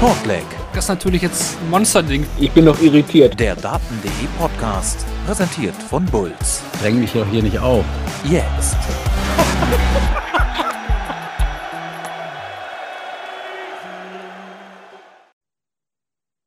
Shortleg. 0.00 0.46
Das 0.72 0.84
ist 0.84 0.88
natürlich 0.88 1.20
jetzt 1.20 1.58
ein 1.60 1.68
Monsterding. 1.68 2.26
Ich 2.38 2.50
bin 2.52 2.64
noch 2.64 2.80
irritiert. 2.80 3.38
Der 3.38 3.54
Daten.de 3.54 4.10
Podcast, 4.38 5.04
präsentiert 5.26 5.74
von 5.74 6.06
Bulls. 6.06 6.62
Dräng 6.80 7.00
mich 7.00 7.12
doch 7.12 7.28
hier 7.28 7.42
nicht 7.42 7.58
auf. 7.58 7.84
Jetzt. 8.24 8.78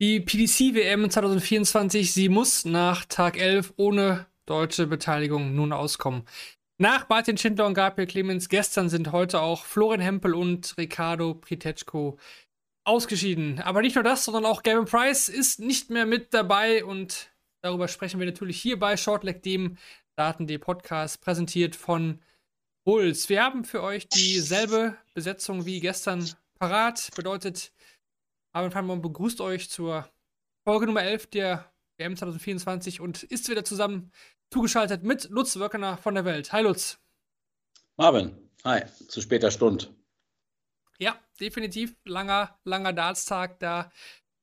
Die 0.01 0.19
PDC-WM 0.19 1.11
2024, 1.11 2.11
sie 2.11 2.29
muss 2.29 2.65
nach 2.65 3.05
Tag 3.05 3.39
11 3.39 3.73
ohne 3.77 4.25
deutsche 4.47 4.87
Beteiligung 4.87 5.53
nun 5.53 5.73
auskommen. 5.73 6.23
Nach 6.79 7.07
Martin 7.07 7.37
Schindler 7.37 7.67
und 7.67 7.75
Gabriel 7.75 8.07
Clemens 8.07 8.49
gestern 8.49 8.89
sind 8.89 9.11
heute 9.11 9.41
auch 9.41 9.63
Florian 9.63 10.01
Hempel 10.01 10.33
und 10.33 10.73
Ricardo 10.75 11.35
Pritetschko 11.35 12.17
ausgeschieden. 12.83 13.59
Aber 13.59 13.81
nicht 13.81 13.95
nur 13.95 14.03
das, 14.03 14.25
sondern 14.25 14.45
auch 14.45 14.63
Gavin 14.63 14.85
Price 14.85 15.29
ist 15.29 15.59
nicht 15.59 15.89
mehr 15.89 16.05
mit 16.05 16.33
dabei 16.33 16.83
und 16.83 17.31
darüber 17.61 17.87
sprechen 17.87 18.19
wir 18.19 18.25
natürlich 18.25 18.61
hier 18.61 18.77
bei 18.77 18.97
Shortleg, 18.97 19.41
dem 19.43 19.77
Daten.de 20.15 20.57
Podcast, 20.57 21.21
präsentiert 21.21 21.75
von 21.75 22.21
Bulls. 22.85 23.29
Wir 23.29 23.43
haben 23.43 23.63
für 23.63 23.81
euch 23.81 24.07
dieselbe 24.09 24.97
Besetzung 25.13 25.65
wie 25.65 25.79
gestern 25.79 26.29
parat. 26.59 27.09
Bedeutet, 27.15 27.71
Armin 28.51 28.71
Feinmann 28.71 29.01
begrüßt 29.01 29.41
euch 29.41 29.69
zur 29.69 30.07
Folge 30.65 30.85
Nummer 30.85 31.03
11 31.03 31.27
der 31.27 31.71
WM 31.97 32.15
2024 32.15 32.99
und 32.99 33.23
ist 33.23 33.49
wieder 33.49 33.63
zusammen 33.63 34.11
zugeschaltet 34.51 35.03
mit 35.03 35.29
Lutz 35.29 35.57
Wöckener 35.57 35.97
von 35.97 36.15
der 36.15 36.25
Welt. 36.25 36.51
Hi 36.51 36.61
Lutz. 36.61 36.99
Marvin, 37.97 38.35
hi, 38.63 38.81
zu 39.07 39.21
später 39.21 39.49
Stunde. 39.49 39.87
Definitiv 41.39 41.95
langer, 42.05 42.57
langer 42.63 42.93
Dartstag. 42.93 43.59
Da 43.59 43.91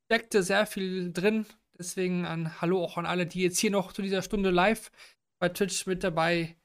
steckte 0.07 0.43
sehr 0.43 0.67
viel 0.67 1.13
drin. 1.13 1.47
Deswegen 1.79 2.27
ein 2.27 2.61
Hallo 2.61 2.85
auch 2.85 2.99
an 2.99 3.07
alle, 3.07 3.27
die 3.27 3.43
jetzt 3.43 3.59
hier 3.59 3.71
noch 3.71 3.93
zu 3.93 4.03
dieser 4.03 4.23
Stunde 4.23 4.51
live 4.51 4.91
bei 5.39 5.49
Twitch 5.49 5.87
mit 5.87 6.05
dabei 6.05 6.57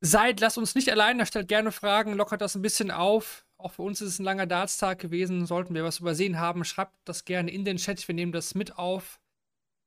seid. 0.00 0.40
Lasst 0.40 0.58
uns 0.58 0.74
nicht 0.74 0.90
allein, 0.90 1.18
da 1.18 1.26
stellt 1.26 1.48
gerne 1.48 1.70
Fragen, 1.70 2.14
lockert 2.14 2.40
das 2.40 2.54
ein 2.54 2.62
bisschen 2.62 2.90
auf. 2.90 3.46
Auch 3.58 3.72
für 3.72 3.82
uns 3.82 4.00
ist 4.00 4.08
es 4.08 4.18
ein 4.18 4.24
langer 4.24 4.46
Dartstag 4.46 4.98
gewesen. 4.98 5.46
Sollten 5.46 5.74
wir 5.74 5.84
was 5.84 6.00
übersehen 6.00 6.38
haben, 6.38 6.64
schreibt 6.64 6.96
das 7.04 7.24
gerne 7.24 7.50
in 7.50 7.64
den 7.64 7.76
Chat. 7.76 8.06
Wir 8.06 8.14
nehmen 8.14 8.32
das 8.32 8.54
mit 8.54 8.76
auf. 8.78 9.20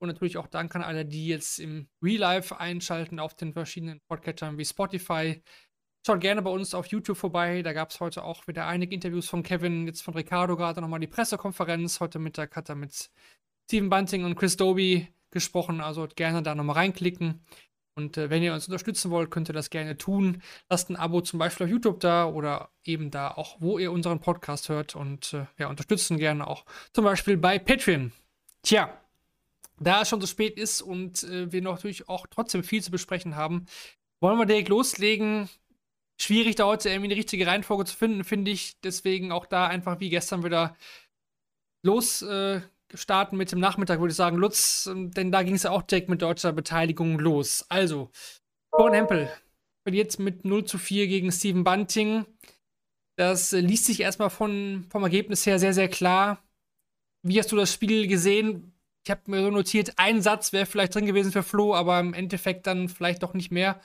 Und 0.02 0.08
natürlich 0.08 0.38
auch 0.38 0.48
Dank 0.48 0.76
an 0.76 0.82
alle, 0.82 1.06
die 1.06 1.28
jetzt 1.28 1.60
im 1.60 1.90
Real 2.02 2.20
Life 2.20 2.58
einschalten 2.58 3.20
auf 3.20 3.36
den 3.36 3.52
verschiedenen 3.52 4.00
Podcatchern 4.08 4.58
wie 4.58 4.64
Spotify, 4.64 5.44
Schaut 6.06 6.22
gerne 6.22 6.42
bei 6.42 6.50
uns 6.50 6.74
auf 6.74 6.88
YouTube 6.88 7.18
vorbei. 7.18 7.62
Da 7.62 7.74
gab 7.74 7.90
es 7.90 8.00
heute 8.00 8.24
auch 8.24 8.48
wieder 8.48 8.68
einige 8.68 8.96
Interviews 8.96 9.28
von 9.28 9.44
Kevin, 9.44 9.86
jetzt 9.86 10.02
von 10.02 10.14
Ricardo 10.14 10.56
gerade 10.56 10.80
nochmal 10.80 11.02
die 11.02 11.08
Pressekonferenz. 11.08 12.00
Heute 12.00 12.20
Mittag 12.20 12.56
hat 12.56 12.70
er 12.70 12.76
mit 12.76 13.12
Steven 13.66 13.90
Bunting 13.90 14.24
und 14.24 14.36
Chris 14.36 14.56
Doby 14.56 15.08
gesprochen. 15.30 15.82
Also 15.82 16.08
gerne 16.16 16.42
da 16.42 16.56
nochmal 16.56 16.78
reinklicken. 16.78 17.44
Und 17.96 18.18
äh, 18.18 18.30
wenn 18.30 18.42
ihr 18.42 18.54
uns 18.54 18.66
unterstützen 18.66 19.12
wollt, 19.12 19.30
könnt 19.30 19.50
ihr 19.50 19.54
das 19.54 19.70
gerne 19.70 19.98
tun. 19.98 20.42
Lasst 20.70 20.90
ein 20.90 20.96
Abo 20.96 21.20
zum 21.20 21.38
Beispiel 21.38 21.66
auf 21.66 21.72
YouTube 21.72 22.00
da 22.00 22.26
oder 22.28 22.70
eben 22.86 23.12
da 23.12 23.32
auch, 23.32 23.58
wo 23.60 23.78
ihr 23.78 23.92
unseren 23.92 24.22
Podcast 24.22 24.70
hört. 24.70 24.96
Und 24.96 25.34
äh, 25.34 25.48
ja, 25.58 25.68
unterstützen 25.68 26.18
gerne 26.18 26.48
auch 26.48 26.64
zum 26.94 27.04
Beispiel 27.04 27.36
bei 27.36 27.60
Patreon. 27.60 28.14
Tja, 28.64 28.98
da 29.82 30.02
es 30.02 30.10
schon 30.10 30.22
so 30.22 30.28
spät 30.28 30.58
ist 30.58 30.82
und 30.82 31.24
äh, 31.24 31.52
wir 31.52 31.62
natürlich 31.62 32.08
auch 32.08 32.26
trotzdem 32.28 32.64
viel 32.64 32.82
zu 32.82 32.90
besprechen 32.90 33.36
haben, 33.36 33.66
wollen 34.22 34.38
wir 34.38 34.46
direkt 34.46 34.70
loslegen 34.70 35.50
schwierig, 36.22 36.56
da 36.56 36.66
heute 36.66 36.90
irgendwie 36.90 37.12
eine 37.12 37.20
richtige 37.20 37.48
Reihenfolge 37.48 37.86
zu 37.86 37.96
finden, 37.96 38.24
finde 38.24 38.52
ich. 38.52 38.80
Deswegen 38.82 39.32
auch 39.32 39.46
da 39.46 39.68
einfach 39.68 40.00
wie 40.00 40.10
gestern 40.10 40.44
wieder 40.44 40.76
los 41.84 42.22
äh, 42.22 42.62
starten 42.94 43.38
mit 43.38 43.52
dem 43.52 43.60
Nachmittag, 43.60 44.00
würde 44.00 44.12
ich 44.12 44.18
sagen. 44.18 44.38
Lutz, 44.38 44.88
ähm, 44.92 45.12
denn 45.12 45.32
da 45.32 45.44
ging 45.44 45.56
es 45.56 45.64
ja 45.64 45.72
auch 45.72 45.82
direkt 45.82 46.10
mit 46.10 46.22
deutscher 46.22 46.52
Beteiligung 46.52 47.20
los. 47.20 47.66
Also, 47.70 48.10
Corin 48.72 48.94
Hempel 48.94 49.32
verliert 49.84 50.18
mit 50.20 50.46
0 50.46 50.66
zu 50.66 50.78
4 50.78 51.08
gegen 51.08 51.32
Steven 51.32 51.64
Bunting. 51.64 52.26
Das 53.18 53.54
äh, 53.54 53.60
liest 53.60 53.86
sich 53.86 54.02
erstmal 54.02 54.30
von, 54.30 54.86
vom 54.90 55.04
Ergebnis 55.04 55.46
her 55.46 55.60
sehr, 55.60 55.74
sehr 55.74 55.90
klar. 55.90 56.44
Wie 57.22 57.40
hast 57.40 57.52
du 57.52 57.56
das 57.56 57.74
Spiel 57.74 58.08
gesehen? 58.08 58.74
Ich 59.06 59.12
habe 59.12 59.22
mir 59.26 59.42
so 59.42 59.50
notiert, 59.50 59.94
ein 59.98 60.22
Satz 60.22 60.54
wäre 60.54 60.66
vielleicht 60.66 60.94
drin 60.94 61.06
gewesen 61.06 61.32
für 61.32 61.44
Flo, 61.44 61.74
aber 61.74 62.00
im 62.00 62.14
Endeffekt 62.14 62.68
dann 62.68 62.90
vielleicht 62.90 63.24
doch 63.24 63.34
nicht 63.34 63.52
mehr. 63.52 63.82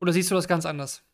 Oder 0.00 0.12
siehst 0.12 0.30
du 0.30 0.34
das 0.34 0.48
ganz 0.48 0.66
anders? 0.66 1.04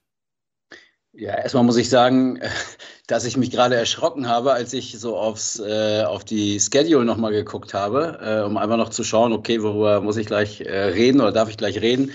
Ja, 1.21 1.35
erstmal 1.35 1.65
muss 1.65 1.77
ich 1.77 1.91
sagen, 1.91 2.41
dass 3.07 3.27
ich 3.27 3.37
mich 3.37 3.51
gerade 3.51 3.75
erschrocken 3.77 4.27
habe, 4.27 4.55
als 4.55 4.73
ich 4.73 4.99
so 4.99 5.19
aufs, 5.19 5.59
äh, 5.59 6.03
auf 6.03 6.25
die 6.25 6.59
Schedule 6.59 7.05
nochmal 7.05 7.33
geguckt 7.33 7.75
habe, 7.75 8.19
äh, 8.23 8.47
um 8.47 8.57
einfach 8.57 8.79
noch 8.79 8.89
zu 8.89 9.05
schauen, 9.05 9.35
okay, 9.35 9.63
worüber 9.63 10.01
muss 10.01 10.17
ich 10.17 10.27
gleich 10.27 10.63
äh, 10.63 10.85
reden 10.85 11.21
oder 11.21 11.31
darf 11.31 11.51
ich 11.51 11.59
gleich 11.59 11.79
reden. 11.83 12.13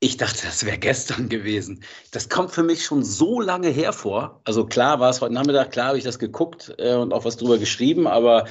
Ich 0.00 0.16
dachte, 0.16 0.46
das 0.46 0.66
wäre 0.66 0.78
gestern 0.78 1.28
gewesen. 1.28 1.84
Das 2.10 2.28
kommt 2.28 2.50
für 2.50 2.64
mich 2.64 2.84
schon 2.84 3.04
so 3.04 3.40
lange 3.40 3.68
hervor. 3.68 4.40
Also 4.44 4.66
klar 4.66 4.98
war 4.98 5.10
es 5.10 5.20
heute 5.20 5.32
Nachmittag, 5.34 5.70
klar 5.70 5.88
habe 5.88 5.98
ich 5.98 6.04
das 6.04 6.18
geguckt 6.18 6.74
äh, 6.78 6.94
und 6.94 7.12
auch 7.12 7.24
was 7.24 7.36
drüber 7.36 7.58
geschrieben, 7.58 8.08
aber 8.08 8.46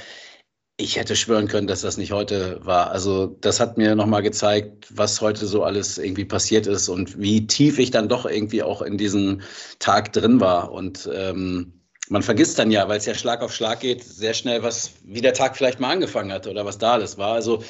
ich 0.77 0.97
hätte 0.97 1.15
schwören 1.15 1.47
können, 1.47 1.67
dass 1.67 1.81
das 1.81 1.97
nicht 1.97 2.11
heute 2.11 2.59
war. 2.63 2.91
Also 2.91 3.27
das 3.41 3.59
hat 3.59 3.77
mir 3.77 3.95
nochmal 3.95 4.23
gezeigt, 4.23 4.87
was 4.89 5.21
heute 5.21 5.45
so 5.45 5.63
alles 5.63 5.97
irgendwie 5.97 6.25
passiert 6.25 6.65
ist 6.65 6.89
und 6.89 7.19
wie 7.19 7.45
tief 7.45 7.77
ich 7.77 7.91
dann 7.91 8.09
doch 8.09 8.25
irgendwie 8.25 8.63
auch 8.63 8.81
in 8.81 8.97
diesem 8.97 9.41
Tag 9.79 10.13
drin 10.13 10.39
war. 10.39 10.71
Und 10.71 11.07
ähm, 11.13 11.83
man 12.09 12.23
vergisst 12.23 12.57
dann 12.57 12.71
ja, 12.71 12.89
weil 12.89 12.97
es 12.97 13.05
ja 13.05 13.13
Schlag 13.13 13.41
auf 13.41 13.53
Schlag 13.53 13.81
geht, 13.81 14.03
sehr 14.03 14.33
schnell, 14.33 14.63
was 14.63 14.93
wie 15.03 15.21
der 15.21 15.33
Tag 15.33 15.55
vielleicht 15.55 15.79
mal 15.79 15.91
angefangen 15.91 16.33
hat 16.33 16.47
oder 16.47 16.65
was 16.65 16.79
da 16.79 16.93
alles 16.93 17.17
war. 17.19 17.33
Also 17.33 17.63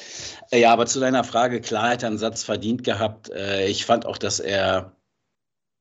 äh, 0.50 0.60
ja, 0.60 0.72
aber 0.72 0.86
zu 0.86 0.98
deiner 0.98 1.24
Frage, 1.24 1.60
klar 1.60 1.90
hat 1.90 2.02
er 2.02 2.08
einen 2.08 2.18
Satz 2.18 2.42
verdient 2.42 2.84
gehabt. 2.84 3.30
Äh, 3.30 3.68
ich 3.68 3.84
fand 3.84 4.06
auch, 4.06 4.18
dass 4.18 4.40
er 4.40 4.96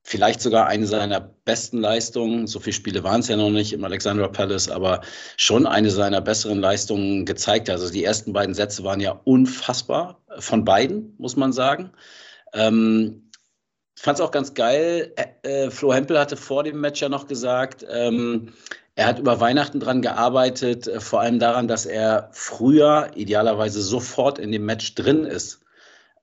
vielleicht 0.04 0.42
sogar 0.42 0.68
eine 0.68 0.86
seiner 0.86 1.22
besten 1.22 1.80
Leistungen, 1.80 2.46
so 2.46 2.60
viele 2.60 2.74
Spiele 2.74 3.04
waren 3.04 3.22
es 3.22 3.30
ja 3.30 3.38
noch 3.38 3.50
nicht 3.50 3.74
im 3.74 3.84
Alexandra 3.84 4.28
Palace, 4.28 4.70
aber 4.70 5.02
schon 5.38 5.66
eine 5.66 5.90
seiner 5.90 6.22
besseren 6.22 6.60
Leistungen 6.60 7.26
gezeigt. 7.26 7.70
Also 7.70 7.90
die 7.90 8.04
ersten 8.04 8.34
beiden 8.34 8.54
Sätze 8.54 8.84
waren 8.84 9.00
ja 9.00 9.20
unfassbar, 9.24 10.22
von 10.40 10.66
beiden, 10.66 11.16
muss 11.18 11.38
man 11.38 11.54
sagen. 11.54 11.92
Ähm, 12.54 13.30
fand 13.96 14.20
es 14.20 14.22
auch 14.22 14.32
ganz 14.32 14.54
geil. 14.54 15.14
Äh, 15.16 15.66
äh, 15.66 15.72
Flo 15.72 15.94
Hempel 15.94 16.20
hatte 16.20 16.36
vor 16.36 16.64
dem 16.64 16.82
Match 16.82 17.02
ja 17.02 17.10
noch 17.10 17.28
gesagt, 17.28 17.86
ähm, 17.90 18.54
er 18.96 19.08
hat 19.08 19.20
über 19.20 19.40
Weihnachten 19.40 19.80
dran 19.80 20.02
gearbeitet, 20.02 20.88
äh, 20.88 21.00
vor 21.00 21.22
allem 21.22 21.40
daran, 21.40 21.68
dass 21.68 21.86
er 21.86 22.30
früher 22.34 23.12
idealerweise 23.16 23.82
sofort 23.82 24.38
in 24.38 24.52
dem 24.52 24.66
Match 24.66 24.96
drin 24.96 25.24
ist. 25.24 25.62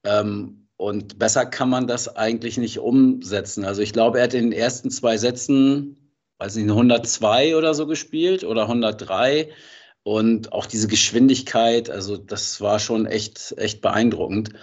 Ähm, 0.05 0.60
und 0.81 1.19
besser 1.19 1.45
kann 1.45 1.69
man 1.69 1.87
das 1.87 2.17
eigentlich 2.17 2.57
nicht 2.57 2.79
umsetzen. 2.79 3.67
Also 3.67 3.83
ich 3.83 3.93
glaube, 3.93 4.17
er 4.17 4.25
hat 4.25 4.33
in 4.33 4.45
den 4.51 4.59
ersten 4.59 4.91
zwei 4.91 5.19
Sätzen, 5.19 6.11
weiß 6.39 6.57
nicht, 6.57 6.71
102 6.71 7.55
oder 7.55 7.75
so 7.75 7.87
gespielt 7.87 8.45
oder 8.45 8.63
103. 8.63 9.51
Und 10.05 10.55
auch 10.55 10.65
diese 10.65 10.89
Geschwindigkeit, 10.89 11.91
also 11.91 12.17
das 12.17 12.63
war 12.63 12.79
schon 12.79 13.05
echt, 13.05 13.53
echt 13.59 13.83
beeindruckend. 13.83 14.55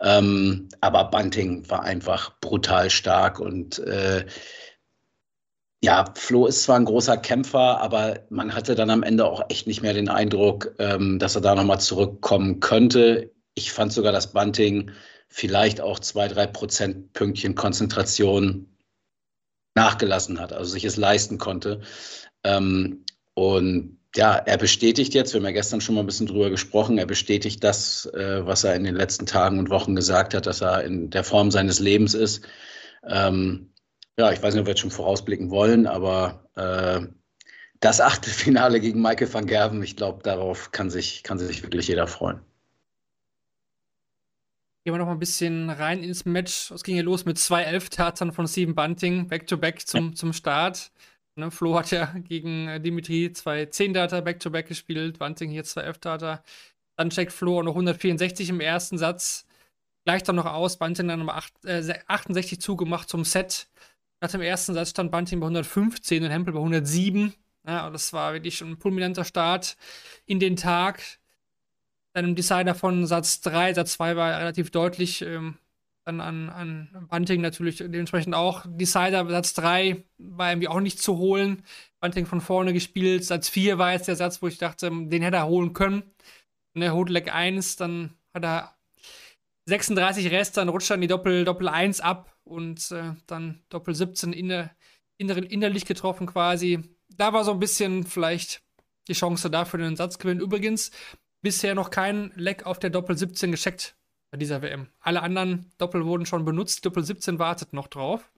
Ähm, 0.00 0.68
aber 0.80 1.10
Bunting 1.10 1.68
war 1.68 1.82
einfach 1.82 2.38
brutal 2.38 2.88
stark 2.88 3.40
und 3.40 3.80
äh, 3.80 4.26
ja, 5.82 6.04
Flo 6.14 6.46
ist 6.46 6.62
zwar 6.62 6.76
ein 6.76 6.84
großer 6.84 7.16
Kämpfer, 7.16 7.80
aber 7.80 8.20
man 8.30 8.54
hatte 8.54 8.76
dann 8.76 8.90
am 8.90 9.02
Ende 9.02 9.26
auch 9.26 9.42
echt 9.48 9.66
nicht 9.66 9.82
mehr 9.82 9.92
den 9.92 10.08
Eindruck, 10.08 10.72
ähm, 10.78 11.18
dass 11.18 11.34
er 11.34 11.40
da 11.40 11.56
nochmal 11.56 11.80
zurückkommen 11.80 12.60
könnte. 12.60 13.32
Ich 13.54 13.72
fand 13.72 13.92
sogar, 13.92 14.12
dass 14.12 14.32
Bunting 14.32 14.92
vielleicht 15.36 15.80
auch 15.80 15.98
zwei, 15.98 16.28
drei 16.28 16.46
Prozentpünktchen 16.46 17.56
Konzentration 17.56 18.68
nachgelassen 19.74 20.38
hat, 20.38 20.52
also 20.52 20.70
sich 20.70 20.84
es 20.84 20.96
leisten 20.96 21.38
konnte. 21.38 21.80
Ähm, 22.44 23.04
und 23.34 23.98
ja, 24.14 24.36
er 24.36 24.58
bestätigt 24.58 25.12
jetzt, 25.12 25.34
wir 25.34 25.40
haben 25.40 25.46
ja 25.46 25.50
gestern 25.50 25.80
schon 25.80 25.96
mal 25.96 26.02
ein 26.02 26.06
bisschen 26.06 26.28
drüber 26.28 26.50
gesprochen, 26.50 26.98
er 26.98 27.06
bestätigt 27.06 27.64
das, 27.64 28.06
äh, 28.14 28.46
was 28.46 28.62
er 28.62 28.76
in 28.76 28.84
den 28.84 28.94
letzten 28.94 29.26
Tagen 29.26 29.58
und 29.58 29.70
Wochen 29.70 29.96
gesagt 29.96 30.34
hat, 30.34 30.46
dass 30.46 30.60
er 30.60 30.84
in 30.84 31.10
der 31.10 31.24
Form 31.24 31.50
seines 31.50 31.80
Lebens 31.80 32.14
ist. 32.14 32.46
Ähm, 33.04 33.72
ja, 34.16 34.30
ich 34.30 34.40
weiß 34.40 34.54
nicht, 34.54 34.60
ob 34.60 34.66
wir 34.68 34.74
jetzt 34.74 34.82
schon 34.82 34.92
vorausblicken 34.92 35.50
wollen, 35.50 35.88
aber 35.88 36.48
äh, 36.54 37.08
das 37.80 38.00
Achtelfinale 38.00 38.78
gegen 38.78 39.02
Michael 39.02 39.34
van 39.34 39.46
Gerven, 39.46 39.82
ich 39.82 39.96
glaube, 39.96 40.22
darauf 40.22 40.70
kann 40.70 40.90
sich, 40.90 41.24
kann 41.24 41.40
sich 41.40 41.64
wirklich 41.64 41.88
jeder 41.88 42.06
freuen. 42.06 42.40
Gehen 44.84 44.92
wir 44.92 44.98
noch 44.98 45.06
mal 45.06 45.12
ein 45.12 45.18
bisschen 45.18 45.70
rein 45.70 46.02
ins 46.02 46.26
Match. 46.26 46.70
Es 46.70 46.84
ging 46.84 46.96
ja 46.96 47.02
los 47.02 47.24
mit 47.24 47.38
zwei 47.38 47.62
Elf-Tatern 47.62 48.32
von 48.32 48.46
Steven 48.46 48.74
Bunting, 48.74 49.28
back-to-back 49.28 49.76
-back 49.78 49.86
zum, 49.86 50.14
zum 50.14 50.34
Start. 50.34 50.92
Ne, 51.36 51.50
Flo 51.50 51.78
hat 51.78 51.90
ja 51.90 52.14
gegen 52.18 52.68
äh, 52.68 52.80
Dimitri 52.80 53.32
zwei 53.32 53.64
Zehn-Data 53.64 54.20
back-to-back 54.20 54.68
gespielt, 54.68 55.18
Bunting 55.18 55.50
hier 55.50 55.64
zwei 55.64 55.82
Elf-Data. 55.82 56.44
Dann 56.96 57.08
checkt 57.08 57.32
Flo 57.32 57.62
noch 57.62 57.72
164 57.72 58.50
im 58.50 58.60
ersten 58.60 58.98
Satz. 58.98 59.46
Gleicht 60.04 60.28
dann 60.28 60.36
noch 60.36 60.44
aus, 60.44 60.76
Bunting 60.78 61.08
dann 61.08 61.20
nochmal 61.20 61.42
äh, 61.64 61.82
68 62.06 62.60
zugemacht 62.60 63.08
zum 63.08 63.24
Set. 63.24 63.68
Nach 64.20 64.30
dem 64.30 64.42
ersten 64.42 64.74
Satz 64.74 64.90
stand 64.90 65.10
Bunting 65.10 65.40
bei 65.40 65.46
115 65.46 66.24
und 66.24 66.30
Hempel 66.30 66.52
bei 66.52 66.60
107. 66.60 67.32
Ja, 67.66 67.88
das 67.88 68.12
war 68.12 68.34
wirklich 68.34 68.58
schon 68.58 68.72
ein 68.72 68.76
fulminanter 68.76 69.24
Start 69.24 69.78
in 70.26 70.40
den 70.40 70.56
Tag. 70.56 71.02
Dann 72.14 72.24
im 72.24 72.34
Decider 72.34 72.74
von 72.74 73.06
Satz 73.06 73.40
3, 73.42 73.74
Satz 73.74 73.92
2 73.94 74.16
war 74.16 74.38
relativ 74.38 74.70
deutlich. 74.70 75.22
Ähm, 75.22 75.58
dann 76.04 76.20
an, 76.20 76.50
an 76.50 77.06
Bunting 77.08 77.40
natürlich 77.40 77.78
dementsprechend 77.78 78.34
auch. 78.34 78.64
Decider 78.68 79.28
Satz 79.28 79.54
3 79.54 80.04
war 80.18 80.50
irgendwie 80.50 80.68
auch 80.68 80.80
nicht 80.80 81.00
zu 81.02 81.16
holen. 81.16 81.62
Bunting 82.00 82.26
von 82.26 82.40
vorne 82.40 82.72
gespielt. 82.72 83.24
Satz 83.24 83.48
4 83.48 83.78
war 83.78 83.92
jetzt 83.92 84.08
der 84.08 84.16
Satz, 84.16 84.42
wo 84.42 84.46
ich 84.46 84.58
dachte, 84.58 84.90
den 84.90 85.22
hätte 85.22 85.38
er 85.38 85.46
holen 85.46 85.72
können. 85.72 86.02
Und 86.74 86.82
er 86.82 86.94
holt 86.94 87.08
Leck 87.08 87.32
1, 87.34 87.76
dann 87.76 88.14
hat 88.34 88.44
er 88.44 88.76
36 89.66 90.30
Rest, 90.30 90.56
dann 90.56 90.68
rutscht 90.68 90.90
er 90.90 90.96
in 90.96 91.00
die 91.00 91.06
Doppel, 91.06 91.44
Doppel 91.44 91.68
1 91.68 92.00
ab 92.00 92.36
und 92.44 92.90
äh, 92.90 93.14
dann 93.26 93.62
Doppel 93.70 93.94
17 93.94 94.32
inner, 94.32 94.70
inner, 95.16 95.36
innerlich 95.50 95.86
getroffen 95.86 96.26
quasi. 96.26 96.80
Da 97.16 97.32
war 97.32 97.44
so 97.44 97.52
ein 97.52 97.60
bisschen 97.60 98.04
vielleicht 98.04 98.62
die 99.08 99.14
Chance 99.14 99.50
dafür 99.50 99.78
den 99.78 99.96
Satzgewinn. 99.96 100.40
Übrigens, 100.40 100.90
bisher 101.44 101.74
noch 101.76 101.90
kein 101.90 102.32
Leck 102.34 102.66
auf 102.66 102.80
der 102.80 102.90
Doppel 102.90 103.16
17 103.16 103.52
gescheckt 103.52 103.96
bei 104.32 104.38
dieser 104.38 104.62
WM. 104.62 104.88
Alle 104.98 105.22
anderen 105.22 105.70
Doppel 105.78 106.04
wurden 106.04 106.26
schon 106.26 106.44
benutzt. 106.44 106.84
Doppel 106.84 107.04
17 107.04 107.38
wartet 107.38 107.72
noch 107.72 107.86
drauf. 107.86 108.32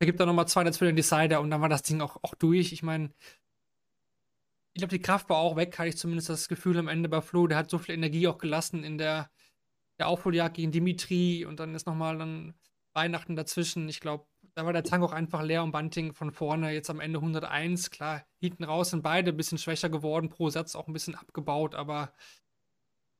Er 0.00 0.06
gibt 0.06 0.20
dann 0.20 0.26
nochmal 0.26 0.48
200 0.48 0.76
für 0.76 0.84
den 0.84 0.96
Decider 0.96 1.40
und 1.40 1.50
dann 1.50 1.62
war 1.62 1.68
das 1.70 1.82
Ding 1.82 2.00
auch, 2.02 2.18
auch 2.22 2.34
durch. 2.34 2.72
Ich 2.72 2.82
meine, 2.82 3.14
ich 4.74 4.80
glaube, 4.80 4.90
die 4.90 5.00
Kraft 5.00 5.30
war 5.30 5.38
auch 5.38 5.56
weg, 5.56 5.78
hatte 5.78 5.88
ich 5.88 5.96
zumindest 5.96 6.28
das 6.28 6.48
Gefühl 6.48 6.76
am 6.76 6.88
Ende 6.88 7.08
bei 7.08 7.22
Flo. 7.22 7.46
Der 7.46 7.56
hat 7.56 7.70
so 7.70 7.78
viel 7.78 7.94
Energie 7.94 8.26
auch 8.26 8.38
gelassen 8.38 8.82
in 8.82 8.98
der, 8.98 9.30
der 9.98 10.08
Aufholjagd 10.08 10.56
gegen 10.56 10.72
Dimitri 10.72 11.44
und 11.44 11.60
dann 11.60 11.74
ist 11.74 11.86
nochmal 11.86 12.18
dann 12.18 12.54
Weihnachten 12.92 13.36
dazwischen. 13.36 13.88
Ich 13.88 14.00
glaube, 14.00 14.26
da 14.54 14.64
war 14.64 14.72
der 14.72 14.84
Tank 14.84 15.02
auch 15.04 15.12
einfach 15.12 15.42
leer 15.42 15.62
und 15.62 15.72
Bunting 15.72 16.12
von 16.14 16.32
vorne. 16.32 16.72
Jetzt 16.72 16.90
am 16.90 17.00
Ende 17.00 17.18
101. 17.20 17.90
Klar, 17.90 18.24
hinten 18.40 18.64
raus 18.64 18.90
sind 18.90 19.02
beide 19.02 19.30
ein 19.32 19.36
bisschen 19.36 19.58
schwächer 19.58 19.88
geworden, 19.88 20.28
pro 20.28 20.48
Satz 20.50 20.76
auch 20.76 20.86
ein 20.86 20.92
bisschen 20.92 21.14
abgebaut, 21.14 21.74
aber 21.74 22.12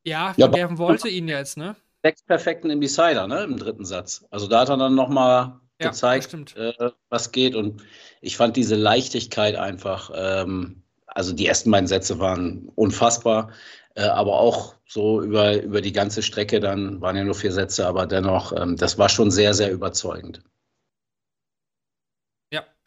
ja, 0.05 0.33
Ja, 0.37 0.49
Vergerven 0.49 0.79
wollte 0.79 1.09
ihn 1.09 1.29
jetzt, 1.29 1.57
ne? 1.57 1.77
Sechs 2.03 2.23
Perfekten 2.23 2.71
im 2.71 2.81
Decider, 2.81 3.27
ne, 3.27 3.43
im 3.45 3.57
dritten 3.59 3.85
Satz. 3.85 4.25
Also 4.31 4.47
da 4.47 4.61
hat 4.61 4.69
er 4.69 4.77
dann 4.77 4.95
nochmal 4.95 5.61
Ja, 5.79 5.89
gezeigt, 5.89 6.39
äh, 6.57 6.91
was 7.09 7.33
geht. 7.33 7.55
Und 7.57 7.83
ich 8.21 8.37
fand 8.37 8.57
diese 8.57 8.77
Leichtigkeit 8.77 9.57
einfach, 9.57 10.11
ähm, 10.15 10.83
also 11.07 11.33
die 11.33 11.47
ersten 11.47 11.71
beiden 11.71 11.87
Sätze 11.89 12.19
waren 12.21 12.71
unfassbar, 12.75 13.51
äh, 13.95 14.03
aber 14.03 14.35
auch 14.39 14.75
so 14.87 15.23
über, 15.23 15.61
über 15.63 15.81
die 15.81 15.93
ganze 15.93 16.23
Strecke, 16.23 16.61
dann 16.61 17.01
waren 17.01 17.17
ja 17.17 17.25
nur 17.25 17.35
vier 17.35 17.53
Sätze, 17.53 17.87
aber 17.87 18.07
dennoch, 18.07 18.53
ähm, 18.53 18.77
das 18.77 18.99
war 18.99 19.09
schon 19.09 19.31
sehr, 19.31 19.55
sehr 19.55 19.73
überzeugend. 19.73 20.43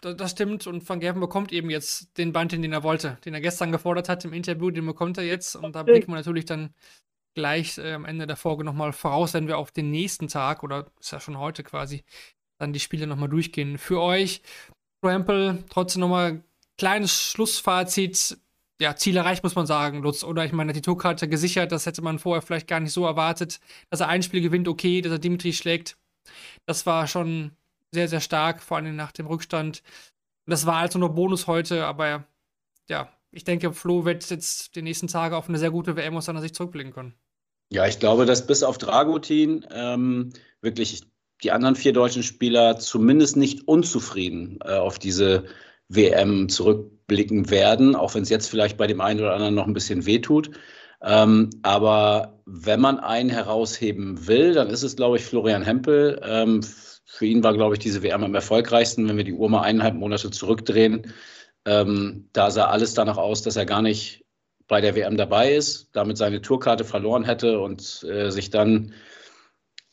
Das 0.02 0.32
stimmt. 0.32 0.68
Und 0.68 0.88
Van 0.88 1.00
Gerven 1.00 1.22
bekommt 1.22 1.52
eben 1.52 1.70
jetzt 1.70 2.18
den 2.18 2.32
Bunting, 2.32 2.62
den 2.62 2.74
er 2.74 2.84
wollte, 2.84 3.18
den 3.26 3.34
er 3.34 3.42
gestern 3.42 3.72
gefordert 3.72 4.10
hat 4.10 4.24
im 4.26 4.34
Interview, 4.34 4.70
den 4.70 4.86
bekommt 4.86 5.18
er 5.18 5.24
jetzt. 5.24 5.56
Und 5.56 5.76
da 5.76 5.84
blicken 5.84 6.12
wir 6.12 6.16
natürlich 6.16 6.46
dann 6.46 6.74
gleich 7.34 7.78
äh, 7.78 7.94
am 7.94 8.06
Ende 8.06 8.28
der 8.28 8.36
Folge 8.36 8.64
nochmal 8.64 8.94
voraus, 8.94 9.34
wenn 9.34 9.48
wir 9.48 9.58
auf 9.58 9.72
den 9.72 9.92
nächsten 9.92 10.28
Tag, 10.28 10.64
oder 10.64 10.88
ist 11.00 11.12
ja 11.12 11.20
schon 11.20 11.38
heute 11.38 11.64
quasi, 11.64 12.04
dann 12.58 12.74
die 12.74 12.80
Spiele 12.80 13.08
nochmal 13.08 13.30
durchgehen. 13.30 13.78
Für 13.78 14.02
euch, 14.02 14.42
Rampel, 15.04 15.64
trotzdem 15.70 16.02
nochmal 16.02 16.44
kleines 16.78 17.32
Schlussfazit. 17.32 18.38
Ja, 18.80 18.96
Ziel 18.96 19.18
erreicht, 19.18 19.44
muss 19.44 19.56
man 19.56 19.66
sagen, 19.66 20.02
Lutz. 20.04 20.24
Oder 20.24 20.46
ich 20.46 20.52
meine, 20.52 20.74
die 20.74 20.82
Tourkarte 20.82 21.28
gesichert, 21.28 21.72
das 21.72 21.88
hätte 21.88 22.04
man 22.04 22.20
vorher 22.20 22.42
vielleicht 22.44 22.68
gar 22.68 22.80
nicht 22.80 22.94
so 22.94 23.06
erwartet. 23.06 23.60
Dass 23.90 24.02
er 24.02 24.08
ein 24.08 24.22
Spiel 24.22 24.42
gewinnt, 24.42 24.68
okay, 24.68 25.02
dass 25.02 25.12
er 25.12 25.20
Dimitri 25.20 25.54
schlägt. 25.54 25.98
Das 26.66 26.86
war 26.86 27.08
schon 27.08 27.52
sehr, 27.92 28.08
sehr 28.08 28.22
stark, 28.22 28.62
vor 28.62 28.78
allem 28.78 28.96
nach 28.96 29.12
dem 29.12 29.28
Rückstand. 29.28 29.84
Das 30.46 30.66
war 30.66 30.78
also 30.78 31.00
nur 31.00 31.14
Bonus 31.14 31.48
heute, 31.48 31.86
aber 31.86 32.26
ja, 32.90 33.12
ich 33.32 33.44
denke, 33.44 33.74
Flo 33.74 34.06
wird 34.06 34.30
jetzt 34.30 34.76
die 34.76 34.82
nächsten 34.82 35.08
Tage 35.08 35.36
auf 35.36 35.50
eine 35.50 35.58
sehr 35.58 35.72
gute 35.72 35.96
WM 35.96 36.18
aus 36.18 36.26
seiner 36.26 36.42
Sicht 36.42 36.56
zurückblicken 36.56 36.94
können. 36.94 37.14
Ja, 37.70 37.86
ich 37.86 38.00
glaube, 38.00 38.26
dass 38.26 38.48
bis 38.48 38.64
auf 38.64 38.78
Dragutin 38.78 39.66
ähm, 39.72 40.32
wirklich 40.62 41.04
die 41.44 41.52
anderen 41.52 41.76
vier 41.76 41.94
deutschen 41.94 42.24
Spieler 42.24 42.78
zumindest 42.80 43.36
nicht 43.36 43.68
unzufrieden 43.68 44.60
äh, 44.64 44.76
auf 44.76 45.00
diese 45.00 45.46
WM 45.90 46.50
zurückblicken 46.50 47.50
werden, 47.50 47.96
auch 47.96 48.16
wenn 48.16 48.24
es 48.24 48.30
jetzt 48.30 48.50
vielleicht 48.50 48.78
bei 48.78 48.88
dem 48.88 49.02
einen 49.02 49.20
oder 49.20 49.34
anderen 49.34 49.56
noch 49.56 49.68
ein 49.68 49.74
bisschen 49.74 50.06
wehtut. 50.06 50.52
Ähm, 51.02 51.50
aber 51.62 52.42
wenn 52.46 52.80
man 52.80 53.00
einen 53.00 53.30
herausheben 53.30 54.28
will, 54.28 54.54
dann 54.54 54.70
ist 54.70 54.84
es, 54.84 54.96
glaube 54.96 55.18
ich, 55.18 55.26
Florian 55.26 55.62
Hempel. 55.62 56.20
Ähm, 56.24 56.62
für 57.08 57.26
ihn 57.26 57.42
war, 57.42 57.54
glaube 57.54 57.76
ich, 57.76 57.80
diese 57.80 58.04
WM 58.04 58.24
am 58.24 58.36
erfolgreichsten, 58.36 59.08
wenn 59.08 59.18
wir 59.18 59.24
die 59.24 59.34
Uhr 59.34 59.50
mal 59.50 59.62
eineinhalb 59.62 59.96
Monate 59.96 60.30
zurückdrehen. 60.30 61.14
Ähm, 61.66 62.30
da 62.34 62.52
sah 62.52 62.68
alles 62.68 62.94
danach 62.94 63.18
aus, 63.18 63.42
dass 63.42 63.56
er 63.56 63.66
gar 63.66 63.82
nicht 63.82 64.26
bei 64.68 64.82
der 64.82 64.96
WM 64.96 65.16
dabei 65.16 65.54
ist, 65.54 65.90
damit 65.94 66.18
seine 66.18 66.42
Tourkarte 66.42 66.84
verloren 66.84 67.24
hätte 67.24 67.60
und 67.60 68.04
äh, 68.04 68.30
sich 68.30 68.50
dann, 68.50 68.94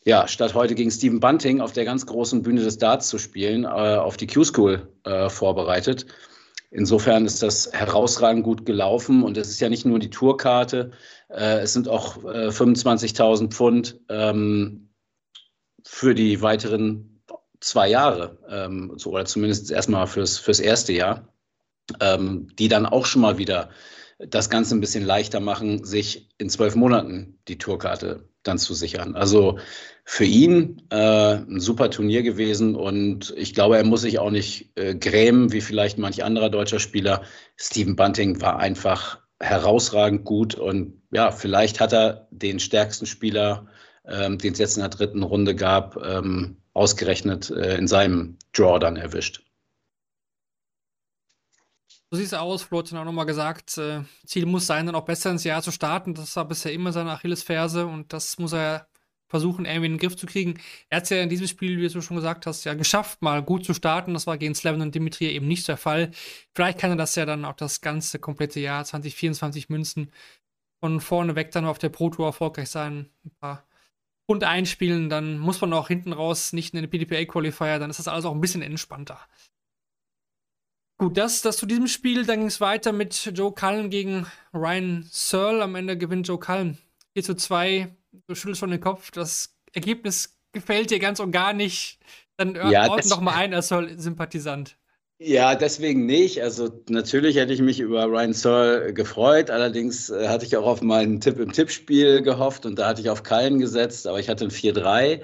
ja, 0.04 0.26
statt 0.26 0.54
heute 0.54 0.74
gegen 0.74 0.90
Stephen 0.90 1.20
Bunting 1.20 1.60
auf 1.60 1.72
der 1.72 1.84
ganz 1.84 2.04
großen 2.04 2.42
Bühne 2.42 2.62
des 2.62 2.78
Darts 2.78 3.08
zu 3.08 3.18
spielen, 3.18 3.62
äh, 3.62 3.68
auf 3.68 4.16
die 4.16 4.26
Q-School 4.26 4.88
äh, 5.04 5.28
vorbereitet. 5.30 6.06
Insofern 6.72 7.24
ist 7.24 7.44
das 7.44 7.70
herausragend 7.72 8.42
gut 8.42 8.66
gelaufen 8.66 9.22
und 9.22 9.36
es 9.36 9.48
ist 9.48 9.60
ja 9.60 9.68
nicht 9.68 9.86
nur 9.86 10.00
die 10.00 10.10
Tourkarte, 10.10 10.90
äh, 11.28 11.60
es 11.60 11.72
sind 11.72 11.88
auch 11.88 12.24
äh, 12.24 12.48
25.000 12.48 13.52
Pfund 13.52 14.00
ähm, 14.08 14.83
für 15.86 16.14
die 16.14 16.40
weiteren 16.42 17.22
zwei 17.60 17.88
Jahre, 17.88 18.38
ähm, 18.48 18.92
so, 18.96 19.10
oder 19.10 19.24
zumindest 19.24 19.70
erstmal 19.70 20.06
fürs, 20.06 20.38
fürs 20.38 20.60
erste 20.60 20.92
Jahr, 20.92 21.32
ähm, 22.00 22.48
die 22.58 22.68
dann 22.68 22.86
auch 22.86 23.06
schon 23.06 23.22
mal 23.22 23.38
wieder 23.38 23.70
das 24.18 24.50
Ganze 24.50 24.74
ein 24.74 24.80
bisschen 24.80 25.04
leichter 25.04 25.40
machen, 25.40 25.84
sich 25.84 26.28
in 26.38 26.48
zwölf 26.48 26.74
Monaten 26.76 27.38
die 27.48 27.58
Tourkarte 27.58 28.28
dann 28.42 28.58
zu 28.58 28.74
sichern. 28.74 29.16
Also 29.16 29.58
für 30.04 30.24
ihn 30.24 30.82
äh, 30.90 31.36
ein 31.36 31.60
super 31.60 31.90
Turnier 31.90 32.22
gewesen 32.22 32.74
und 32.76 33.34
ich 33.36 33.54
glaube, 33.54 33.78
er 33.78 33.84
muss 33.84 34.02
sich 34.02 34.18
auch 34.18 34.30
nicht 34.30 34.76
äh, 34.76 34.94
grämen, 34.94 35.52
wie 35.52 35.62
vielleicht 35.62 35.98
manch 35.98 36.22
anderer 36.22 36.50
deutscher 36.50 36.78
Spieler. 36.78 37.22
Stephen 37.56 37.96
Bunting 37.96 38.40
war 38.40 38.58
einfach 38.58 39.18
herausragend 39.40 40.24
gut 40.24 40.54
und 40.54 41.02
ja, 41.10 41.30
vielleicht 41.30 41.80
hat 41.80 41.92
er 41.92 42.28
den 42.30 42.60
stärksten 42.60 43.06
Spieler, 43.06 43.66
ähm, 44.06 44.38
den 44.38 44.52
es 44.52 44.58
jetzt 44.58 44.76
in 44.76 44.82
der 44.82 44.90
dritten 44.90 45.22
Runde 45.22 45.54
gab, 45.54 45.96
ähm, 45.96 46.56
ausgerechnet 46.72 47.50
äh, 47.50 47.76
in 47.76 47.88
seinem 47.88 48.38
Draw 48.52 48.78
dann 48.78 48.96
erwischt. 48.96 49.42
So 52.10 52.18
sieht 52.18 52.26
es 52.26 52.34
aus. 52.34 52.62
Flo 52.62 52.78
hat 52.78 52.92
auch 52.92 53.04
nochmal 53.04 53.26
gesagt, 53.26 53.76
äh, 53.78 54.02
Ziel 54.24 54.46
muss 54.46 54.66
sein, 54.66 54.86
dann 54.86 54.94
auch 54.94 55.04
besser 55.04 55.30
ins 55.30 55.44
Jahr 55.44 55.62
zu 55.62 55.72
starten. 55.72 56.14
Das 56.14 56.36
war 56.36 56.46
bisher 56.46 56.72
immer 56.72 56.92
seine 56.92 57.12
Achillesferse 57.12 57.86
und 57.86 58.12
das 58.12 58.38
muss 58.38 58.52
er 58.52 58.86
versuchen, 59.26 59.64
irgendwie 59.64 59.86
in 59.86 59.92
den 59.94 59.98
Griff 59.98 60.16
zu 60.16 60.26
kriegen. 60.26 60.60
Er 60.90 60.98
hat 60.98 61.04
es 61.04 61.10
ja 61.10 61.20
in 61.20 61.28
diesem 61.28 61.48
Spiel, 61.48 61.76
wie 61.80 61.88
du 61.88 62.00
schon 62.02 62.16
gesagt 62.16 62.46
hast, 62.46 62.62
ja 62.64 62.74
geschafft, 62.74 63.20
mal 63.20 63.42
gut 63.42 63.64
zu 63.64 63.74
starten. 63.74 64.14
Das 64.14 64.28
war 64.28 64.38
gegen 64.38 64.54
Slevin 64.54 64.82
und 64.82 64.94
Dimitri 64.94 65.26
eben 65.26 65.48
nicht 65.48 65.66
der 65.66 65.76
Fall. 65.76 66.12
Vielleicht 66.54 66.78
kann 66.78 66.90
er 66.90 66.96
das 66.96 67.16
ja 67.16 67.26
dann 67.26 67.44
auch 67.44 67.54
das 67.54 67.80
ganze 67.80 68.20
komplette 68.20 68.60
Jahr 68.60 68.84
2024 68.84 69.68
münzen. 69.68 70.12
Von 70.78 71.00
vorne 71.00 71.34
weg 71.34 71.50
dann 71.50 71.64
auf 71.64 71.78
der 71.78 71.88
Pro 71.88 72.10
Tour 72.10 72.26
erfolgreich 72.26 72.68
sein. 72.70 73.10
Ein 73.24 73.32
paar 73.40 73.66
Pfund 74.26 74.44
einspielen, 74.44 75.08
dann 75.10 75.38
muss 75.38 75.60
man 75.60 75.72
auch 75.72 75.88
hinten 75.88 76.12
raus 76.12 76.52
nicht 76.52 76.74
in 76.74 76.80
den 76.80 76.90
PDPA-Qualifier, 76.90 77.78
dann 77.78 77.90
ist 77.90 77.98
das 77.98 78.08
alles 78.08 78.24
auch 78.24 78.32
ein 78.32 78.40
bisschen 78.40 78.62
entspannter. 78.62 79.20
Gut, 80.98 81.16
das, 81.16 81.42
das 81.42 81.56
zu 81.56 81.66
diesem 81.66 81.88
Spiel. 81.88 82.24
Dann 82.24 82.38
ging 82.38 82.46
es 82.46 82.60
weiter 82.60 82.92
mit 82.92 83.32
Joe 83.34 83.52
Cullen 83.52 83.90
gegen 83.90 84.26
Ryan 84.54 85.06
Searle. 85.10 85.62
Am 85.62 85.74
Ende 85.74 85.98
gewinnt 85.98 86.28
Joe 86.28 86.38
Cullen 86.38 86.78
4 87.14 87.22
zu 87.24 87.34
2. 87.34 87.94
Du 88.28 88.34
schüttelst 88.34 88.60
schon 88.60 88.70
den 88.70 88.80
Kopf. 88.80 89.10
Das 89.10 89.56
Ergebnis 89.72 90.38
gefällt 90.52 90.90
dir 90.90 91.00
ganz 91.00 91.18
und 91.18 91.32
gar 91.32 91.52
nicht. 91.52 91.98
Dann 92.36 92.54
Ja, 92.54 92.84
ordne 92.84 92.98
das- 92.98 93.08
doch 93.08 93.20
mal 93.20 93.34
ein 93.34 93.52
als 93.54 93.68
Searle-Sympathisant. 93.68 94.78
Ja, 95.18 95.54
deswegen 95.54 96.06
nicht. 96.06 96.42
Also 96.42 96.82
natürlich 96.88 97.36
hätte 97.36 97.52
ich 97.52 97.60
mich 97.60 97.78
über 97.80 98.04
Ryan 98.06 98.32
Searle 98.32 98.92
gefreut. 98.92 99.48
Allerdings 99.50 100.10
äh, 100.10 100.28
hatte 100.28 100.44
ich 100.44 100.56
auch 100.56 100.66
auf 100.66 100.82
meinen 100.82 101.20
Tipp 101.20 101.38
im 101.38 101.52
Tippspiel 101.52 102.22
gehofft 102.22 102.66
und 102.66 102.78
da 102.78 102.88
hatte 102.88 103.00
ich 103.00 103.10
auf 103.10 103.22
Kallen 103.22 103.58
gesetzt, 103.58 104.06
aber 104.06 104.18
ich 104.18 104.28
hatte 104.28 104.44
ein 104.44 104.50
4-3. 104.50 105.22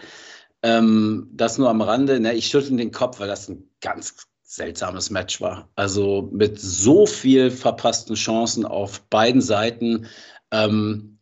Ähm, 0.63 1.29
das 1.33 1.59
nur 1.59 1.71
am 1.71 1.83
Rande. 1.83 2.21
Ne, 2.21 2.35
ich 2.35 2.47
schüttel 2.47 2.77
den 2.77 2.93
Kopf, 2.93 3.19
weil 3.19 3.29
das 3.29 3.49
ein 3.49 3.69
ganz 3.81 4.29
seltsames 4.43 5.11
Match 5.11 5.41
war. 5.41 5.69
Also 5.75 6.29
mit 6.33 6.61
so 6.61 7.07
viel 7.07 7.51
verpassten 7.51 8.15
Chancen 8.15 8.65
auf 8.65 9.01
beiden 9.09 9.41
Seiten 9.41 10.07
ähm, 10.53 11.19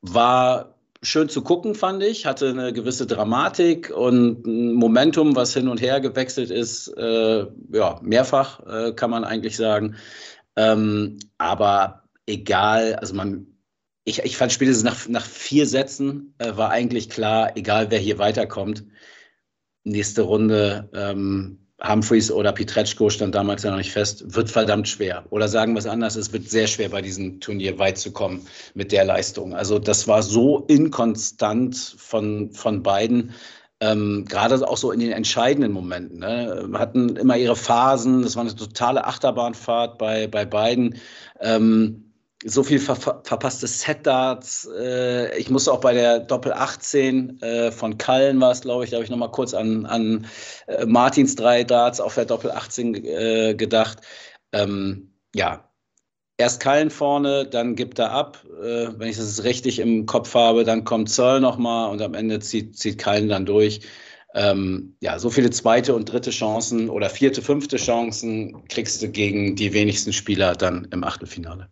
war 0.00 0.77
schön 1.02 1.28
zu 1.28 1.42
gucken, 1.42 1.74
fand 1.74 2.02
ich. 2.02 2.26
Hatte 2.26 2.48
eine 2.48 2.72
gewisse 2.72 3.06
Dramatik 3.06 3.90
und 3.90 4.46
ein 4.46 4.72
Momentum, 4.74 5.36
was 5.36 5.54
hin 5.54 5.68
und 5.68 5.80
her 5.80 6.00
gewechselt 6.00 6.50
ist. 6.50 6.88
Äh, 6.88 7.46
ja, 7.72 8.00
mehrfach 8.02 8.60
äh, 8.66 8.92
kann 8.92 9.10
man 9.10 9.24
eigentlich 9.24 9.56
sagen. 9.56 9.96
Ähm, 10.56 11.18
aber 11.38 12.04
egal, 12.26 12.96
also 12.96 13.14
man, 13.14 13.46
ich, 14.04 14.20
ich 14.20 14.36
fand 14.36 14.52
spätestens 14.52 14.84
nach, 14.84 15.08
nach 15.08 15.24
vier 15.24 15.66
Sätzen 15.66 16.34
äh, 16.38 16.56
war 16.56 16.70
eigentlich 16.70 17.10
klar, 17.10 17.56
egal 17.56 17.90
wer 17.90 17.98
hier 17.98 18.18
weiterkommt, 18.18 18.84
nächste 19.84 20.22
Runde 20.22 20.90
ähm, 20.94 21.67
Humphreys 21.86 22.30
oder 22.30 22.52
Pietreczko 22.52 23.08
stand 23.08 23.34
damals 23.34 23.62
ja 23.62 23.70
noch 23.70 23.78
nicht 23.78 23.92
fest, 23.92 24.34
wird 24.34 24.50
verdammt 24.50 24.88
schwer. 24.88 25.24
Oder 25.30 25.46
sagen 25.48 25.74
wir 25.74 25.78
es 25.78 25.86
anders, 25.86 26.16
es 26.16 26.32
wird 26.32 26.50
sehr 26.50 26.66
schwer, 26.66 26.88
bei 26.88 27.02
diesem 27.02 27.40
Turnier 27.40 27.78
weit 27.78 27.98
zu 27.98 28.10
kommen 28.10 28.46
mit 28.74 28.90
der 28.90 29.04
Leistung. 29.04 29.54
Also 29.54 29.78
das 29.78 30.08
war 30.08 30.22
so 30.22 30.64
inkonstant 30.66 31.76
von, 31.96 32.50
von 32.52 32.82
beiden. 32.82 33.32
Ähm, 33.80 34.24
gerade 34.28 34.66
auch 34.66 34.76
so 34.76 34.90
in 34.90 34.98
den 34.98 35.12
entscheidenden 35.12 35.70
Momenten. 35.70 36.18
Ne? 36.18 36.68
Hatten 36.74 37.14
immer 37.14 37.36
ihre 37.36 37.54
Phasen, 37.54 38.22
das 38.22 38.34
war 38.34 38.42
eine 38.42 38.56
totale 38.56 39.04
Achterbahnfahrt 39.04 39.98
bei, 39.98 40.26
bei 40.26 40.44
beiden. 40.44 40.96
Ähm, 41.40 42.07
so 42.44 42.62
viel 42.62 42.78
ver 42.78 42.96
verpasste 42.96 43.66
Set-Darts. 43.66 44.68
Äh, 44.78 45.36
ich 45.38 45.50
musste 45.50 45.72
auch 45.72 45.80
bei 45.80 45.92
der 45.92 46.20
Doppel 46.20 46.52
18 46.52 47.40
äh, 47.42 47.72
von 47.72 47.98
Kallen 47.98 48.40
war 48.40 48.52
es, 48.52 48.60
glaube 48.60 48.84
ich, 48.84 48.90
da 48.90 48.96
habe 48.96 49.04
ich 49.04 49.10
nochmal 49.10 49.30
kurz 49.30 49.54
an, 49.54 49.86
an 49.86 50.26
äh, 50.66 50.86
Martins 50.86 51.34
drei 51.34 51.64
Darts 51.64 52.00
auf 52.00 52.14
der 52.14 52.26
Doppel 52.26 52.50
18 52.52 52.94
äh, 53.04 53.54
gedacht. 53.54 54.00
Ähm, 54.52 55.14
ja, 55.34 55.68
erst 56.38 56.60
Kallen 56.60 56.90
vorne, 56.90 57.46
dann 57.46 57.76
gibt 57.76 57.98
er 57.98 58.12
ab. 58.12 58.44
Äh, 58.62 58.88
wenn 58.96 59.08
ich 59.08 59.16
das 59.16 59.44
richtig 59.44 59.80
im 59.80 60.06
Kopf 60.06 60.34
habe, 60.34 60.64
dann 60.64 60.84
kommt 60.84 61.10
Searle 61.10 61.40
nochmal 61.40 61.90
und 61.90 62.00
am 62.02 62.14
Ende 62.14 62.40
zieht, 62.40 62.78
zieht 62.78 62.98
Kallen 62.98 63.28
dann 63.28 63.46
durch. 63.46 63.80
Ähm, 64.34 64.96
ja, 65.00 65.18
so 65.18 65.30
viele 65.30 65.50
zweite 65.50 65.94
und 65.94 66.12
dritte 66.12 66.30
Chancen 66.30 66.90
oder 66.90 67.10
vierte, 67.10 67.42
fünfte 67.42 67.76
Chancen 67.78 68.68
kriegst 68.68 69.02
du 69.02 69.08
gegen 69.10 69.56
die 69.56 69.72
wenigsten 69.72 70.12
Spieler 70.12 70.54
dann 70.54 70.86
im 70.92 71.02
Achtelfinale. 71.02 71.68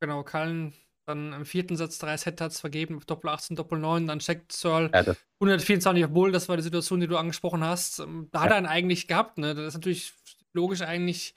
Genau, 0.00 0.22
Kallen 0.22 0.74
dann 1.08 1.32
im 1.32 1.46
vierten 1.46 1.76
Satz 1.76 1.98
drei 1.98 2.16
Set-Tats 2.16 2.60
vergeben, 2.60 3.00
Doppel 3.06 3.30
18, 3.30 3.56
Doppel 3.56 3.78
9, 3.78 4.06
dann 4.06 4.18
checkt 4.18 4.52
Searle 4.52 4.90
ja, 4.92 5.14
124 5.40 6.04
auf 6.04 6.10
Bull, 6.10 6.32
das 6.32 6.48
war 6.48 6.56
die 6.56 6.62
Situation, 6.62 7.00
die 7.00 7.06
du 7.06 7.16
angesprochen 7.16 7.64
hast. 7.64 8.00
Ähm, 8.00 8.28
da 8.30 8.40
ja. 8.40 8.44
hat 8.44 8.50
er 8.52 8.58
ihn 8.58 8.66
eigentlich 8.66 9.08
gehabt, 9.08 9.38
ne? 9.38 9.54
Das 9.54 9.68
ist 9.68 9.74
natürlich 9.74 10.12
logisch 10.52 10.82
eigentlich 10.82 11.34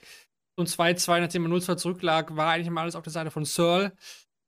so 0.56 0.62
ein 0.62 0.96
2-2, 0.96 1.20
nachdem 1.20 1.46
er 1.46 1.52
0-2 1.52 1.76
zurücklag, 1.76 2.36
war 2.36 2.52
eigentlich 2.52 2.66
immer 2.66 2.82
alles 2.82 2.94
auf 2.94 3.02
der 3.02 3.12
Seite 3.12 3.30
von 3.30 3.44
Searle. 3.44 3.92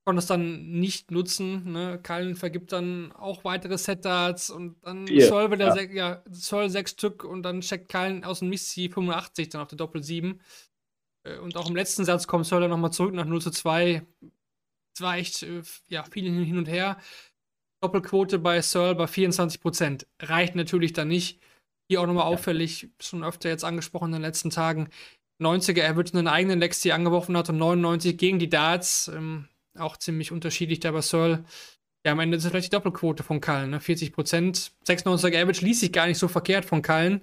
Konnte 0.07 0.19
es 0.19 0.27
dann 0.27 0.71
nicht 0.71 1.11
nutzen. 1.11 1.73
Ne? 1.73 1.99
Kallen 2.03 2.37
vergibt 2.37 2.73
dann 2.73 3.11
auch 3.13 3.43
weitere 3.45 3.79
Set-Darts 3.79 4.51
und 4.51 4.77
dann 4.83 5.07
Vier, 5.07 5.27
Searle 5.27 5.51
wieder 5.51 5.69
ja. 5.69 5.73
Sech, 5.73 5.91
ja, 5.95 6.23
Searle 6.31 6.69
sechs 6.69 6.91
Stück 6.91 7.25
und 7.25 7.43
dann 7.43 7.63
checkt 7.63 7.89
Kallen 7.89 8.23
aus 8.23 8.41
dem 8.41 8.51
Missi 8.51 8.91
85 8.91 9.49
dann 9.49 9.63
auf 9.63 9.69
der 9.69 9.79
Doppel 9.79 10.03
7. 10.03 10.41
Äh, 11.25 11.39
und 11.39 11.57
auch 11.57 11.69
im 11.69 11.77
letzten 11.77 12.05
Satz 12.05 12.27
kommt 12.27 12.47
Sörler 12.47 12.69
nochmal 12.69 12.93
zurück 12.93 13.15
nach 13.15 13.27
0 13.27 13.43
zu 13.43 13.51
2. 13.51 14.03
Es 14.95 15.01
war 15.01 15.17
echt 15.17 15.43
äh, 15.43 15.63
ja, 15.89 16.05
viel 16.05 16.25
hin 16.25 16.59
und 16.59 16.69
her. 16.69 16.99
Doppelquote 17.83 18.39
bei 18.39 18.63
Searle 18.63 18.95
bei 18.95 19.07
24 19.07 19.61
Prozent. 19.61 20.07
Reicht 20.21 20.55
natürlich 20.55 20.93
dann 20.93 21.09
nicht. 21.09 21.41
Hier 21.87 22.01
auch 22.01 22.07
nochmal 22.07 22.25
auffällig, 22.25 22.89
schon 22.99 23.23
öfter 23.23 23.51
jetzt 23.51 23.65
angesprochen 23.65 24.07
in 24.07 24.13
den 24.13 24.23
letzten 24.23 24.49
Tagen. 24.49 24.89
90er 25.43 25.81
er 25.81 25.97
wird 25.97 26.15
einen 26.15 26.29
eigenen 26.29 26.61
Lex, 26.61 26.81
die 26.81 26.93
angeworfen 26.93 27.37
hat 27.37 27.51
und 27.51 27.59
99 27.59 28.17
gegen 28.17 28.39
die 28.39 28.49
Darts. 28.49 29.09
Ähm, 29.09 29.49
auch 29.77 29.97
ziemlich 29.99 30.33
unterschiedlich 30.33 30.81
da 30.81 30.93
bei 30.93 31.03
Searle. 31.03 31.45
Ja, 32.07 32.13
am 32.13 32.21
Ende 32.21 32.37
ist 32.37 32.45
es 32.45 32.51
vielleicht 32.51 32.67
die 32.67 32.77
Doppelquote 32.77 33.23
von 33.23 33.41
Kallen, 33.41 33.71
ne? 33.71 33.81
40 33.81 34.13
Prozent. 34.13 34.73
96er 34.87 35.43
Average 35.43 35.65
ließ 35.65 35.81
sich 35.81 35.93
gar 35.93 36.07
nicht 36.07 36.19
so 36.19 36.29
verkehrt 36.29 36.65
von 36.65 36.81
Kallen. 36.81 37.23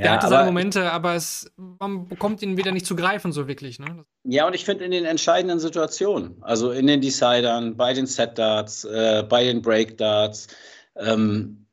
Ja, 0.00 0.06
er 0.06 0.12
hatte 0.14 0.28
seine 0.28 0.46
Momente, 0.46 0.90
aber 0.90 1.14
es, 1.14 1.50
man 1.56 2.08
bekommt 2.08 2.40
ihn 2.42 2.56
wieder 2.56 2.72
nicht 2.72 2.86
zu 2.86 2.96
greifen, 2.96 3.32
so 3.32 3.46
wirklich. 3.48 3.78
Ne? 3.78 4.04
Ja, 4.24 4.46
und 4.46 4.54
ich 4.54 4.64
finde 4.64 4.84
in 4.84 4.90
den 4.90 5.04
entscheidenden 5.04 5.60
Situationen, 5.60 6.42
also 6.42 6.70
in 6.70 6.86
den 6.86 7.00
Decidern, 7.00 7.76
bei 7.76 7.92
den 7.92 8.06
Set-Darts, 8.06 8.84
äh, 8.84 9.24
bei 9.28 9.44
den 9.44 9.60
Break-Darts, 9.60 10.48
ähm, 10.96 11.66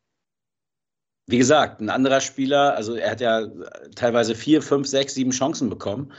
wie 1.28 1.38
gesagt, 1.38 1.82
ein 1.82 1.90
anderer 1.90 2.22
Spieler, 2.22 2.76
also 2.76 2.96
er 2.96 3.12
hat 3.12 3.22
ja 3.22 3.48
teilweise 3.96 4.36
vier, 4.36 4.62
fünf, 4.62 4.88
sechs, 4.88 5.14
sieben 5.14 5.32
Chancen 5.32 5.70
bekommen. 5.70 6.12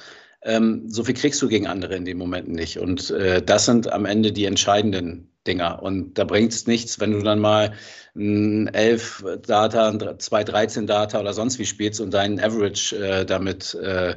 Ähm, 0.42 0.88
so 0.88 1.04
viel 1.04 1.14
kriegst 1.14 1.42
du 1.42 1.48
gegen 1.48 1.66
andere 1.66 1.94
in 1.96 2.04
den 2.04 2.18
Momenten 2.18 2.54
nicht. 2.54 2.78
Und 2.78 3.10
äh, 3.10 3.42
das 3.42 3.66
sind 3.66 3.90
am 3.92 4.04
Ende 4.04 4.32
die 4.32 4.44
entscheidenden 4.44 5.30
Dinger. 5.46 5.82
Und 5.82 6.18
da 6.18 6.24
bringt 6.24 6.52
es 6.52 6.66
nichts, 6.66 7.00
wenn 7.00 7.12
du 7.12 7.22
dann 7.22 7.38
mal 7.38 7.72
ein 8.14 8.68
11 8.68 9.24
Data, 9.46 10.18
2, 10.18 10.44
13 10.44 10.86
Data 10.86 11.20
oder 11.20 11.32
sonst 11.32 11.58
wie 11.58 11.66
spielst 11.66 12.00
und 12.00 12.12
deinen 12.12 12.40
Average 12.40 12.96
äh, 12.96 13.24
damit 13.24 13.74
äh, 13.74 14.16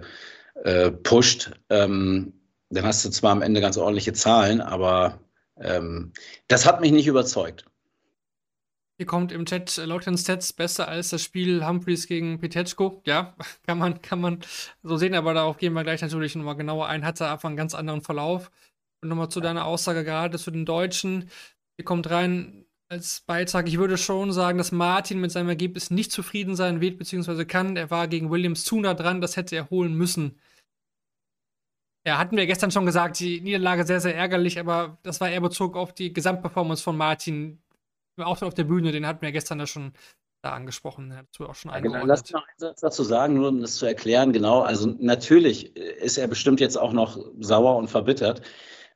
äh, 0.63 0.92
pusht. 0.92 1.51
Ähm, 1.70 2.34
dann 2.70 2.86
hast 2.86 3.06
du 3.06 3.10
zwar 3.10 3.32
am 3.32 3.42
Ende 3.42 3.62
ganz 3.62 3.78
ordentliche 3.78 4.13
Zahlen, 4.13 4.62
aber 4.62 5.20
ähm, 5.60 6.13
das 6.48 6.66
hat 6.66 6.82
mich 6.82 6.92
nicht 6.92 7.08
überzeugt. 7.08 7.66
Hier 9.01 9.08
kommt 9.08 9.32
im 9.32 9.46
Chat 9.46 9.80
äh, 9.80 9.86
laut 9.86 10.04
Stats 10.04 10.54
besser 10.54 10.88
als 10.88 11.10
das 11.10 11.24
Spiel 11.24 11.66
Humphreys 11.66 12.06
gegen 12.08 12.40
Petechko. 12.40 13.01
Ja, 13.06 13.36
kann 13.66 13.80
man, 13.80 14.01
kann 14.01 14.22
man 14.22 14.42
so 14.84 14.96
sehen, 14.96 15.16
aber 15.16 15.34
darauf 15.34 15.58
gehen 15.58 15.74
wir 15.74 15.84
gleich 15.84 16.01
natürlich 16.01 16.36
nochmal 16.36 16.56
genauer 16.56 16.88
ein. 16.88 17.04
Hatte 17.04 17.28
einfach 17.28 17.50
einen 17.50 17.58
ganz 17.58 17.74
anderen 17.74 18.01
Verlauf. 18.01 18.51
Und 19.01 19.10
nochmal 19.10 19.29
zu 19.29 19.41
deiner 19.41 19.65
Aussage 19.65 20.03
gerade 20.03 20.38
zu 20.38 20.51
den 20.51 20.65
Deutschen. 20.65 21.29
Hier 21.77 21.86
kommt 21.86 22.10
rein 22.10 22.65
als 22.91 23.22
Beitrag, 23.22 23.70
ich 23.70 23.77
würde 23.77 23.98
schon 23.98 24.34
sagen, 24.34 24.58
dass 24.58 24.74
Martin 24.74 25.22
mit 25.22 25.31
seinem 25.31 25.48
Ergebnis 25.48 25.91
nicht 25.91 26.12
zufrieden 26.12 26.58
sein 26.58 26.81
wird, 26.81 26.98
beziehungsweise 26.98 27.46
kann. 27.46 27.77
Er 27.77 27.89
war 27.89 28.10
gegen 28.10 28.29
Williams 28.29 28.65
zu 28.65 28.81
nah 28.81 28.93
dran, 28.93 29.22
das 29.22 29.38
hätte 29.38 29.55
er 29.55 29.70
holen 29.70 29.93
müssen. 29.93 30.38
Ja, 32.05 32.17
hatten 32.17 32.36
wir 32.36 32.48
gestern 32.48 32.72
schon 32.72 32.86
gesagt, 32.86 33.20
die 33.20 33.39
Niederlage 33.39 33.86
sehr, 33.86 34.01
sehr 34.01 34.15
ärgerlich, 34.15 34.60
aber 34.60 34.98
das 35.03 35.22
war 35.22 35.29
eher 35.29 35.39
bezogen 35.39 35.79
auf 35.79 35.93
die 35.93 36.12
Gesamtperformance 36.12 36.84
von 36.84 36.98
Martin. 36.98 37.62
Auch 38.17 38.41
auf 38.41 38.55
der 38.55 38.65
Bühne, 38.65 38.91
den 38.91 39.08
hatten 39.08 39.22
wir 39.22 39.31
gestern 39.31 39.60
ja 39.60 39.67
schon 39.67 39.93
da 40.41 40.51
angesprochen. 40.51 41.12
Dazu 41.12 41.48
auch 41.48 41.55
schon 41.55 41.72
ja, 41.72 41.79
genau. 41.79 42.05
Lass 42.05 42.24
mich 42.24 42.34
noch 42.34 42.46
einen 42.46 42.58
Satz 42.58 42.81
dazu 42.81 43.03
sagen, 43.03 43.36
nur 43.36 43.50
um 43.50 43.62
das 43.62 43.75
zu 43.75 43.86
erklären. 43.86 44.34
Genau, 44.34 44.62
also 44.62 44.93
natürlich 45.00 45.75
ist 45.75 46.17
er 46.17 46.27
bestimmt 46.27 46.60
jetzt 46.60 46.75
auch 46.75 46.91
noch 46.91 47.17
sauer 47.39 47.77
und 47.77 47.88
verbittert. 47.88 48.41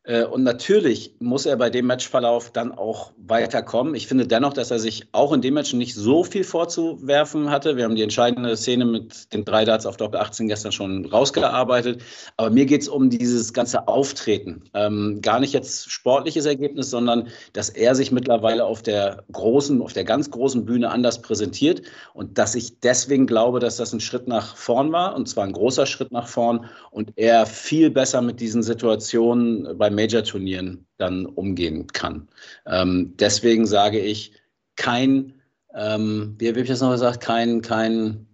Äh, 0.06 0.26
und 0.26 0.44
natürlich 0.44 1.14
muss 1.20 1.46
er 1.46 1.58
bei 1.58 1.70
dem 1.70 1.88
Matchverlauf 1.88 2.52
dann 2.52 2.72
auch 2.72 3.12
weiterkommen. 3.18 3.96
Ich 3.96 4.08
finde 4.08 4.28
dennoch, 4.28 4.54
dass 4.54 4.72
er 4.72 4.80
sich 4.80 5.08
auch 5.12 5.34
in 5.34 5.42
dem 5.42 5.56
Match 5.56 5.74
nicht 5.74 5.96
so 5.96 6.24
viel 6.24 6.44
vorzuwerfen 6.44 7.50
hatte. 7.50 7.76
Wir 7.76 7.86
haben 7.86 7.96
die 7.96 8.04
entscheidende 8.04 8.56
Szene 8.56 8.86
mit 8.86 9.34
den 9.34 9.46
drei 9.46 9.66
Darts 9.66 9.86
auf 9.86 9.98
Doppel 9.98 10.20
18 10.20 10.48
gestern 10.48 10.72
schon 10.72 11.06
rausgearbeitet. 11.06 12.02
Aber 12.38 12.50
mir 12.50 12.66
geht 12.66 12.82
es 12.82 12.88
um 12.88 13.10
dieses 13.10 13.54
ganze 13.54 13.88
Auftreten. 13.88 14.64
Ähm, 14.74 15.20
gar 15.22 15.40
nicht 15.40 15.54
jetzt 15.54 15.92
sportliches 15.92 16.46
Ergebnis, 16.46 16.90
sondern 16.90 17.30
dass 17.54 17.70
er 17.70 17.96
sich 17.96 18.12
mittlerweile 18.12 18.66
auf 18.66 18.82
der 18.82 19.24
großen, 19.32 19.82
auf 19.82 19.94
der 19.94 20.04
ganz 20.04 20.30
großen 20.30 20.66
Bühne 20.66 20.92
anders 20.92 21.22
präsentiert 21.22 21.82
und 22.14 22.38
dass 22.38 22.56
ich 22.56 22.80
deswegen 22.80 23.26
glaube, 23.26 23.60
dass 23.60 23.78
das 23.78 23.94
ein 23.94 24.00
Schritt 24.00 24.28
nach 24.28 24.56
vorn 24.56 24.92
war 24.92 25.16
und 25.16 25.28
zwar 25.28 25.46
ein 25.46 25.54
großer 25.54 25.86
Schritt 25.86 26.12
nach 26.12 26.28
vorn 26.28 26.66
und 26.92 27.14
er 27.16 27.46
viel 27.46 27.90
besser 27.90 28.22
mit 28.22 28.40
diesen 28.40 28.62
Situationen 28.62 29.78
beim 29.78 29.95
Major-Turnieren 29.96 30.86
dann 30.98 31.26
umgehen 31.26 31.88
kann. 31.88 32.28
Ähm, 32.66 33.16
deswegen 33.18 33.66
sage 33.66 34.00
ich, 34.00 34.34
kein, 34.76 35.42
ähm, 35.74 36.36
wie 36.38 36.48
habe 36.48 36.62
ich 36.62 36.68
das 36.68 36.82
noch 36.82 36.92
gesagt, 36.92 37.22
kein, 37.22 37.62
kein, 37.62 38.28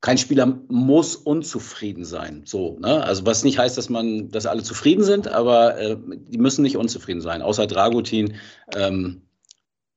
kein 0.00 0.18
Spieler 0.18 0.46
muss 0.68 1.16
unzufrieden 1.16 2.04
sein. 2.04 2.42
So, 2.44 2.78
ne? 2.78 3.02
Also 3.04 3.24
was 3.26 3.42
nicht 3.42 3.58
heißt, 3.58 3.78
dass 3.78 3.88
man, 3.88 4.28
dass 4.30 4.46
alle 4.46 4.62
zufrieden 4.62 5.02
sind, 5.02 5.28
aber 5.28 5.78
äh, 5.78 5.96
die 5.98 6.38
müssen 6.38 6.62
nicht 6.62 6.76
unzufrieden 6.76 7.20
sein. 7.20 7.42
Außer 7.42 7.66
Dragutin, 7.66 8.36
ähm, 8.74 9.22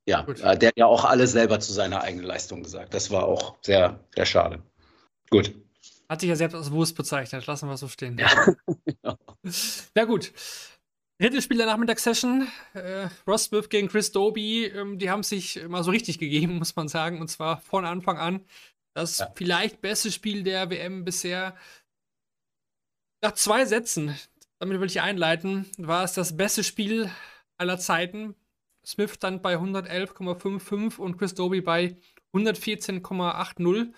ja, 0.06 0.26
äh, 0.42 0.56
der 0.56 0.72
ja 0.76 0.86
auch 0.86 1.04
alles 1.04 1.32
selber 1.32 1.60
zu 1.60 1.72
seiner 1.72 2.02
eigenen 2.02 2.24
Leistung 2.24 2.62
gesagt. 2.62 2.94
Das 2.94 3.10
war 3.10 3.24
auch 3.24 3.56
sehr, 3.62 4.00
sehr 4.14 4.24
schade. 4.24 4.62
Gut. 5.30 5.52
Hat 6.08 6.20
sich 6.20 6.28
ja 6.28 6.36
selbst 6.36 6.54
als 6.54 6.70
Wurst 6.70 6.96
bezeichnet, 6.96 7.46
lassen 7.46 7.68
wir 7.68 7.74
es 7.74 7.80
so 7.80 7.88
stehen. 7.88 8.16
Ja, 8.18 8.30
genau. 8.84 9.18
Na 9.94 10.04
gut. 10.04 10.32
Dritte 11.20 11.42
Spiel 11.42 11.56
der 11.56 11.66
Nachmittagssession. 11.66 12.48
Äh, 12.74 13.08
Ross 13.26 13.44
Smith 13.44 13.68
gegen 13.68 13.88
Chris 13.88 14.12
Doby. 14.12 14.66
Ähm, 14.66 14.98
die 14.98 15.10
haben 15.10 15.24
sich 15.24 15.66
mal 15.68 15.82
so 15.82 15.90
richtig 15.90 16.18
gegeben, 16.18 16.54
muss 16.58 16.76
man 16.76 16.88
sagen. 16.88 17.20
Und 17.20 17.28
zwar 17.28 17.60
von 17.60 17.84
Anfang 17.84 18.18
an. 18.18 18.44
Das 18.94 19.18
ja. 19.18 19.28
vielleicht 19.34 19.80
beste 19.80 20.10
Spiel 20.10 20.44
der 20.44 20.70
WM 20.70 21.04
bisher. 21.04 21.56
Nach 23.20 23.32
zwei 23.32 23.64
Sätzen, 23.64 24.16
damit 24.60 24.80
will 24.80 24.86
ich 24.86 25.00
einleiten, 25.00 25.66
war 25.76 26.04
es 26.04 26.14
das 26.14 26.36
beste 26.36 26.62
Spiel 26.62 27.10
aller 27.56 27.78
Zeiten. 27.78 28.36
Smith 28.86 29.14
stand 29.14 29.42
bei 29.42 29.56
111,55 29.56 30.98
und 30.98 31.18
Chris 31.18 31.34
Doby 31.34 31.60
bei 31.60 31.96
114,80. 32.32 33.92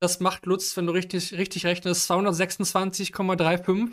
Das 0.00 0.18
macht 0.18 0.46
Lutz, 0.46 0.76
wenn 0.78 0.86
du 0.86 0.92
richtig, 0.92 1.34
richtig 1.34 1.66
rechnest, 1.66 2.10
226,35. 2.10 3.90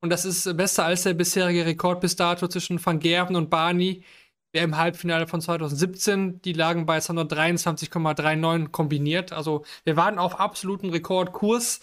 Und 0.00 0.10
das 0.10 0.26
ist 0.26 0.56
besser 0.56 0.84
als 0.84 1.04
der 1.04 1.14
bisherige 1.14 1.64
Rekord 1.64 2.00
bis 2.02 2.16
dato 2.16 2.46
zwischen 2.48 2.84
Van 2.84 3.00
Gerven 3.00 3.34
und 3.34 3.48
Barney, 3.48 4.04
der 4.52 4.62
im 4.62 4.76
Halbfinale 4.76 5.26
von 5.26 5.40
2017. 5.40 6.42
Die 6.42 6.52
lagen 6.52 6.84
bei 6.84 6.98
223,39 6.98 8.68
kombiniert. 8.68 9.32
Also 9.32 9.64
wir 9.84 9.96
waren 9.96 10.18
auf 10.18 10.38
absoluten 10.38 10.90
Rekordkurs. 10.90 11.80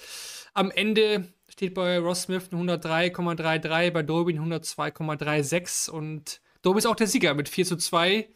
Am 0.53 0.69
Ende 0.69 1.27
steht 1.49 1.73
bei 1.73 1.97
Ross 1.97 2.23
Smith 2.23 2.49
103,33, 2.51 3.91
bei 3.91 4.03
Dobin 4.03 4.39
102,36 4.39 5.89
und 5.89 6.39
Dobin 6.61 6.79
ist 6.79 6.85
auch 6.85 6.95
der 6.95 7.07
Sieger 7.07 7.33
mit 7.33 7.49
4 7.49 7.65
zu 7.65 7.77
2. 7.77 8.27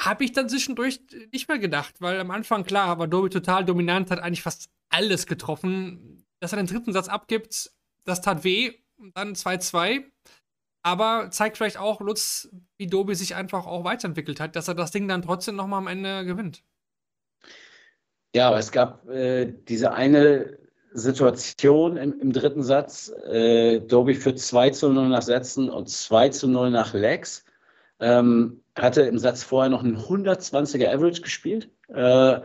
habe 0.00 0.24
ich 0.24 0.32
dann 0.32 0.48
zwischendurch 0.48 1.00
nicht 1.32 1.48
mehr 1.48 1.58
gedacht, 1.58 1.96
weil 2.00 2.20
am 2.20 2.30
Anfang, 2.30 2.64
klar, 2.64 2.98
war 2.98 3.08
Dobi 3.08 3.30
total 3.30 3.64
dominant, 3.64 4.10
hat 4.10 4.20
eigentlich 4.20 4.42
fast 4.42 4.70
alles 4.88 5.26
getroffen. 5.26 6.24
Dass 6.40 6.52
er 6.52 6.58
den 6.58 6.66
dritten 6.66 6.92
Satz 6.92 7.08
abgibt, 7.08 7.72
das 8.04 8.20
tat 8.20 8.44
weh. 8.44 8.74
Dann 9.14 9.34
2-2. 9.34 10.04
Aber 10.82 11.30
zeigt 11.30 11.56
vielleicht 11.56 11.78
auch, 11.78 12.00
Lutz, 12.00 12.48
wie 12.76 12.86
Dobi 12.86 13.14
sich 13.14 13.34
einfach 13.34 13.66
auch 13.66 13.84
weiterentwickelt 13.84 14.40
hat, 14.40 14.56
dass 14.56 14.68
er 14.68 14.74
das 14.74 14.92
Ding 14.92 15.08
dann 15.08 15.22
trotzdem 15.22 15.56
nochmal 15.56 15.78
am 15.78 15.88
Ende 15.88 16.24
gewinnt. 16.24 16.62
Ja, 18.34 18.48
aber 18.48 18.58
es 18.58 18.70
gab 18.70 19.08
äh, 19.08 19.52
diese 19.68 19.92
eine 19.92 20.58
Situation 20.92 21.96
im, 21.96 22.20
im 22.20 22.32
dritten 22.32 22.62
Satz. 22.62 23.12
Äh, 23.26 23.80
Dobi 23.80 24.14
führt 24.14 24.38
2 24.38 24.70
zu 24.70 24.92
0 24.92 25.08
nach 25.08 25.22
Sätzen 25.22 25.68
und 25.68 25.88
2 25.88 26.28
zu 26.30 26.48
0 26.48 26.70
nach 26.70 26.94
Legs. 26.94 27.44
Ähm, 28.00 28.62
hatte 28.80 29.02
im 29.02 29.18
Satz 29.18 29.42
vorher 29.42 29.70
noch 29.70 29.82
einen 29.82 29.96
120er 29.96 30.88
Average 30.88 31.22
gespielt. 31.22 31.70
Äh, 31.88 32.40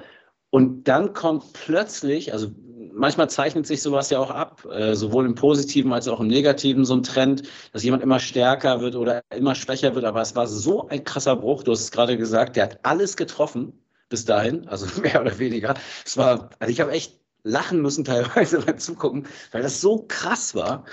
und 0.50 0.88
dann 0.88 1.13
kommt 1.13 1.54
plötzlich, 1.54 2.32
also 2.32 2.52
manchmal 2.94 3.30
zeichnet 3.30 3.66
sich 3.66 3.82
sowas 3.82 4.10
ja 4.10 4.20
auch 4.20 4.30
ab, 4.30 4.66
äh, 4.72 4.94
sowohl 4.94 5.25
im 5.25 5.36
Positiven 5.36 5.92
als 5.94 6.08
auch 6.08 6.20
im 6.20 6.28
Negativen, 6.28 6.86
so 6.86 6.96
ein 6.96 7.04
Trend, 7.04 7.44
dass 7.72 7.84
jemand 7.84 8.04
immer 8.04 8.20
stärker 8.20 8.82
wird 8.82 8.96
oder 8.96 9.22
immer 9.36 9.56
schwächer 9.56 9.96
wird. 9.96 10.06
Aber 10.06 10.22
es 10.22 10.36
war 10.36 10.48
so 10.48 10.88
ein 10.90 11.04
krasser 11.04 11.36
Bruch. 11.36 11.63
Du 11.63 11.72
hast 11.72 11.82
es 11.82 11.92
gerade 11.92 12.18
gesagt, 12.18 12.56
der 12.56 12.66
hat 12.66 12.80
alles 12.84 13.18
getroffen 13.18 13.74
bis 14.10 14.25
dahin, 14.25 14.68
also 14.68 14.86
mehr 15.02 15.22
oder 15.22 15.40
weniger. 15.40 15.74
Es 16.06 16.18
war, 16.18 16.52
also 16.60 16.72
ich 16.72 16.80
habe 16.82 16.92
echt 16.92 17.20
lachen 17.44 17.82
müssen 17.82 18.06
teilweise 18.06 18.60
beim 18.66 18.78
Zugucken, 18.78 19.28
weil 19.52 19.63
das 19.63 19.82
so 19.82 20.06
krass 20.08 20.56
war. 20.56 20.86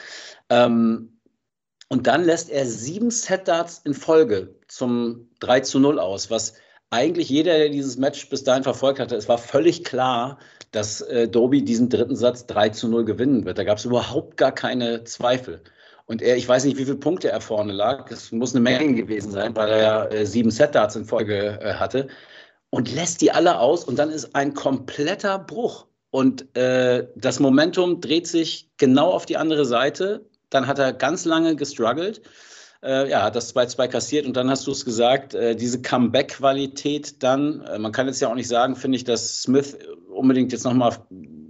Ähm, 0.49 1.20
und 1.91 2.07
dann 2.07 2.25
lässt 2.25 2.51
er 2.51 2.67
sieben 2.67 3.11
Set-Darts 3.11 3.83
in 3.85 3.95
Folge 3.95 4.55
zum 4.69 5.29
3 5.41 5.61
zu 5.61 5.81
0 5.81 5.99
aus, 5.99 6.31
was 6.31 6.55
eigentlich 6.91 7.29
jeder, 7.29 7.59
der 7.59 7.69
dieses 7.69 7.99
Match 7.99 8.29
bis 8.29 8.45
dahin 8.45 8.63
verfolgt 8.63 9.01
hatte, 9.01 9.17
es 9.17 9.29
war 9.29 9.39
völlig 9.39 9.83
klar, 9.83 10.39
dass 10.71 11.01
äh, 11.01 11.29
Doby 11.29 11.65
diesen 11.65 11.89
dritten 11.89 12.15
Satz 12.15 12.47
3 12.47 12.69
zu 12.71 12.89
0 12.89 13.05
gewinnen 13.05 13.45
wird. 13.45 13.59
Da 13.59 13.65
gab 13.65 13.79
es 13.79 13.85
überhaupt 13.85 14.37
gar 14.37 14.53
keine 14.53 15.03
Zweifel. 15.03 15.63
Und 16.07 16.23
er, 16.23 16.37
ich 16.37 16.49
weiß 16.49 16.65
nicht, 16.65 16.77
wie 16.77 16.85
viele 16.85 16.97
Punkte 16.97 17.31
er 17.31 17.41
vorne 17.41 17.73
lag. 17.73 18.09
Es 18.11 18.31
muss 18.31 18.55
eine 18.55 18.61
Menge 18.61 18.95
gewesen 18.95 19.33
sein, 19.33 19.55
weil 19.57 19.69
er 19.71 19.83
ja 19.83 20.05
äh, 20.07 20.27
sieben 20.27 20.53
Set-Darts 20.53 20.95
in 20.95 21.05
Folge 21.05 21.59
äh, 21.61 21.75
hatte. 21.75 22.07
Und 22.71 22.95
lässt 22.95 23.21
die 23.21 23.33
alle 23.33 23.59
aus 23.59 23.83
und 23.83 23.99
dann 23.99 24.11
ist 24.11 24.37
ein 24.37 24.55
kompletter 24.55 25.41
Bruch. 25.41 25.87
Und 26.11 26.57
äh, 26.57 27.09
das 27.17 27.41
Momentum 27.41 28.01
dreht 28.01 28.29
sich 28.29 28.71
genau 28.77 29.11
auf 29.11 29.27
die 29.27 29.37
andere 29.37 29.65
Seite 29.65 30.30
dann 30.51 30.67
hat 30.67 30.79
er 30.79 30.93
ganz 30.93 31.25
lange 31.25 31.57
gestruggelt. 31.57 32.23
Äh, 32.83 33.11
ja, 33.11 33.23
hat 33.23 33.37
das 33.37 33.55
2-2 33.55 33.89
kassiert 33.89 34.27
und 34.27 34.37
dann 34.37 34.49
hast 34.49 34.67
du 34.67 34.71
es 34.71 34.85
gesagt, 34.85 35.35
äh, 35.35 35.55
diese 35.55 35.83
Comeback-Qualität 35.83 37.23
dann, 37.23 37.61
äh, 37.63 37.79
man 37.79 37.93
kann 37.93 38.07
jetzt 38.07 38.21
ja 38.21 38.29
auch 38.29 38.35
nicht 38.35 38.49
sagen, 38.49 38.75
finde 38.75 38.97
ich, 38.97 39.05
dass 39.05 39.43
Smith 39.43 39.77
unbedingt 40.09 40.53
jetzt 40.53 40.65
nochmal 40.65 40.97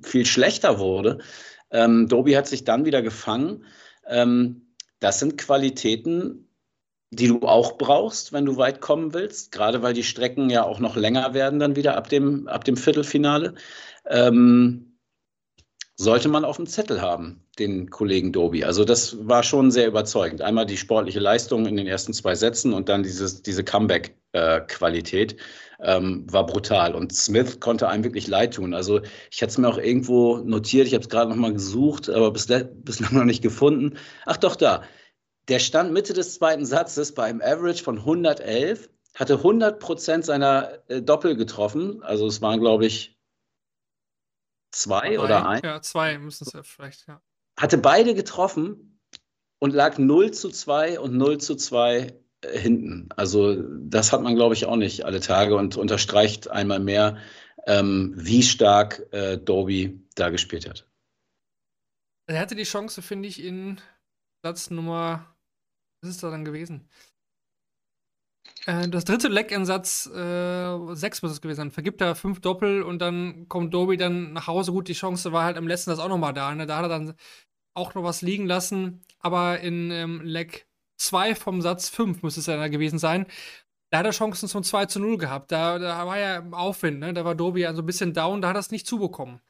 viel 0.02 0.26
schlechter 0.26 0.80
wurde. 0.80 1.18
Ähm, 1.70 2.08
Doby 2.08 2.32
hat 2.32 2.48
sich 2.48 2.64
dann 2.64 2.84
wieder 2.84 3.00
gefangen. 3.00 3.64
Ähm, 4.08 4.74
das 4.98 5.20
sind 5.20 5.38
Qualitäten, 5.38 6.48
die 7.10 7.28
du 7.28 7.40
auch 7.42 7.78
brauchst, 7.78 8.32
wenn 8.32 8.44
du 8.44 8.56
weit 8.56 8.80
kommen 8.80 9.14
willst, 9.14 9.52
gerade 9.52 9.82
weil 9.82 9.94
die 9.94 10.04
Strecken 10.04 10.50
ja 10.50 10.64
auch 10.64 10.80
noch 10.80 10.96
länger 10.96 11.32
werden 11.34 11.58
dann 11.58 11.76
wieder 11.76 11.96
ab 11.96 12.08
dem, 12.08 12.48
ab 12.48 12.64
dem 12.64 12.76
Viertelfinale. 12.76 13.54
Ähm, 14.06 14.89
sollte 16.00 16.30
man 16.30 16.46
auf 16.46 16.56
dem 16.56 16.66
Zettel 16.66 17.02
haben, 17.02 17.44
den 17.58 17.90
Kollegen 17.90 18.32
Dobi. 18.32 18.64
Also 18.64 18.86
das 18.86 19.18
war 19.28 19.42
schon 19.42 19.70
sehr 19.70 19.86
überzeugend. 19.86 20.40
Einmal 20.40 20.64
die 20.64 20.78
sportliche 20.78 21.20
Leistung 21.20 21.66
in 21.66 21.76
den 21.76 21.86
ersten 21.86 22.14
zwei 22.14 22.34
Sätzen 22.34 22.72
und 22.72 22.88
dann 22.88 23.02
dieses, 23.02 23.42
diese 23.42 23.64
Comeback-Qualität 23.64 25.36
ähm, 25.78 26.24
war 26.32 26.46
brutal. 26.46 26.94
Und 26.94 27.14
Smith 27.14 27.60
konnte 27.60 27.86
einem 27.86 28.02
wirklich 28.02 28.28
leid 28.28 28.54
tun. 28.54 28.72
Also 28.72 29.02
ich 29.30 29.42
hatte 29.42 29.50
es 29.50 29.58
mir 29.58 29.68
auch 29.68 29.76
irgendwo 29.76 30.38
notiert, 30.38 30.86
ich 30.86 30.94
habe 30.94 31.02
es 31.02 31.10
gerade 31.10 31.28
noch 31.28 31.36
mal 31.36 31.52
gesucht, 31.52 32.08
aber 32.08 32.30
bislang, 32.30 32.70
bislang 32.82 33.12
noch 33.12 33.24
nicht 33.24 33.42
gefunden. 33.42 33.98
Ach 34.24 34.38
doch, 34.38 34.56
da. 34.56 34.84
Der 35.48 35.58
stand 35.58 35.92
Mitte 35.92 36.14
des 36.14 36.32
zweiten 36.32 36.64
Satzes 36.64 37.12
bei 37.12 37.24
einem 37.24 37.42
Average 37.42 37.84
von 37.84 37.98
111, 37.98 38.88
hatte 39.16 39.34
100 39.34 39.78
Prozent 39.78 40.24
seiner 40.24 40.78
äh, 40.88 41.02
Doppel 41.02 41.36
getroffen. 41.36 42.02
Also 42.02 42.26
es 42.26 42.40
waren, 42.40 42.58
glaube 42.58 42.86
ich, 42.86 43.19
zwei 44.70 45.16
Drei. 45.16 45.20
oder 45.20 45.48
ein. 45.48 45.60
Ja, 45.64 45.82
zwei 45.82 46.18
müssen 46.18 46.44
es 46.46 46.52
ja 46.52 46.62
vielleicht, 46.62 47.06
ja. 47.06 47.20
Hatte 47.58 47.78
beide 47.78 48.14
getroffen 48.14 49.00
und 49.58 49.74
lag 49.74 49.98
0 49.98 50.32
zu 50.32 50.50
2 50.50 50.98
und 51.00 51.16
0 51.16 51.38
zu 51.38 51.54
2 51.54 52.14
äh, 52.40 52.58
hinten. 52.58 53.08
Also 53.16 53.62
das 53.62 54.12
hat 54.12 54.22
man, 54.22 54.34
glaube 54.34 54.54
ich, 54.54 54.66
auch 54.66 54.76
nicht 54.76 55.04
alle 55.04 55.20
Tage 55.20 55.56
und 55.56 55.76
unterstreicht 55.76 56.50
einmal 56.50 56.80
mehr, 56.80 57.18
ähm, 57.66 58.14
wie 58.16 58.42
stark 58.42 59.06
äh, 59.12 59.36
Doby 59.36 60.00
da 60.14 60.30
gespielt 60.30 60.68
hat. 60.68 60.88
Er 62.26 62.40
hatte 62.40 62.54
die 62.54 62.64
Chance, 62.64 63.02
finde 63.02 63.28
ich, 63.28 63.42
in 63.42 63.80
Platz 64.42 64.70
Nummer, 64.70 65.36
was 66.00 66.10
ist 66.10 66.22
da 66.22 66.30
dann 66.30 66.44
gewesen? 66.44 66.88
Äh, 68.66 68.88
das 68.88 69.04
dritte 69.04 69.28
Leck 69.28 69.50
in 69.52 69.64
Satz 69.64 70.06
äh, 70.06 70.94
6 70.94 71.22
muss 71.22 71.32
es 71.32 71.40
gewesen 71.40 71.56
sein. 71.56 71.70
Vergibt 71.70 72.00
er 72.00 72.14
fünf 72.14 72.40
Doppel 72.40 72.82
und 72.82 73.00
dann 73.00 73.48
kommt 73.48 73.72
Doby 73.72 73.96
dann 73.96 74.32
nach 74.32 74.46
Hause. 74.46 74.72
Gut, 74.72 74.88
die 74.88 74.94
Chance 74.94 75.32
war 75.32 75.44
halt 75.44 75.56
am 75.56 75.66
letzten 75.66 75.90
Satz 75.90 76.00
auch 76.00 76.08
nochmal 76.08 76.34
da. 76.34 76.54
Ne? 76.54 76.66
Da 76.66 76.76
hat 76.76 76.84
er 76.84 76.88
dann 76.88 77.14
auch 77.74 77.94
noch 77.94 78.02
was 78.02 78.22
liegen 78.22 78.46
lassen. 78.46 79.02
Aber 79.20 79.60
in 79.60 79.90
ähm, 79.90 80.20
Leck 80.22 80.66
2 80.98 81.34
vom 81.34 81.62
Satz 81.62 81.88
5 81.88 82.22
müsste 82.22 82.40
es 82.40 82.46
ja 82.46 82.56
da 82.56 82.68
gewesen 82.68 82.98
sein. 82.98 83.26
Da 83.90 83.98
hat 83.98 84.06
er 84.06 84.12
Chancen 84.12 84.48
zum 84.48 84.62
2 84.62 84.86
zu 84.86 85.00
0 85.00 85.18
gehabt. 85.18 85.50
Da, 85.50 85.78
da 85.78 86.06
war 86.06 86.18
ja 86.18 86.36
im 86.36 86.54
Aufwind, 86.54 87.00
ne? 87.00 87.12
Da 87.12 87.24
war 87.24 87.34
Doby 87.34 87.62
ja 87.62 87.74
so 87.74 87.82
ein 87.82 87.86
bisschen 87.86 88.14
down, 88.14 88.40
da 88.40 88.48
hat 88.48 88.56
er 88.56 88.60
es 88.60 88.70
nicht 88.70 88.86
zubekommen. 88.86 89.40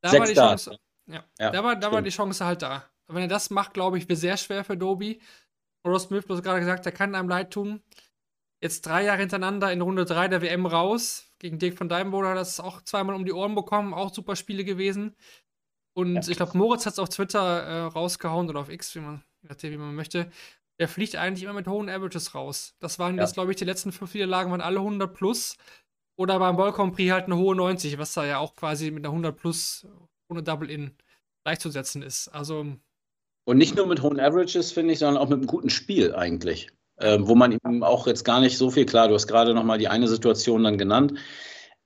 Da 0.00 0.12
war 0.12 0.26
die 0.26 0.32
Chance. 0.32 0.78
Ja, 1.06 1.24
ja, 1.38 1.50
da, 1.50 1.64
war, 1.64 1.76
da 1.76 1.92
war 1.92 2.00
die 2.00 2.10
Chance 2.10 2.44
halt 2.46 2.62
da. 2.62 2.84
wenn 3.08 3.22
er 3.22 3.28
das 3.28 3.50
macht, 3.50 3.74
glaube 3.74 3.98
ich, 3.98 4.08
wird 4.08 4.18
sehr 4.18 4.36
schwer 4.36 4.64
für 4.64 4.76
Doby. 4.76 5.20
Ross 5.86 6.04
Smith 6.04 6.24
bloß 6.24 6.42
gerade 6.42 6.60
gesagt, 6.60 6.86
er 6.86 6.92
kann 6.92 7.14
einem 7.14 7.28
leid 7.28 7.50
tun 7.50 7.82
jetzt 8.60 8.82
drei 8.82 9.04
Jahre 9.04 9.20
hintereinander 9.20 9.72
in 9.72 9.80
Runde 9.80 10.04
3 10.04 10.28
der 10.28 10.42
WM 10.42 10.66
raus. 10.66 11.26
Gegen 11.38 11.58
Dirk 11.58 11.76
von 11.76 11.88
Dijvenbode 11.88 12.28
hat 12.28 12.36
das 12.36 12.60
auch 12.60 12.82
zweimal 12.82 13.16
um 13.16 13.24
die 13.24 13.32
Ohren 13.32 13.54
bekommen, 13.54 13.94
auch 13.94 14.12
super 14.12 14.36
Spiele 14.36 14.64
gewesen. 14.64 15.16
Und 15.94 16.14
ja. 16.14 16.28
ich 16.28 16.36
glaube, 16.36 16.56
Moritz 16.56 16.86
hat 16.86 16.94
es 16.94 16.98
auf 16.98 17.08
Twitter 17.08 17.62
äh, 17.62 17.80
rausgehauen 17.82 18.48
oder 18.48 18.60
auf 18.60 18.70
X, 18.70 18.94
wie 18.94 19.00
man, 19.00 19.22
wie 19.42 19.76
man 19.76 19.94
möchte. 19.94 20.30
Der 20.78 20.88
fliegt 20.88 21.16
eigentlich 21.16 21.44
immer 21.44 21.54
mit 21.54 21.66
hohen 21.66 21.88
Averages 21.88 22.34
raus. 22.34 22.74
Das 22.78 22.98
waren 22.98 23.16
ja. 23.16 23.22
jetzt, 23.22 23.34
glaube 23.34 23.50
ich, 23.50 23.56
die 23.56 23.64
letzten 23.64 23.92
fünf 23.92 24.14
Niederlagen 24.14 24.50
waren 24.50 24.60
alle 24.60 24.78
100 24.78 25.12
plus. 25.12 25.56
Oder 26.16 26.38
beim 26.38 26.56
Ball 26.56 26.72
Prix 26.72 27.12
halt 27.12 27.24
eine 27.26 27.36
hohe 27.36 27.56
90, 27.56 27.98
was 27.98 28.12
da 28.12 28.26
ja 28.26 28.38
auch 28.38 28.54
quasi 28.54 28.90
mit 28.90 29.04
einer 29.04 29.12
100 29.12 29.36
plus 29.36 29.86
ohne 30.28 30.42
Double-In 30.42 30.94
gleichzusetzen 31.44 32.02
ist. 32.02 32.28
Also. 32.28 32.66
Und 33.44 33.58
nicht 33.58 33.74
nur 33.74 33.86
mit 33.86 34.02
hohen 34.02 34.20
Averages, 34.20 34.70
finde 34.72 34.92
ich, 34.92 34.98
sondern 34.98 35.16
auch 35.16 35.28
mit 35.28 35.38
einem 35.38 35.46
guten 35.46 35.70
Spiel 35.70 36.14
eigentlich 36.14 36.68
ähm, 37.00 37.28
wo 37.28 37.34
man 37.34 37.52
ihm 37.52 37.82
auch 37.82 38.06
jetzt 38.06 38.24
gar 38.24 38.40
nicht 38.40 38.56
so 38.56 38.70
viel, 38.70 38.86
klar, 38.86 39.08
du 39.08 39.14
hast 39.14 39.26
gerade 39.26 39.54
nochmal 39.54 39.78
die 39.78 39.88
eine 39.88 40.08
Situation 40.08 40.64
dann 40.64 40.78
genannt, 40.78 41.14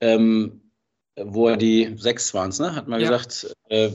ähm, 0.00 0.60
wo 1.16 1.48
er 1.48 1.56
die 1.56 1.94
sechs 1.96 2.34
waren 2.34 2.50
es, 2.50 2.58
ne? 2.58 2.74
Hat 2.74 2.88
man 2.88 3.00
ja. 3.00 3.08
gesagt, 3.08 3.54
äh, 3.68 3.90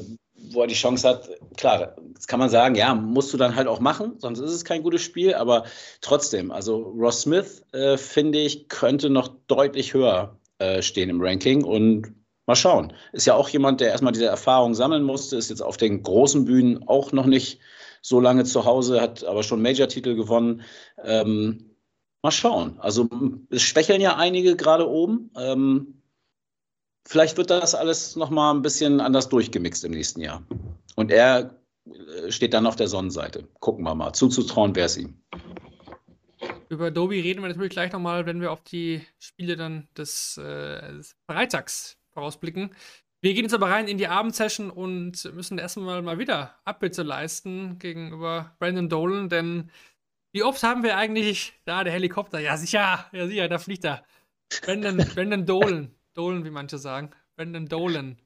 wo 0.51 0.61
er 0.61 0.67
die 0.67 0.75
Chance 0.75 1.07
hat, 1.07 1.29
klar, 1.57 1.95
das 2.13 2.27
kann 2.27 2.39
man 2.39 2.49
sagen, 2.49 2.75
ja, 2.75 2.95
musst 2.95 3.33
du 3.33 3.37
dann 3.37 3.55
halt 3.55 3.67
auch 3.67 3.79
machen, 3.79 4.15
sonst 4.19 4.39
ist 4.39 4.51
es 4.51 4.63
kein 4.63 4.83
gutes 4.83 5.01
Spiel, 5.01 5.33
aber 5.33 5.65
trotzdem, 6.01 6.51
also 6.51 6.77
Ross 6.77 7.21
Smith, 7.21 7.63
äh, 7.73 7.97
finde 7.97 8.39
ich, 8.39 8.69
könnte 8.69 9.09
noch 9.09 9.29
deutlich 9.47 9.93
höher 9.93 10.37
äh, 10.59 10.81
stehen 10.81 11.09
im 11.09 11.21
Ranking 11.21 11.63
und 11.63 12.13
mal 12.45 12.55
schauen. 12.55 12.93
Ist 13.11 13.27
ja 13.27 13.35
auch 13.35 13.49
jemand, 13.49 13.81
der 13.81 13.89
erstmal 13.89 14.13
diese 14.13 14.25
Erfahrung 14.25 14.73
sammeln 14.73 15.03
musste, 15.03 15.35
ist 15.35 15.49
jetzt 15.49 15.61
auf 15.61 15.77
den 15.77 16.01
großen 16.01 16.45
Bühnen 16.45 16.87
auch 16.87 17.11
noch 17.11 17.25
nicht 17.25 17.59
so 18.01 18.19
lange 18.19 18.43
zu 18.45 18.65
Hause, 18.65 19.01
hat 19.01 19.23
aber 19.23 19.43
schon 19.43 19.61
Major-Titel 19.61 20.15
gewonnen. 20.15 20.61
Ähm, 21.03 21.75
mal 22.21 22.31
schauen. 22.31 22.79
Also 22.79 23.09
es 23.49 23.61
schwächeln 23.61 24.01
ja 24.01 24.15
einige 24.17 24.55
gerade 24.55 24.89
oben. 24.89 25.31
Ähm, 25.35 26.01
vielleicht 27.07 27.37
wird 27.37 27.49
das 27.49 27.75
alles 27.75 28.15
nochmal 28.15 28.53
ein 28.53 28.61
bisschen 28.61 29.01
anders 29.01 29.29
durchgemixt 29.29 29.83
im 29.83 29.91
nächsten 29.91 30.21
Jahr. 30.21 30.43
Und 30.95 31.11
er 31.11 31.59
äh, 31.85 32.31
steht 32.31 32.53
dann 32.53 32.65
auf 32.65 32.75
der 32.75 32.87
Sonnenseite. 32.87 33.47
Gucken 33.59 33.83
wir 33.83 33.95
mal. 33.95 34.13
Zuzutrauen 34.13 34.75
wäre 34.75 34.87
es 34.87 34.97
ihm. 34.97 35.21
Über 36.69 36.87
Adobe 36.87 37.15
reden 37.15 37.41
wir 37.41 37.49
natürlich 37.49 37.71
gleich 37.71 37.91
nochmal, 37.91 38.27
wenn 38.27 38.41
wir 38.41 38.51
auf 38.51 38.61
die 38.63 39.01
Spiele 39.17 39.55
dann 39.55 39.87
des, 39.97 40.37
äh, 40.37 40.93
des 40.93 41.15
Freitags 41.25 41.97
vorausblicken. 42.13 42.75
Wir 43.21 43.33
gehen 43.33 43.43
jetzt 43.43 43.53
aber 43.53 43.69
rein 43.69 43.87
in 43.87 43.97
die 43.97 44.07
Abendsession 44.07 44.69
und 44.69 45.25
müssen 45.33 45.57
erstmal 45.57 46.01
mal 46.01 46.19
wieder 46.19 46.55
Abbitte 46.63 47.03
leisten 47.03 47.77
gegenüber 47.77 48.55
Brandon 48.59 48.87
Dolan, 48.87 49.27
denn 49.27 49.71
wie 50.31 50.43
oft 50.43 50.63
haben 50.63 50.83
wir 50.83 50.95
eigentlich 50.95 51.53
da 51.65 51.83
der 51.83 51.91
Helikopter? 51.91 52.39
Ja, 52.39 52.55
sicher, 52.55 53.09
ja, 53.11 53.27
sicher, 53.27 53.49
da 53.49 53.57
fliegt 53.57 53.83
er. 53.83 54.05
Brandon, 54.61 54.97
Brandon 55.15 55.45
Dolan, 55.45 55.95
Dolan, 56.13 56.45
wie 56.45 56.49
manche 56.49 56.77
sagen. 56.77 57.11
Brandon 57.35 57.65
Dolan. 57.65 58.17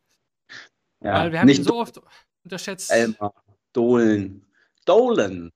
Ja, 1.01 1.15
Weil 1.15 1.31
wir 1.31 1.39
haben 1.39 1.49
ihn 1.49 1.63
so 1.63 1.79
oft 1.79 1.99
unterschätzt. 2.43 2.91
Elmar, 2.91 3.33
Dolan. 3.73 4.45
Dolan. 4.85 5.51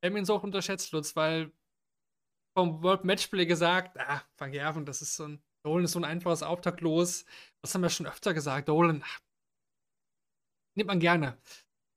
Wir 0.00 0.10
haben 0.10 0.16
ihn 0.16 0.24
so 0.24 0.36
oft 0.36 0.44
unterschätzt, 0.44 0.92
Lutz, 0.92 1.14
weil 1.14 1.52
vom 2.56 2.82
World 2.82 3.04
Matchplay 3.04 3.46
gesagt, 3.46 3.98
ah, 3.98 4.22
Van 4.38 4.52
Gerven, 4.52 4.86
das 4.86 5.02
ist 5.02 5.16
so 5.16 5.24
ein, 5.24 5.42
Dolan 5.62 5.84
ist 5.84 5.92
so 5.92 5.98
ein 6.00 6.04
einfaches 6.04 6.42
Auftaktlos. 6.42 7.24
Das 7.62 7.74
haben 7.74 7.82
wir 7.82 7.90
schon 7.90 8.06
öfter 8.06 8.34
gesagt. 8.34 8.68
Dolan, 8.68 9.02
ach, 9.04 9.20
nimmt 10.74 10.88
man 10.88 11.00
gerne. 11.00 11.36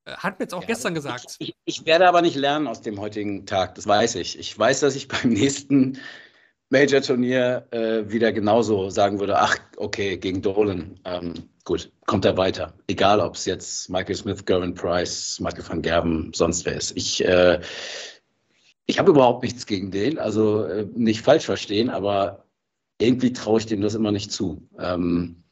Äh, 0.06 0.12
hat 0.12 0.39
mir 0.39 0.45
jetzt 0.45 0.54
auch 0.54 0.62
ja, 0.62 0.67
gestern 0.67 0.93
gesagt. 0.93 1.36
Ich, 1.39 1.49
ich, 1.49 1.56
ich, 1.65 1.86
werde 1.86 2.08
aber 2.08 2.21
nicht 2.21 2.36
lernen 2.36 2.67
aus 2.67 2.82
dem 2.82 2.99
heutigen 2.99 3.45
Tag, 3.45 3.76
das 3.76 3.88
weiß 3.88 4.15
ich. 4.15 4.38
Ich 4.38 4.58
weiß, 4.58 4.82
dass 4.82 4.95
ich 4.95 5.08
beim 5.08 5.30
nächsten 5.30 5.99
Major-Turnier 6.69 7.67
äh, 7.71 8.12
wieder 8.12 8.32
genauso 8.34 8.89
sagen 8.89 9.19
würde, 9.19 9.39
ach, 9.39 9.58
okay, 9.78 10.17
gegen 10.17 10.41
Dolan, 10.41 10.99
ähm, 11.06 11.49
gut, 11.63 11.91
kommt 12.08 12.26
er 12.26 12.36
weiter. 12.36 12.73
Egal, 12.88 13.19
ob 13.19 13.36
es 13.36 13.45
jetzt 13.45 13.89
Michael 13.89 14.15
Smith, 14.15 14.45
Gervin 14.45 14.73
Price, 14.73 15.39
Michael 15.39 15.67
van 15.67 15.82
Gerben, 15.82 16.32
sonst 16.34 16.65
wer 16.65 16.76
ist. 16.76 16.97
Ich, 16.97 17.23
äh, 17.23 17.62
ich 18.86 18.99
habe 18.99 19.12
überhaupt 19.12 19.43
nichts 19.43 19.65
gegen 19.65 19.91
den, 19.91 20.17
also 20.17 20.65
äh, 20.65 20.88
nicht 20.95 21.21
falsch 21.21 21.45
verstehen, 21.45 21.89
aber 21.89 22.45
irgendwie 22.99 23.34
traue 23.34 23.60
ich 23.60 23.65
dem 23.65 23.82
das 23.82 23.95
immer 23.95 24.12
nicht 24.12 24.32
zu. 24.32 24.67
Ähm, 24.80 25.42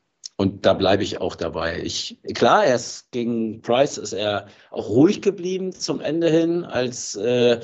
und 0.41 0.65
da 0.65 0.73
bleibe 0.73 1.03
ich 1.03 1.21
auch 1.21 1.35
dabei. 1.35 1.81
Ich, 1.83 2.17
klar, 2.33 2.65
er 2.65 2.79
gegen 3.11 3.61
Price 3.61 3.99
ist 3.99 4.13
er 4.13 4.47
auch 4.71 4.89
ruhig 4.89 5.21
geblieben 5.21 5.71
zum 5.71 6.01
Ende 6.01 6.31
hin, 6.31 6.65
als 6.65 7.15
äh, 7.15 7.59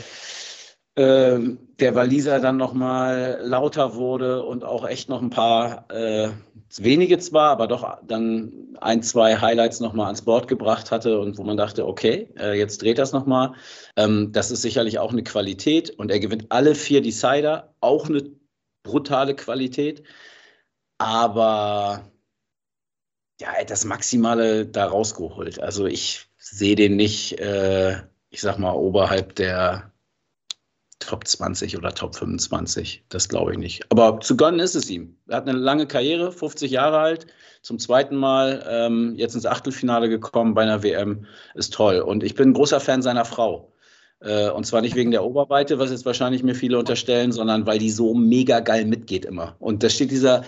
äh, 0.93 1.39
der 1.79 1.95
Waliser 1.95 2.39
dann 2.39 2.57
nochmal 2.57 3.39
lauter 3.41 3.95
wurde 3.95 4.43
und 4.43 4.63
auch 4.63 4.87
echt 4.87 5.09
noch 5.09 5.23
ein 5.23 5.31
paar, 5.31 5.89
äh, 5.89 6.29
wenige 6.77 7.17
zwar, 7.17 7.49
aber 7.49 7.65
doch 7.67 7.97
dann 8.05 8.77
ein, 8.79 9.01
zwei 9.01 9.37
Highlights 9.37 9.79
nochmal 9.79 10.05
ans 10.05 10.21
Board 10.21 10.47
gebracht 10.47 10.91
hatte 10.91 11.19
und 11.19 11.39
wo 11.39 11.43
man 11.43 11.57
dachte, 11.57 11.87
okay, 11.87 12.29
äh, 12.37 12.59
jetzt 12.59 12.83
dreht 12.83 12.99
das 12.99 13.11
nochmal. 13.11 13.53
Ähm, 13.95 14.31
das 14.33 14.51
ist 14.51 14.61
sicherlich 14.61 14.99
auch 14.99 15.13
eine 15.13 15.23
Qualität 15.23 15.89
und 15.89 16.11
er 16.11 16.19
gewinnt 16.19 16.45
alle 16.49 16.75
vier 16.75 17.01
Decider, 17.01 17.73
auch 17.79 18.07
eine 18.07 18.21
brutale 18.83 19.35
Qualität. 19.35 20.03
Aber 20.99 22.11
ja, 23.39 23.63
das 23.65 23.86
Maximale 23.86 24.65
da 24.65 24.86
rausgeholt. 24.86 25.60
Also 25.62 25.86
ich 25.86 26.28
sehe 26.38 26.76
den 26.76 26.95
nicht, 26.95 27.39
äh, 27.39 28.02
ich 28.30 28.41
sag 28.41 28.58
mal, 28.58 28.73
oberhalb 28.73 29.36
der 29.36 29.91
Top 31.00 31.28
20 31.28 31.78
oder 31.78 31.93
Top 31.93 32.15
25. 32.15 33.04
Das 33.10 33.30
glaube 33.30 33.52
ich 33.52 33.58
nicht. 33.60 33.86
Aber 33.91 34.19
zu 34.19 34.36
gönnen 34.36 34.60
ist 34.60 34.76
es 34.76 34.89
ihm. 34.89 35.17
Er 35.28 35.38
hat 35.38 35.47
eine 35.47 35.58
lange 35.58 35.86
Karriere, 35.88 36.32
50 36.32 36.71
Jahre 36.71 36.97
alt, 36.97 37.28
zum 37.62 37.78
zweiten 37.78 38.15
Mal 38.15 38.65
ähm, 38.67 39.13
jetzt 39.15 39.36
ins 39.36 39.45
Achtelfinale 39.45 40.10
gekommen 40.10 40.56
bei 40.56 40.63
einer 40.63 40.82
WM. 40.82 41.26
Ist 41.54 41.73
toll. 41.73 42.00
Und 42.00 42.23
ich 42.23 42.34
bin 42.34 42.50
ein 42.50 42.54
großer 42.54 42.80
Fan 42.80 43.02
seiner 43.02 43.26
Frau. 43.26 43.73
Äh, 44.19 44.50
und 44.50 44.65
zwar 44.65 44.82
nicht 44.82 44.95
wegen 44.95 45.12
der 45.12 45.23
Oberweite, 45.23 45.78
was 45.78 45.91
jetzt 45.91 46.06
wahrscheinlich 46.06 46.41
mir 46.41 46.56
viele 46.56 46.80
unterstellen, 46.80 47.32
sondern 47.32 47.67
weil 47.67 47.78
die 47.78 47.91
so 47.91 48.15
mega 48.15 48.62
geil 48.62 48.86
mitgeht 48.86 49.26
immer. 49.26 49.56
Und 49.60 49.84
da 49.84 49.89
steht 49.89 50.10
dieser, 50.10 50.43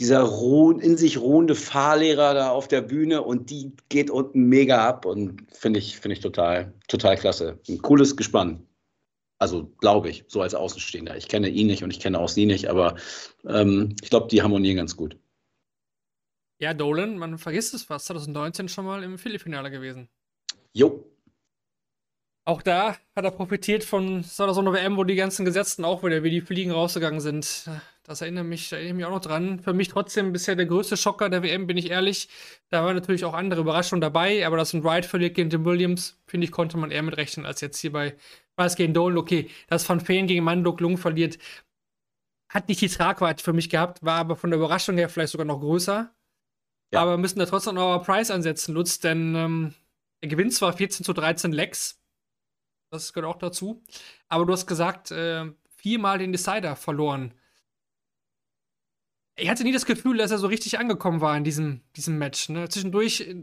dieser 0.00 0.20
ruh, 0.22 0.70
in 0.72 0.96
sich 0.96 1.18
ruhende 1.18 1.54
Fahrlehrer 1.54 2.34
da 2.34 2.50
auf 2.50 2.68
der 2.68 2.82
Bühne 2.82 3.22
und 3.22 3.50
die 3.50 3.72
geht 3.88 4.10
unten 4.10 4.44
mega 4.44 4.86
ab 4.88 5.04
und 5.04 5.46
finde 5.52 5.80
ich, 5.80 5.98
finde 5.98 6.14
ich 6.14 6.20
total, 6.20 6.72
total 6.86 7.16
klasse. 7.16 7.58
Ein 7.68 7.82
cooles 7.82 8.16
Gespann. 8.16 8.64
Also 9.40 9.72
glaube 9.80 10.08
ich, 10.10 10.24
so 10.28 10.40
als 10.40 10.54
Außenstehender. 10.54 11.16
Ich 11.16 11.28
kenne 11.28 11.48
ihn 11.48 11.68
nicht 11.68 11.82
und 11.82 11.90
ich 11.90 12.00
kenne 12.00 12.18
auch 12.18 12.28
sie 12.28 12.46
nicht, 12.46 12.68
aber 12.68 12.96
ähm, 13.46 13.94
ich 14.02 14.10
glaube, 14.10 14.28
die 14.28 14.42
harmonieren 14.42 14.76
ganz 14.76 14.96
gut. 14.96 15.16
Ja, 16.60 16.74
Dolan, 16.74 17.18
man 17.18 17.38
vergisst 17.38 17.74
es 17.74 17.84
fast, 17.84 18.06
2019 18.06 18.68
schon 18.68 18.84
mal 18.84 19.04
im 19.04 19.16
Philly-Finale 19.16 19.70
gewesen. 19.70 20.08
Jo, 20.72 21.04
auch 22.48 22.62
da 22.62 22.96
hat 23.14 23.24
er 23.24 23.30
profitiert 23.30 23.84
von 23.84 24.22
so 24.22 24.44
einer 24.44 24.72
WM, 24.72 24.96
wo 24.96 25.04
die 25.04 25.16
ganzen 25.16 25.44
Gesetzten 25.44 25.84
auch 25.84 26.02
wieder 26.02 26.22
wie 26.22 26.30
die 26.30 26.40
Fliegen 26.40 26.70
rausgegangen 26.70 27.20
sind. 27.20 27.68
Das 28.04 28.22
erinnert 28.22 28.46
mich, 28.46 28.70
da 28.70 28.76
erinnere 28.76 28.94
mich 28.94 29.04
auch 29.04 29.10
noch 29.10 29.20
dran. 29.20 29.60
Für 29.60 29.74
mich 29.74 29.88
trotzdem 29.88 30.32
bisher 30.32 30.56
der 30.56 30.64
größte 30.64 30.96
Schocker 30.96 31.28
der 31.28 31.42
WM, 31.42 31.66
bin 31.66 31.76
ich 31.76 31.90
ehrlich. 31.90 32.30
Da 32.70 32.82
waren 32.82 32.94
natürlich 32.94 33.26
auch 33.26 33.34
andere 33.34 33.60
Überraschungen 33.60 34.00
dabei, 34.00 34.46
aber 34.46 34.56
dass 34.56 34.72
ein 34.72 34.82
Wright 34.82 35.04
verliert 35.04 35.34
gegen 35.34 35.50
Tim 35.50 35.66
Williams, 35.66 36.18
finde 36.26 36.46
ich, 36.46 36.50
konnte 36.50 36.78
man 36.78 36.90
eher 36.90 37.02
mit 37.02 37.18
rechnen 37.18 37.44
als 37.44 37.60
jetzt 37.60 37.78
hier 37.80 37.92
bei 37.92 38.16
Weiß 38.56 38.76
gegen 38.76 38.94
Dolan. 38.94 39.18
Okay, 39.18 39.50
dass 39.66 39.86
Van 39.86 40.00
Feen 40.00 40.26
gegen 40.26 40.42
Manduk 40.42 40.80
Lung 40.80 40.96
verliert, 40.96 41.36
hat 42.48 42.68
nicht 42.68 42.80
die 42.80 42.88
Tragweite 42.88 43.44
für 43.44 43.52
mich 43.52 43.68
gehabt, 43.68 44.02
war 44.02 44.16
aber 44.16 44.36
von 44.36 44.48
der 44.48 44.58
Überraschung 44.58 44.96
her 44.96 45.10
vielleicht 45.10 45.32
sogar 45.32 45.46
noch 45.46 45.60
größer. 45.60 46.10
Ja. 46.94 47.00
Aber 47.02 47.18
müssen 47.18 47.38
da 47.40 47.44
trotzdem 47.44 47.74
noch 47.74 48.02
Price 48.02 48.30
ansetzen, 48.30 48.72
Lutz, 48.72 49.00
denn 49.00 49.34
ähm, 49.34 49.74
er 50.22 50.28
gewinnt 50.28 50.54
zwar 50.54 50.72
14 50.72 51.04
zu 51.04 51.12
13 51.12 51.52
Lecks, 51.52 52.00
das 52.90 53.12
gehört 53.12 53.34
auch 53.34 53.38
dazu. 53.38 53.82
Aber 54.28 54.46
du 54.46 54.52
hast 54.52 54.66
gesagt, 54.66 55.10
äh, 55.10 55.50
viermal 55.76 56.18
den 56.18 56.32
Decider 56.32 56.76
verloren. 56.76 57.34
Ich 59.36 59.48
hatte 59.48 59.62
nie 59.62 59.72
das 59.72 59.86
Gefühl, 59.86 60.18
dass 60.18 60.30
er 60.30 60.38
so 60.38 60.48
richtig 60.48 60.78
angekommen 60.78 61.20
war 61.20 61.36
in 61.36 61.44
diesem, 61.44 61.82
diesem 61.96 62.18
Match. 62.18 62.48
Ne? 62.48 62.68
Zwischendurch, 62.68 63.34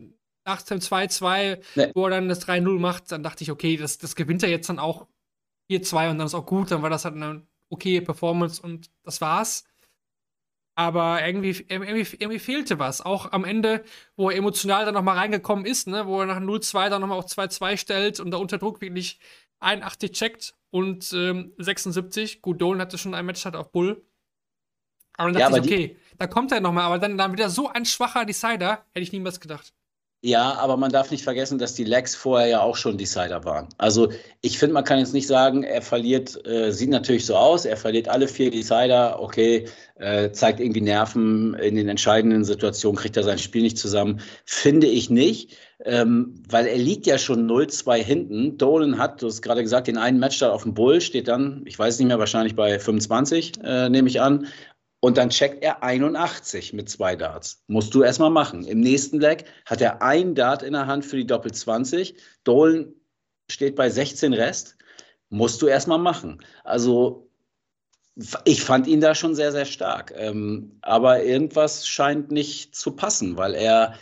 nach 0.45 0.61
dem 0.61 0.79
2-2, 0.79 1.61
nee. 1.75 1.91
wo 1.95 2.05
er 2.05 2.11
dann 2.11 2.27
das 2.27 2.45
3-0 2.45 2.79
macht, 2.79 3.11
dann 3.11 3.23
dachte 3.23 3.43
ich, 3.43 3.51
okay, 3.51 3.77
das, 3.77 3.97
das 3.97 4.15
gewinnt 4.15 4.43
er 4.43 4.49
jetzt 4.49 4.69
dann 4.69 4.79
auch 4.79 5.07
4-2 5.71 6.11
und 6.11 6.17
dann 6.17 6.27
ist 6.27 6.35
auch 6.35 6.45
gut. 6.45 6.71
Dann 6.71 6.81
war 6.81 6.89
das 6.89 7.05
halt 7.05 7.15
eine 7.15 7.47
okay 7.69 8.01
Performance 8.01 8.61
und 8.61 8.91
das 9.03 9.21
war's. 9.21 9.63
Aber 10.75 11.25
irgendwie, 11.25 11.65
irgendwie, 11.69 12.17
irgendwie 12.19 12.39
fehlte 12.39 12.79
was. 12.79 13.01
Auch 13.01 13.31
am 13.31 13.45
Ende, 13.45 13.83
wo 14.17 14.29
er 14.29 14.37
emotional 14.37 14.83
dann 14.83 14.93
nochmal 14.93 15.17
reingekommen 15.17 15.65
ist, 15.65 15.87
ne, 15.87 16.05
wo 16.05 16.19
er 16.19 16.25
nach 16.25 16.41
0-2 16.41 16.89
dann 16.89 17.01
nochmal 17.01 17.17
auf 17.17 17.27
2-2 17.27 17.77
stellt 17.77 18.19
und 18.19 18.31
da 18.31 18.37
unter 18.37 18.57
Druck 18.57 18.81
wirklich 18.81 19.19
81 19.59 20.11
checkt 20.11 20.55
und 20.71 21.13
ähm, 21.13 21.53
76. 21.57 22.41
Gut, 22.41 22.61
Dolan 22.61 22.81
hatte 22.81 22.97
schon 22.97 23.13
ein 23.13 23.25
Match 23.25 23.45
hat 23.45 23.55
auf 23.55 23.71
Bull. 23.71 24.05
Aber 25.17 25.31
dann 25.31 25.39
dachte 25.39 25.57
ja, 25.57 25.63
ich, 25.63 25.71
okay, 25.71 25.97
da 26.17 26.27
kommt 26.27 26.51
er 26.51 26.59
nochmal, 26.59 26.83
aber 26.83 26.99
dann, 26.99 27.17
dann 27.17 27.31
wieder 27.31 27.49
so 27.49 27.69
ein 27.69 27.85
schwacher 27.85 28.25
Decider, 28.25 28.85
hätte 28.91 28.99
ich 28.99 29.13
niemals 29.13 29.39
gedacht. 29.39 29.73
Ja, 30.25 30.55
aber 30.55 30.75
man 30.75 30.91
darf 30.91 31.11
nicht 31.11 31.23
vergessen, 31.23 31.59
dass 31.59 31.75
die 31.75 31.83
Legs 31.83 32.15
vorher 32.15 32.47
ja 32.47 32.61
auch 32.61 32.77
schon 32.77 32.97
Decider 32.97 33.45
waren. 33.45 33.69
Also 33.77 34.09
ich 34.41 34.57
finde, 34.57 34.73
man 34.73 34.83
kann 34.83 34.97
jetzt 34.97 35.13
nicht 35.13 35.27
sagen, 35.27 35.61
er 35.61 35.83
verliert, 35.83 36.43
äh, 36.47 36.71
sieht 36.71 36.89
natürlich 36.89 37.27
so 37.27 37.35
aus, 37.35 37.65
er 37.65 37.77
verliert 37.77 38.07
alle 38.07 38.27
vier 38.27 38.49
Decider, 38.49 39.21
okay, 39.21 39.67
äh, 39.99 40.31
zeigt 40.31 40.59
irgendwie 40.59 40.81
Nerven 40.81 41.53
in 41.53 41.75
den 41.75 41.89
entscheidenden 41.89 42.43
Situationen, 42.43 42.97
kriegt 42.97 43.15
er 43.17 43.23
sein 43.23 43.37
Spiel 43.37 43.61
nicht 43.61 43.77
zusammen. 43.77 44.19
Finde 44.45 44.87
ich 44.87 45.11
nicht, 45.11 45.57
ähm, 45.85 46.41
weil 46.49 46.65
er 46.65 46.77
liegt 46.79 47.05
ja 47.05 47.19
schon 47.19 47.45
0-2 47.45 47.97
hinten. 47.97 48.57
Dolan 48.57 48.97
hat, 48.97 49.21
du 49.21 49.27
hast 49.27 49.43
gerade 49.43 49.61
gesagt, 49.61 49.85
den 49.85 49.99
einen 49.99 50.17
Matchstart 50.17 50.51
auf 50.51 50.63
dem 50.63 50.73
Bull, 50.73 51.01
steht 51.01 51.27
dann, 51.27 51.61
ich 51.65 51.77
weiß 51.77 51.99
nicht 51.99 52.07
mehr, 52.07 52.17
wahrscheinlich 52.17 52.55
bei 52.55 52.79
25, 52.79 53.59
äh, 53.63 53.89
nehme 53.89 54.09
ich 54.09 54.21
an. 54.21 54.47
Und 55.05 55.17
dann 55.17 55.29
checkt 55.29 55.63
er 55.63 55.83
81 55.83 56.73
mit 56.73 56.89
zwei 56.89 57.15
Darts. 57.15 57.63
Musst 57.67 57.93
du 57.93 58.01
erstmal 58.01 58.31
machen. 58.31 58.65
Im 58.65 58.79
nächsten 58.79 59.19
Leg 59.19 59.45
hat 59.67 59.79
er 59.79 60.01
ein 60.01 60.33
Dart 60.33 60.63
in 60.63 60.73
der 60.73 60.87
Hand 60.87 61.05
für 61.05 61.15
die 61.15 61.27
Doppel 61.27 61.51
20. 61.51 62.15
Dolan 62.43 62.91
steht 63.47 63.75
bei 63.75 63.87
16 63.87 64.33
Rest. 64.33 64.77
Musst 65.29 65.61
du 65.61 65.67
erstmal 65.67 65.99
machen. 65.99 66.43
Also 66.63 67.29
ich 68.45 68.63
fand 68.63 68.87
ihn 68.87 68.99
da 68.99 69.13
schon 69.13 69.35
sehr, 69.35 69.51
sehr 69.51 69.65
stark. 69.65 70.11
Ähm, 70.17 70.79
aber 70.81 71.23
irgendwas 71.23 71.85
scheint 71.85 72.31
nicht 72.31 72.75
zu 72.75 72.95
passen, 72.95 73.37
weil 73.37 73.53
er 73.53 73.93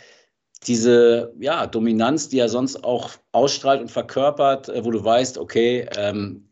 diese 0.66 1.34
ja, 1.38 1.66
Dominanz, 1.66 2.30
die 2.30 2.38
er 2.38 2.48
sonst 2.48 2.82
auch 2.82 3.10
ausstrahlt 3.32 3.82
und 3.82 3.90
verkörpert, 3.90 4.70
äh, 4.70 4.82
wo 4.86 4.90
du 4.90 5.04
weißt, 5.04 5.36
okay, 5.36 5.86
ähm, 5.98 6.48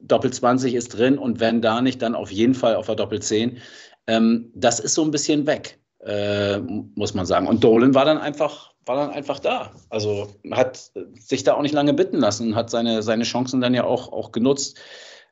Doppel 0.00 0.32
20 0.32 0.74
ist 0.74 0.88
drin 0.88 1.18
und 1.18 1.40
wenn 1.40 1.62
da 1.62 1.80
nicht, 1.80 2.02
dann 2.02 2.14
auf 2.14 2.30
jeden 2.30 2.54
Fall 2.54 2.76
auf 2.76 2.86
der 2.86 2.94
Doppel 2.94 3.20
10. 3.20 3.58
Ähm, 4.06 4.50
das 4.54 4.80
ist 4.80 4.94
so 4.94 5.02
ein 5.02 5.10
bisschen 5.10 5.46
weg, 5.46 5.80
äh, 6.00 6.58
muss 6.58 7.14
man 7.14 7.26
sagen. 7.26 7.46
Und 7.46 7.64
Dolan 7.64 7.94
war 7.94 8.04
dann 8.04 8.18
einfach, 8.18 8.72
war 8.84 8.96
dann 8.96 9.10
einfach 9.10 9.40
da. 9.40 9.72
Also 9.90 10.28
hat 10.52 10.92
sich 11.18 11.44
da 11.44 11.54
auch 11.54 11.62
nicht 11.62 11.74
lange 11.74 11.94
bitten 11.94 12.18
lassen, 12.18 12.54
hat 12.54 12.70
seine, 12.70 13.02
seine 13.02 13.24
Chancen 13.24 13.60
dann 13.60 13.74
ja 13.74 13.84
auch, 13.84 14.12
auch 14.12 14.32
genutzt. 14.32 14.78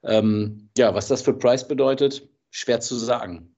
Ähm, 0.03 0.71
ja, 0.77 0.95
was 0.95 1.09
das 1.09 1.23
für 1.23 1.35
Price 1.35 1.67
bedeutet, 1.67 2.29
schwer 2.51 2.81
zu 2.81 2.97
sagen. 2.97 3.55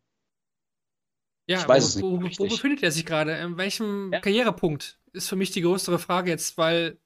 Ja, 1.49 1.59
ich 1.59 1.69
weiß 1.69 2.03
wo, 2.03 2.17
es 2.17 2.23
nicht. 2.23 2.39
Wo, 2.41 2.45
wo 2.45 2.49
befindet 2.49 2.83
er 2.83 2.91
sich 2.91 3.07
gerade? 3.07 3.33
In 3.33 3.57
welchem 3.57 4.13
ja. 4.13 4.21
Karrierepunkt 4.21 4.99
ist 5.13 5.29
für 5.29 5.37
mich 5.37 5.51
die 5.51 5.63
größere 5.63 5.99
Frage 5.99 6.31
jetzt, 6.31 6.59
weil 6.59 6.99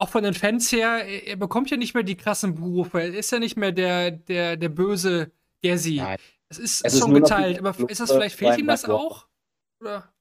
auch 0.00 0.08
von 0.08 0.24
den 0.24 0.34
Fans 0.34 0.72
her, 0.72 1.04
er 1.04 1.36
bekommt 1.36 1.70
ja 1.70 1.76
nicht 1.76 1.94
mehr 1.94 2.02
die 2.02 2.16
krassen 2.16 2.54
Berufe. 2.54 3.00
Er 3.00 3.14
ist 3.14 3.30
ja 3.30 3.38
nicht 3.38 3.56
mehr 3.56 3.70
der, 3.70 4.10
der, 4.10 4.56
der 4.56 4.68
böse 4.70 5.30
Gersi. 5.62 5.96
Nein. 5.96 6.16
Es 6.48 6.58
ist, 6.58 6.84
es 6.84 6.94
ist 6.94 7.00
schon 7.00 7.14
geteilt, 7.14 7.58
aber 7.58 7.74
ist 7.88 8.00
das 8.00 8.10
vielleicht, 8.10 8.34
fehlt 8.34 8.58
ihm 8.58 8.66
das 8.66 8.86
auch? 8.86 9.26
Oder? 9.80 10.12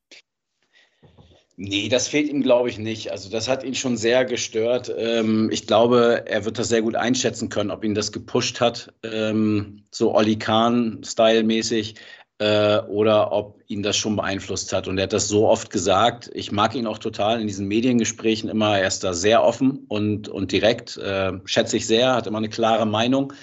Nee, 1.56 1.89
das 1.89 2.08
fehlt 2.08 2.30
ihm, 2.30 2.42
glaube 2.42 2.70
ich, 2.70 2.78
nicht. 2.78 3.12
Also 3.12 3.30
das 3.30 3.48
hat 3.48 3.63
ihn 3.63 3.76
schon 3.76 3.98
sehr 3.98 4.26
gestört. 4.26 4.94
Ähm, 4.96 5.50
ich 5.52 5.65
glaube, 5.65 6.24
er 6.26 6.46
wird 6.46 6.58
das 6.60 6.70
sehr 6.70 6.82
gut 6.82 6.96
einschätzen 6.96 7.50
können, 7.50 7.72
ob 7.72 7.84
ihn 7.84 7.96
das 7.96 8.12
gepusht 8.12 8.62
hat, 8.62 8.94
ähm, 9.04 9.84
so 9.92 10.13
Olli 10.13 10.38
Kahn-Style-mäßig 10.38 11.96
äh, 12.39 12.80
oder 12.88 13.32
ob 13.32 13.62
ihn 13.67 13.84
das 13.84 13.97
schon 13.97 14.15
beeinflusst 14.15 14.73
hat. 14.73 14.88
Und 14.88 14.97
er 14.97 15.04
hat 15.04 15.13
das 15.13 15.28
so 15.28 15.47
oft 15.47 15.69
gesagt. 15.69 16.32
Ich 16.34 16.52
mag 16.52 16.75
ihn 16.75 16.88
auch 16.88 16.97
total 16.97 17.41
in 17.41 17.47
diesen 17.47 17.67
Mediengesprächen 17.67 18.49
immer. 18.49 18.80
Er 18.80 18.88
ist 18.88 19.04
da 19.04 19.13
sehr 19.13 19.43
offen 19.43 19.86
und, 19.89 20.30
und 20.30 20.52
direkt, 20.52 20.97
äh, 20.97 21.34
schätze 21.45 21.78
ich 21.78 21.86
sehr, 21.88 22.15
hat 22.15 22.28
immer 22.28 22.39
eine 22.39 22.49
klare 22.49 22.86
Meinung. 22.86 23.34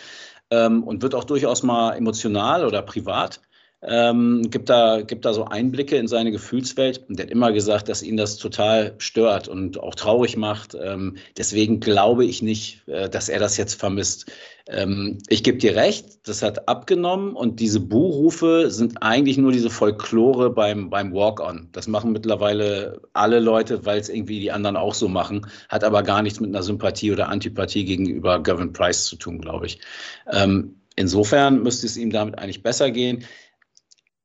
ähm, 0.51 0.83
und 0.85 1.03
wird 1.03 1.15
auch 1.15 1.25
durchaus 1.25 1.63
mal 1.63 1.95
emotional 1.97 2.65
oder 2.65 2.83
privat. 2.83 3.41
Ähm, 3.83 4.49
gibt, 4.51 4.69
da, 4.69 5.03
gibt 5.03 5.25
da 5.25 5.35
so 5.35 5.45
Einblicke 5.45 5.97
in 5.97 6.09
seine 6.09 6.33
Gefühlswelt. 6.33 7.05
Und 7.09 7.19
der 7.19 7.27
hat 7.27 7.31
immer 7.31 7.53
gesagt, 7.53 7.89
dass 7.89 8.03
ihn 8.03 8.17
das 8.17 8.37
total 8.37 8.95
stört 8.99 9.49
und 9.49 9.79
auch 9.79 9.95
traurig 9.95 10.37
macht. 10.37 10.77
Ähm, 10.81 11.17
deswegen 11.37 11.81
glaube 11.81 12.25
ich 12.25 12.43
nicht, 12.43 12.89
äh, 12.89 13.09
dass 13.09 13.29
er 13.29 13.39
das 13.39 13.57
jetzt 13.57 13.75
vermisst. 13.75 14.31
Ähm, 14.69 15.19
ich 15.29 15.45
gebe 15.45 15.59
dir 15.59 15.77
recht, 15.77 16.27
das 16.27 16.43
hat 16.43 16.69
abgenommen 16.69 17.37
und 17.37 17.61
diese 17.61 17.79
Buhrufe 17.79 18.71
sind 18.71 19.01
eigentlich 19.03 19.39
nur 19.39 19.53
diese 19.53 19.71
Folklore 19.71 20.51
beim, 20.51 20.91
beim 20.91 21.13
Walk-On. 21.13 21.69
Das 21.71 21.87
machen 21.87 22.11
mittlerweile 22.13 23.01
alle 23.13 23.39
Leute, 23.39 23.87
weil 23.87 24.01
es 24.01 24.09
irgendwie 24.09 24.41
die 24.41 24.51
anderen 24.51 24.77
auch 24.77 24.95
so 24.95 25.07
machen, 25.07 25.47
hat 25.69 25.85
aber 25.85 26.03
gar 26.03 26.23
nichts 26.23 26.41
mit 26.41 26.51
einer 26.51 26.65
Sympathie 26.65 27.13
oder 27.13 27.29
Antipathie 27.29 27.85
gegenüber 27.85 28.43
Gavin 28.43 28.73
Price 28.73 29.05
zu 29.05 29.17
tun, 29.17 29.41
glaube 29.41 29.67
ich. 29.67 29.79
Ähm, 30.33 30.81
insofern 30.97 31.63
müsste 31.63 31.87
es 31.87 31.97
ihm 31.97 32.11
damit 32.11 32.39
eigentlich 32.39 32.65
besser 32.65 32.91
gehen. 32.91 33.25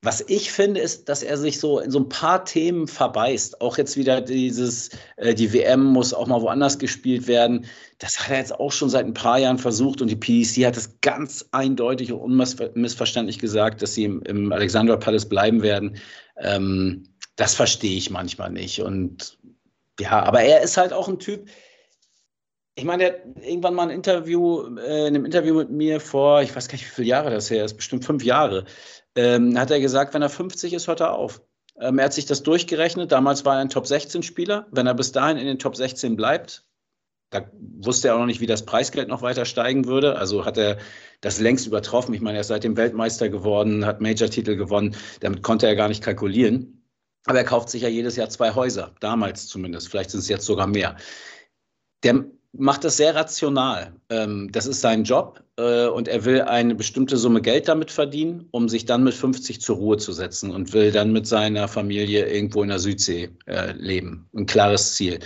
Was 0.04 0.24
ich 0.28 0.52
finde, 0.52 0.82
ist, 0.82 1.10
dass 1.10 1.22
er 1.22 1.38
sich 1.38 1.60
so 1.60 1.80
in 1.80 1.92
so 1.92 2.00
ein 2.00 2.10
paar 2.10 2.44
Themen 2.44 2.88
verbeißt. 2.88 3.62
Auch 3.62 3.78
jetzt 3.78 3.96
wieder 3.98 4.20
dieses, 4.20 4.90
äh, 5.18 5.36
die 5.36 5.54
WM 5.54 5.84
muss 5.84 6.12
auch 6.12 6.26
mal 6.26 6.42
woanders 6.42 6.80
gespielt 6.80 7.28
werden. 7.28 7.68
Das 8.00 8.20
hat 8.20 8.32
er 8.32 8.40
jetzt 8.40 8.60
auch 8.60 8.72
schon 8.72 8.90
seit 8.90 9.06
ein 9.06 9.14
paar 9.14 9.38
Jahren 9.38 9.60
versucht 9.60 10.02
und 10.02 10.08
die 10.08 10.16
PDC 10.16 10.66
hat 10.66 10.76
es 10.76 11.00
ganz 11.02 11.48
eindeutig 11.52 12.12
und 12.12 12.20
unmissverständlich 12.20 13.38
gesagt, 13.38 13.84
dass 13.84 13.94
sie 13.94 14.06
im, 14.06 14.24
im 14.24 14.52
Alexandra 14.52 14.98
Palace 14.98 15.30
bleiben 15.30 15.62
werden. 15.62 15.98
Ähm, 16.38 17.04
das 17.36 17.54
verstehe 17.54 17.98
ich 17.98 18.10
manchmal 18.10 18.50
nicht. 18.50 18.82
Und 18.82 19.38
ja, 20.00 20.24
aber 20.24 20.42
er 20.42 20.62
ist 20.62 20.78
halt 20.78 20.94
auch 20.94 21.10
ein 21.10 21.20
Typ, 21.20 21.48
ich 22.74 22.86
meine, 22.86 23.04
er 23.04 23.14
hat 23.14 23.22
irgendwann 23.44 23.76
mal 23.76 23.84
ein 23.84 23.90
Interview, 23.96 24.76
äh, 24.78 25.08
in 25.08 25.16
einem 25.16 25.26
Interview 25.26 25.54
mit 25.56 25.70
mir 25.70 26.00
vor, 26.00 26.42
ich 26.42 26.56
weiß 26.56 26.68
gar 26.68 26.74
nicht, 26.74 26.86
wie 26.86 26.96
viele 26.96 27.08
Jahre 27.08 27.30
das 27.30 27.52
her 27.52 27.66
ist, 27.66 27.76
bestimmt 27.76 28.06
fünf 28.06 28.24
Jahre, 28.24 28.66
ähm, 29.16 29.58
hat 29.58 29.72
er 29.72 29.80
gesagt, 29.80 30.14
wenn 30.14 30.22
er 30.22 30.30
50 30.30 30.74
ist, 30.74 30.88
hört 30.88 31.02
er 31.02 31.14
auf. 31.14 31.42
Ähm, 31.80 32.00
er 32.00 32.06
hat 32.06 32.14
sich 32.14 32.26
das 32.26 32.44
durchgerechnet. 32.44 33.12
Damals 33.12 33.46
war 33.46 33.56
er 33.56 33.62
ein 33.62 33.70
Top 33.70 33.86
16-Spieler. 33.86 34.68
Wenn 34.72 34.88
er 34.88 34.94
bis 34.94 35.12
dahin 35.12 35.38
in 35.38 35.46
den 35.46 35.60
Top 35.60 35.76
16 35.76 36.16
bleibt, 36.16 36.66
da 37.32 37.50
wusste 37.80 38.10
er 38.10 38.16
auch 38.16 38.20
noch 38.20 38.26
nicht, 38.26 38.42
wie 38.42 38.46
das 38.46 38.66
Preisgeld 38.66 39.08
noch 39.08 39.22
weiter 39.22 39.46
steigen 39.46 39.86
würde. 39.86 40.18
Also 40.18 40.46
hat 40.46 40.58
er 40.58 40.78
das 41.22 41.40
längst 41.40 41.66
übertroffen. 41.66 42.14
Ich 42.14 42.22
meine, 42.22 42.38
er 42.38 42.42
ist 42.42 42.48
seitdem 42.48 42.76
Weltmeister 42.76 43.30
geworden, 43.30 43.86
hat 43.86 44.02
Major-Titel 44.02 44.58
gewonnen. 44.58 44.96
Damit 45.22 45.42
konnte 45.42 45.66
er 45.66 45.76
gar 45.76 45.88
nicht 45.88 46.04
kalkulieren. 46.04 46.86
Aber 47.26 47.38
er 47.38 47.46
kauft 47.46 47.70
sich 47.70 47.84
ja 47.84 47.88
jedes 47.88 48.16
Jahr 48.16 48.30
zwei 48.30 48.54
Häuser, 48.54 48.96
damals 49.00 49.48
zumindest. 49.48 49.88
Vielleicht 49.88 50.10
sind 50.10 50.22
es 50.22 50.28
jetzt 50.28 50.46
sogar 50.46 50.68
mehr. 50.68 50.98
Der 52.04 52.26
macht 52.54 52.84
das 52.84 52.98
sehr 52.98 53.16
rational. 53.16 53.94
Ähm, 54.10 54.50
das 54.52 54.66
ist 54.66 54.82
sein 54.82 55.04
Job 55.04 55.42
äh, 55.58 55.88
und 55.88 56.08
er 56.08 56.26
will 56.26 56.42
eine 56.42 56.76
bestimmte 56.76 57.18
Summe 57.18 57.42
Geld 57.42 57.68
damit 57.68 57.92
verdienen, 57.92 58.48
um 58.52 58.68
sich 58.68 58.86
dann 58.86 59.04
mit 59.04 59.14
50 59.14 59.62
zur 59.62 59.78
Ruhe 59.78 59.98
zu 59.98 60.12
setzen 60.12 60.52
und 60.52 60.74
will 60.74 60.92
dann 60.92 61.14
mit 61.14 61.28
seiner 61.28 61.68
Familie 61.68 62.28
irgendwo 62.30 62.62
in 62.62 62.70
der 62.70 62.80
Südsee 62.80 63.30
äh, 63.46 63.72
leben. 63.74 64.28
Ein 64.36 64.48
klares 64.48 64.96
Ziel. 64.96 65.20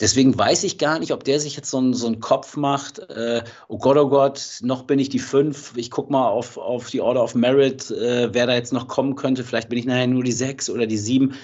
Deswegen 0.00 0.36
weiß 0.36 0.64
ich 0.64 0.78
gar 0.78 0.98
nicht, 0.98 1.12
ob 1.12 1.22
der 1.22 1.38
sich 1.38 1.54
jetzt 1.54 1.70
so, 1.70 1.78
einen, 1.78 1.94
so 1.94 2.08
einen 2.08 2.18
Kopf 2.18 2.56
macht, 2.56 2.98
äh, 2.98 3.44
oh 3.68 3.78
Gott, 3.78 3.96
oh 3.96 4.08
Gott, 4.08 4.58
noch 4.62 4.82
bin 4.82 4.98
ich 4.98 5.08
die 5.08 5.20
fünf, 5.20 5.72
ich 5.76 5.92
gucke 5.92 6.12
mal 6.12 6.28
auf, 6.28 6.58
auf 6.58 6.90
die 6.90 7.00
Order 7.00 7.22
of 7.22 7.36
Merit, 7.36 7.90
wer 7.90 8.46
da 8.46 8.54
jetzt 8.54 8.72
noch 8.72 8.88
kommen 8.88 9.14
könnte, 9.14 9.44
vielleicht 9.44 9.68
bin 9.68 9.78
ich 9.78 9.86
nachher 9.86 10.08
nur 10.08 10.24
die 10.24 10.32
sechs 10.32 10.68
oder 10.68 10.88
die 10.88 10.98
sieben 10.98 11.34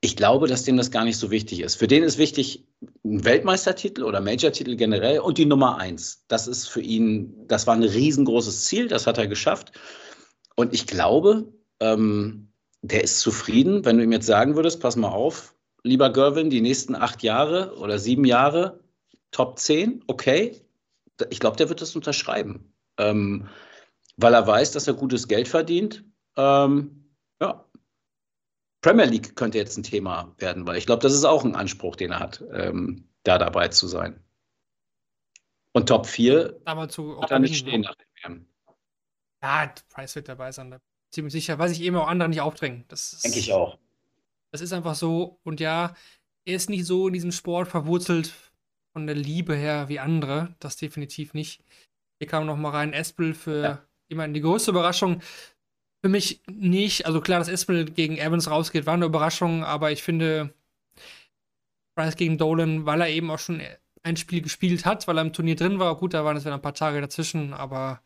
ich 0.00 0.16
glaube, 0.16 0.46
dass 0.46 0.64
dem 0.64 0.76
das 0.76 0.90
gar 0.90 1.04
nicht 1.04 1.16
so 1.16 1.30
wichtig 1.30 1.60
ist. 1.60 1.76
Für 1.76 1.86
den 1.86 2.02
ist 2.02 2.18
wichtig 2.18 2.66
ein 3.04 3.24
Weltmeistertitel 3.24 4.02
oder 4.02 4.20
Major-Titel 4.20 4.76
generell 4.76 5.20
und 5.20 5.38
die 5.38 5.46
Nummer 5.46 5.78
eins. 5.78 6.24
Das 6.28 6.46
ist 6.46 6.68
für 6.68 6.82
ihn, 6.82 7.46
das 7.48 7.66
war 7.66 7.74
ein 7.74 7.82
riesengroßes 7.82 8.64
Ziel, 8.64 8.88
das 8.88 9.06
hat 9.06 9.18
er 9.18 9.26
geschafft. 9.26 9.72
Und 10.54 10.74
ich 10.74 10.86
glaube, 10.86 11.52
ähm, 11.80 12.48
der 12.82 13.02
ist 13.02 13.20
zufrieden, 13.20 13.84
wenn 13.84 13.98
du 13.98 14.04
ihm 14.04 14.12
jetzt 14.12 14.26
sagen 14.26 14.54
würdest, 14.54 14.80
pass 14.80 14.96
mal 14.96 15.08
auf, 15.08 15.54
lieber 15.82 16.10
Gervin, 16.10 16.50
die 16.50 16.60
nächsten 16.60 16.94
acht 16.94 17.22
Jahre 17.22 17.74
oder 17.76 17.98
sieben 17.98 18.24
Jahre 18.24 18.80
Top 19.30 19.58
10, 19.58 20.04
okay. 20.06 20.60
Ich 21.30 21.40
glaube, 21.40 21.56
der 21.56 21.68
wird 21.68 21.80
das 21.80 21.96
unterschreiben, 21.96 22.72
ähm, 22.98 23.48
weil 24.16 24.34
er 24.34 24.46
weiß, 24.46 24.72
dass 24.72 24.86
er 24.86 24.94
gutes 24.94 25.28
Geld 25.28 25.48
verdient. 25.48 26.04
Ähm, 26.36 27.10
ja, 27.40 27.64
Premier 28.80 29.06
League 29.06 29.36
könnte 29.36 29.58
jetzt 29.58 29.76
ein 29.76 29.82
Thema 29.82 30.34
werden, 30.38 30.66
weil 30.66 30.76
ich 30.76 30.86
glaube, 30.86 31.02
das 31.02 31.12
ist 31.12 31.24
auch 31.24 31.44
ein 31.44 31.56
Anspruch, 31.56 31.96
den 31.96 32.12
er 32.12 32.20
hat, 32.20 32.44
ähm, 32.52 33.08
da 33.22 33.38
dabei 33.38 33.68
zu 33.68 33.86
sein. 33.86 34.22
Und 35.72 35.88
Top 35.88 36.06
4 36.06 36.58
Aber 36.64 36.88
zu 36.88 37.20
hat 37.20 37.30
er 37.30 37.38
nicht 37.38 37.56
stehen 37.56 37.82
nach 37.82 37.94
dem 37.94 38.06
WM. 38.22 38.46
Ja, 39.42 39.74
Price 39.90 40.14
wird 40.14 40.28
dabei 40.28 40.50
sein. 40.52 40.74
Ziemlich 41.10 41.32
sicher, 41.32 41.58
weil 41.58 41.68
sich 41.68 41.82
eben 41.82 41.96
auch 41.96 42.08
andere 42.08 42.28
nicht 42.28 42.40
aufdrängen. 42.40 42.84
Das 42.88 43.20
Denke 43.20 43.38
ich 43.38 43.52
auch. 43.52 43.78
Das 44.52 44.60
ist 44.60 44.72
einfach 44.72 44.94
so. 44.94 45.38
Und 45.42 45.60
ja, 45.60 45.94
er 46.46 46.56
ist 46.56 46.70
nicht 46.70 46.86
so 46.86 47.08
in 47.08 47.12
diesem 47.12 47.32
Sport 47.32 47.68
verwurzelt 47.68 48.32
von 48.92 49.06
der 49.06 49.16
Liebe 49.16 49.54
her 49.54 49.88
wie 49.88 50.00
andere. 50.00 50.54
Das 50.60 50.76
definitiv 50.76 51.34
nicht. 51.34 51.62
Hier 52.18 52.26
kam 52.26 52.46
noch 52.46 52.56
mal 52.56 52.70
rein 52.70 52.92
Espel 52.92 53.34
für 53.34 53.62
ja. 53.62 53.82
jemanden 54.08 54.34
die 54.34 54.40
größte 54.40 54.70
Überraschung. 54.70 55.20
Für 56.02 56.08
mich 56.08 56.42
nicht. 56.50 57.06
Also 57.06 57.20
klar, 57.20 57.38
dass 57.38 57.48
Espel 57.48 57.86
gegen 57.86 58.18
Evans 58.18 58.50
rausgeht, 58.50 58.86
war 58.86 58.94
eine 58.94 59.06
Überraschung, 59.06 59.64
aber 59.64 59.90
ich 59.92 60.02
finde, 60.02 60.54
Price 61.96 62.16
gegen 62.16 62.38
Dolan, 62.38 62.86
weil 62.86 63.00
er 63.00 63.08
eben 63.08 63.30
auch 63.30 63.38
schon 63.38 63.60
ein 64.02 64.16
Spiel 64.16 64.42
gespielt 64.42 64.84
hat, 64.84 65.08
weil 65.08 65.18
er 65.18 65.22
im 65.22 65.32
Turnier 65.32 65.56
drin 65.56 65.78
war. 65.78 65.96
Gut, 65.96 66.14
da 66.14 66.24
waren 66.24 66.36
es 66.36 66.44
wieder 66.44 66.54
ein 66.54 66.62
paar 66.62 66.74
Tage 66.74 67.00
dazwischen, 67.00 67.52
aber 67.54 68.02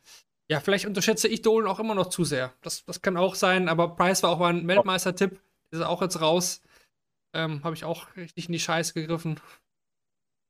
ja, 0.50 0.60
vielleicht 0.60 0.86
unterschätze 0.86 1.28
ich 1.28 1.42
Dolan 1.42 1.70
auch 1.70 1.78
immer 1.78 1.94
noch 1.94 2.08
zu 2.08 2.24
sehr. 2.24 2.52
Das, 2.62 2.84
das 2.84 3.02
kann 3.02 3.16
auch 3.16 3.34
sein, 3.34 3.68
aber 3.68 3.94
Price 3.94 4.22
war 4.22 4.30
auch 4.30 4.38
mal 4.38 4.54
ein 4.54 4.66
Weltmeister-Tipp. 4.66 5.40
Ist 5.70 5.82
auch 5.82 6.02
jetzt 6.02 6.20
raus. 6.20 6.62
Ähm, 7.32 7.62
Habe 7.62 7.76
ich 7.76 7.84
auch 7.84 8.08
richtig 8.16 8.46
in 8.46 8.52
die 8.52 8.58
Scheiße 8.58 8.94
gegriffen. 8.94 9.38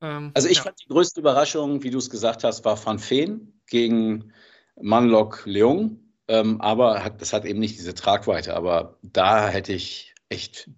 Ähm, 0.01 0.31
also 0.35 0.49
ich 0.49 0.59
ja. 0.59 0.65
fand 0.65 0.81
die 0.81 0.89
größte 0.89 1.21
Überraschung, 1.21 1.83
wie 1.83 1.91
du 1.91 1.99
es 1.99 2.09
gesagt 2.09 2.45
hast, 2.45 2.65
war 2.65 2.83
Van 2.83 2.99
Feen 2.99 3.61
gegen 3.67 4.33
Manlok 4.81 5.43
Leung. 5.45 6.00
Ähm, 6.31 6.61
aber 6.61 7.03
hat, 7.03 7.21
das 7.21 7.33
hat 7.33 7.45
eben 7.45 7.59
nicht 7.59 7.77
diese 7.77 7.93
Tragweite. 7.93 8.55
Aber 8.55 8.99
da 9.03 9.49
hätte 9.49 9.73
ich 9.73 10.15
echt, 10.29 10.71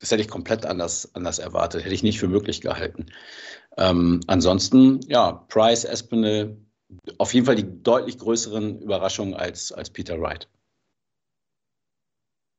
das 0.00 0.10
hätte 0.10 0.22
ich 0.22 0.28
komplett 0.28 0.64
anders, 0.64 1.14
anders 1.14 1.38
erwartet, 1.38 1.84
hätte 1.84 1.94
ich 1.94 2.02
nicht 2.02 2.18
für 2.18 2.28
möglich 2.28 2.62
gehalten. 2.62 3.06
Ähm, 3.76 4.20
ansonsten, 4.26 5.00
ja, 5.06 5.32
Price, 5.48 5.84
Espinel, 5.84 6.56
auf 7.18 7.34
jeden 7.34 7.44
Fall 7.44 7.56
die 7.56 7.82
deutlich 7.82 8.16
größeren 8.16 8.80
Überraschungen 8.80 9.34
als, 9.34 9.70
als 9.70 9.90
Peter 9.90 10.18
Wright. 10.18 10.48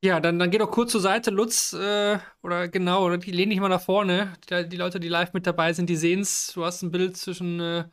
Ja, 0.04 0.20
dann, 0.20 0.38
dann 0.38 0.52
geh 0.52 0.60
doch 0.60 0.70
kurz 0.70 0.92
zur 0.92 1.02
Seite, 1.02 1.32
Lutz, 1.32 1.74
äh, 1.74 2.20
oder 2.44 2.68
genau, 2.68 3.04
oder 3.04 3.18
die 3.18 3.32
lehne 3.32 3.52
ich 3.56 3.60
mal 3.60 3.70
nach 3.70 3.82
vorne. 3.82 4.34
Die, 4.48 4.70
die, 4.70 4.78
Leute, 4.78 5.00
die 5.00 5.08
live 5.08 5.34
mit 5.34 5.48
dabei 5.48 5.74
sind, 5.74 5.90
die 5.90 5.96
sehen 5.96 6.20
es. 6.20 6.52
Du 6.54 6.64
hast 6.64 6.84
ein 6.84 6.92
Bild 6.92 7.18
zwischen 7.18 7.60
äh, 7.60 7.86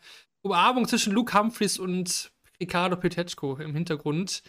Umarmung 0.42 0.86
zwischen 0.86 1.14
Luke 1.14 1.32
Humphreys 1.38 1.78
und 1.78 2.31
Ricardo 2.62 2.96
Petechko 2.96 3.56
im 3.56 3.74
Hintergrund. 3.74 4.42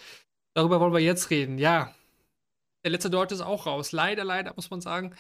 Darüber 0.56 0.80
wollen 0.80 0.93
wir 0.93 0.99
jetzt 0.99 1.32
reden. 1.32 1.58
Ja, 1.58 1.93
der 2.84 2.91
letzte 2.91 3.10
Dort 3.10 3.32
ist 3.32 3.41
auch 3.41 3.65
raus. 3.65 3.91
Leider, 3.91 4.23
leider, 4.23 4.54
muss 4.56 4.69
man 4.69 4.82
sagen. 4.82 5.15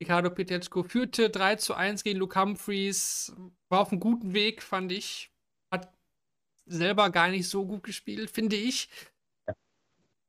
Ricardo 0.00 0.28
Petechko 0.30 0.82
führte 0.82 1.30
3 1.30 1.56
zu 1.56 1.74
1 1.74 2.04
gegen 2.04 2.18
Luke 2.18 2.38
Humphreys. 2.38 3.34
War 3.70 3.80
auf 3.80 3.92
einem 3.92 4.00
guten 4.00 4.34
Weg, 4.34 4.62
fand 4.62 4.92
ich. 4.92 5.30
Hat 5.72 5.90
selber 6.66 7.10
gar 7.10 7.28
nicht 7.28 7.48
so 7.48 7.64
gut 7.64 7.82
gespielt, 7.82 8.30
finde 8.30 8.56
ich. 8.56 8.90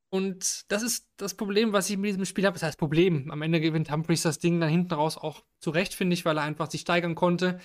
Und 0.10 0.72
das 0.72 0.84
ist 0.84 1.10
das 1.18 1.36
Problem, 1.36 1.74
was 1.74 1.90
ich 1.90 1.98
mit 1.98 2.10
diesem 2.12 2.24
Spiel 2.26 2.46
habe. 2.46 2.54
Das 2.54 2.64
heißt 2.64 2.80
Problem. 2.80 3.30
Am 3.32 3.42
Ende 3.42 3.60
gewinnt 3.60 3.92
Humphreys 3.92 4.22
das 4.22 4.40
Ding 4.40 4.62
dann 4.62 4.70
hinten 4.70 4.94
raus 4.94 5.18
auch 5.18 5.44
zurecht, 5.60 5.94
finde 5.94 6.14
ich, 6.14 6.24
weil 6.24 6.38
er 6.38 6.44
einfach 6.44 6.72
sich 6.72 6.82
steigern 6.82 7.16
konnte. 7.16 7.60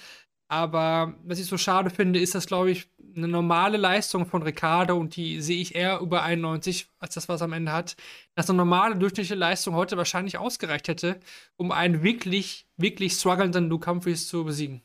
Aber 0.51 1.15
was 1.23 1.39
ich 1.39 1.47
so 1.47 1.57
schade 1.57 1.91
finde, 1.91 2.19
ist 2.19 2.35
das, 2.35 2.47
glaube 2.47 2.73
ich, 2.73 2.89
eine 3.15 3.29
normale 3.29 3.77
Leistung 3.77 4.27
von 4.27 4.43
Ricardo 4.43 4.97
und 4.97 5.15
die 5.15 5.41
sehe 5.41 5.61
ich 5.61 5.77
eher 5.77 6.01
über 6.01 6.25
91 6.25 6.89
als 6.99 7.15
das, 7.15 7.29
was 7.29 7.41
er 7.41 7.45
am 7.45 7.53
Ende 7.53 7.71
hat. 7.71 7.95
Dass 8.35 8.51
eine 8.51 8.57
normale 8.57 8.97
durchschnittliche 8.97 9.37
Leistung 9.37 9.77
heute 9.77 9.97
wahrscheinlich 9.97 10.39
ausgereicht 10.39 10.89
hätte, 10.89 11.21
um 11.57 11.71
einen 11.71 12.03
wirklich, 12.03 12.67
wirklich 12.77 13.13
strugglenden 13.13 13.69
Luke 13.69 13.89
Humphreys 13.89 14.27
zu 14.27 14.45
besiegen. 14.45 14.83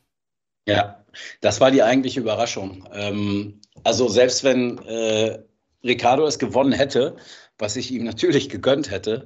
Ja, 0.67 1.03
das 1.41 1.59
war 1.59 1.71
die 1.71 1.81
eigentliche 1.81 2.19
Überraschung. 2.19 2.87
Ähm, 2.93 3.59
also 3.83 4.07
selbst 4.07 4.43
wenn 4.43 4.77
äh, 4.85 5.39
Ricardo 5.83 6.27
es 6.27 6.37
gewonnen 6.37 6.73
hätte, 6.73 7.15
was 7.57 7.75
ich 7.75 7.91
ihm 7.91 8.03
natürlich 8.03 8.49
gegönnt 8.49 8.91
hätte, 8.91 9.25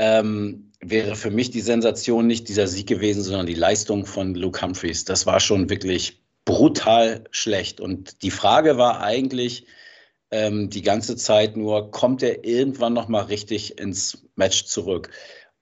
ähm, 0.00 0.72
wäre 0.80 1.14
für 1.14 1.30
mich 1.30 1.50
die 1.50 1.60
Sensation 1.60 2.26
nicht 2.26 2.48
dieser 2.48 2.66
Sieg 2.66 2.86
gewesen, 2.86 3.22
sondern 3.22 3.44
die 3.44 3.54
Leistung 3.54 4.06
von 4.06 4.34
Luke 4.34 4.62
Humphreys. 4.62 5.04
Das 5.04 5.26
war 5.26 5.40
schon 5.40 5.68
wirklich 5.68 6.22
brutal 6.46 7.24
schlecht. 7.32 7.82
Und 7.82 8.22
die 8.22 8.30
Frage 8.30 8.78
war 8.78 9.02
eigentlich 9.02 9.66
ähm, 10.30 10.70
die 10.70 10.80
ganze 10.80 11.16
Zeit 11.16 11.54
nur, 11.58 11.90
kommt 11.90 12.22
er 12.22 12.46
irgendwann 12.46 12.94
noch 12.94 13.08
mal 13.08 13.24
richtig 13.24 13.78
ins 13.78 14.26
Match 14.36 14.64
zurück? 14.64 15.10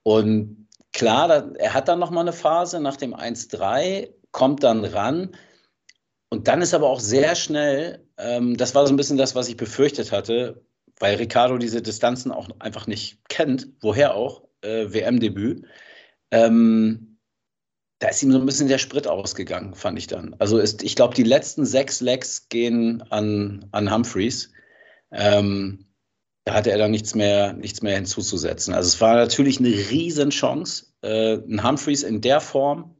Und 0.04 0.68
klar, 0.92 1.26
da, 1.26 1.50
er 1.58 1.74
hat 1.74 1.88
dann 1.88 1.98
noch 1.98 2.10
mal 2.10 2.20
eine 2.20 2.32
Phase 2.32 2.78
nach 2.78 2.96
dem 2.96 3.14
1-3, 3.14 4.10
kommt 4.30 4.62
dann 4.62 4.84
ran. 4.84 5.34
und 6.30 6.46
dann 6.46 6.62
ist 6.62 6.74
aber 6.74 6.88
auch 6.88 7.00
sehr 7.00 7.34
schnell, 7.34 8.06
ähm, 8.18 8.56
das 8.56 8.74
war 8.76 8.86
so 8.86 8.92
ein 8.92 8.96
bisschen 8.96 9.18
das, 9.18 9.34
was 9.34 9.48
ich 9.48 9.56
befürchtet 9.56 10.12
hatte, 10.12 10.62
weil 11.00 11.16
Ricardo 11.16 11.58
diese 11.58 11.82
Distanzen 11.82 12.32
auch 12.32 12.48
einfach 12.58 12.86
nicht 12.86 13.28
kennt, 13.28 13.68
woher 13.80 14.14
auch, 14.14 14.44
äh, 14.62 14.92
WM-Debüt. 14.92 15.64
Ähm, 16.30 17.18
da 18.00 18.08
ist 18.08 18.22
ihm 18.22 18.32
so 18.32 18.38
ein 18.38 18.46
bisschen 18.46 18.68
der 18.68 18.78
Sprit 18.78 19.08
ausgegangen, 19.08 19.74
fand 19.74 19.98
ich 19.98 20.06
dann. 20.06 20.36
Also 20.38 20.58
ist, 20.58 20.82
ich 20.82 20.94
glaube, 20.94 21.14
die 21.14 21.24
letzten 21.24 21.66
sechs 21.66 22.00
Legs 22.00 22.48
gehen 22.48 23.02
an, 23.10 23.66
an 23.72 23.92
Humphreys. 23.92 24.52
Ähm, 25.10 25.86
da 26.44 26.54
hatte 26.54 26.70
er 26.70 26.78
dann 26.78 26.92
nichts 26.92 27.14
mehr, 27.14 27.52
nichts 27.54 27.82
mehr 27.82 27.96
hinzuzusetzen. 27.96 28.72
Also 28.72 28.88
es 28.88 29.00
war 29.00 29.14
natürlich 29.16 29.58
eine 29.58 29.68
Riesenchance. 29.68 30.86
Äh, 31.02 31.34
ein 31.34 31.64
Humphreys 31.64 32.02
in 32.02 32.20
der 32.20 32.40
Form 32.40 32.94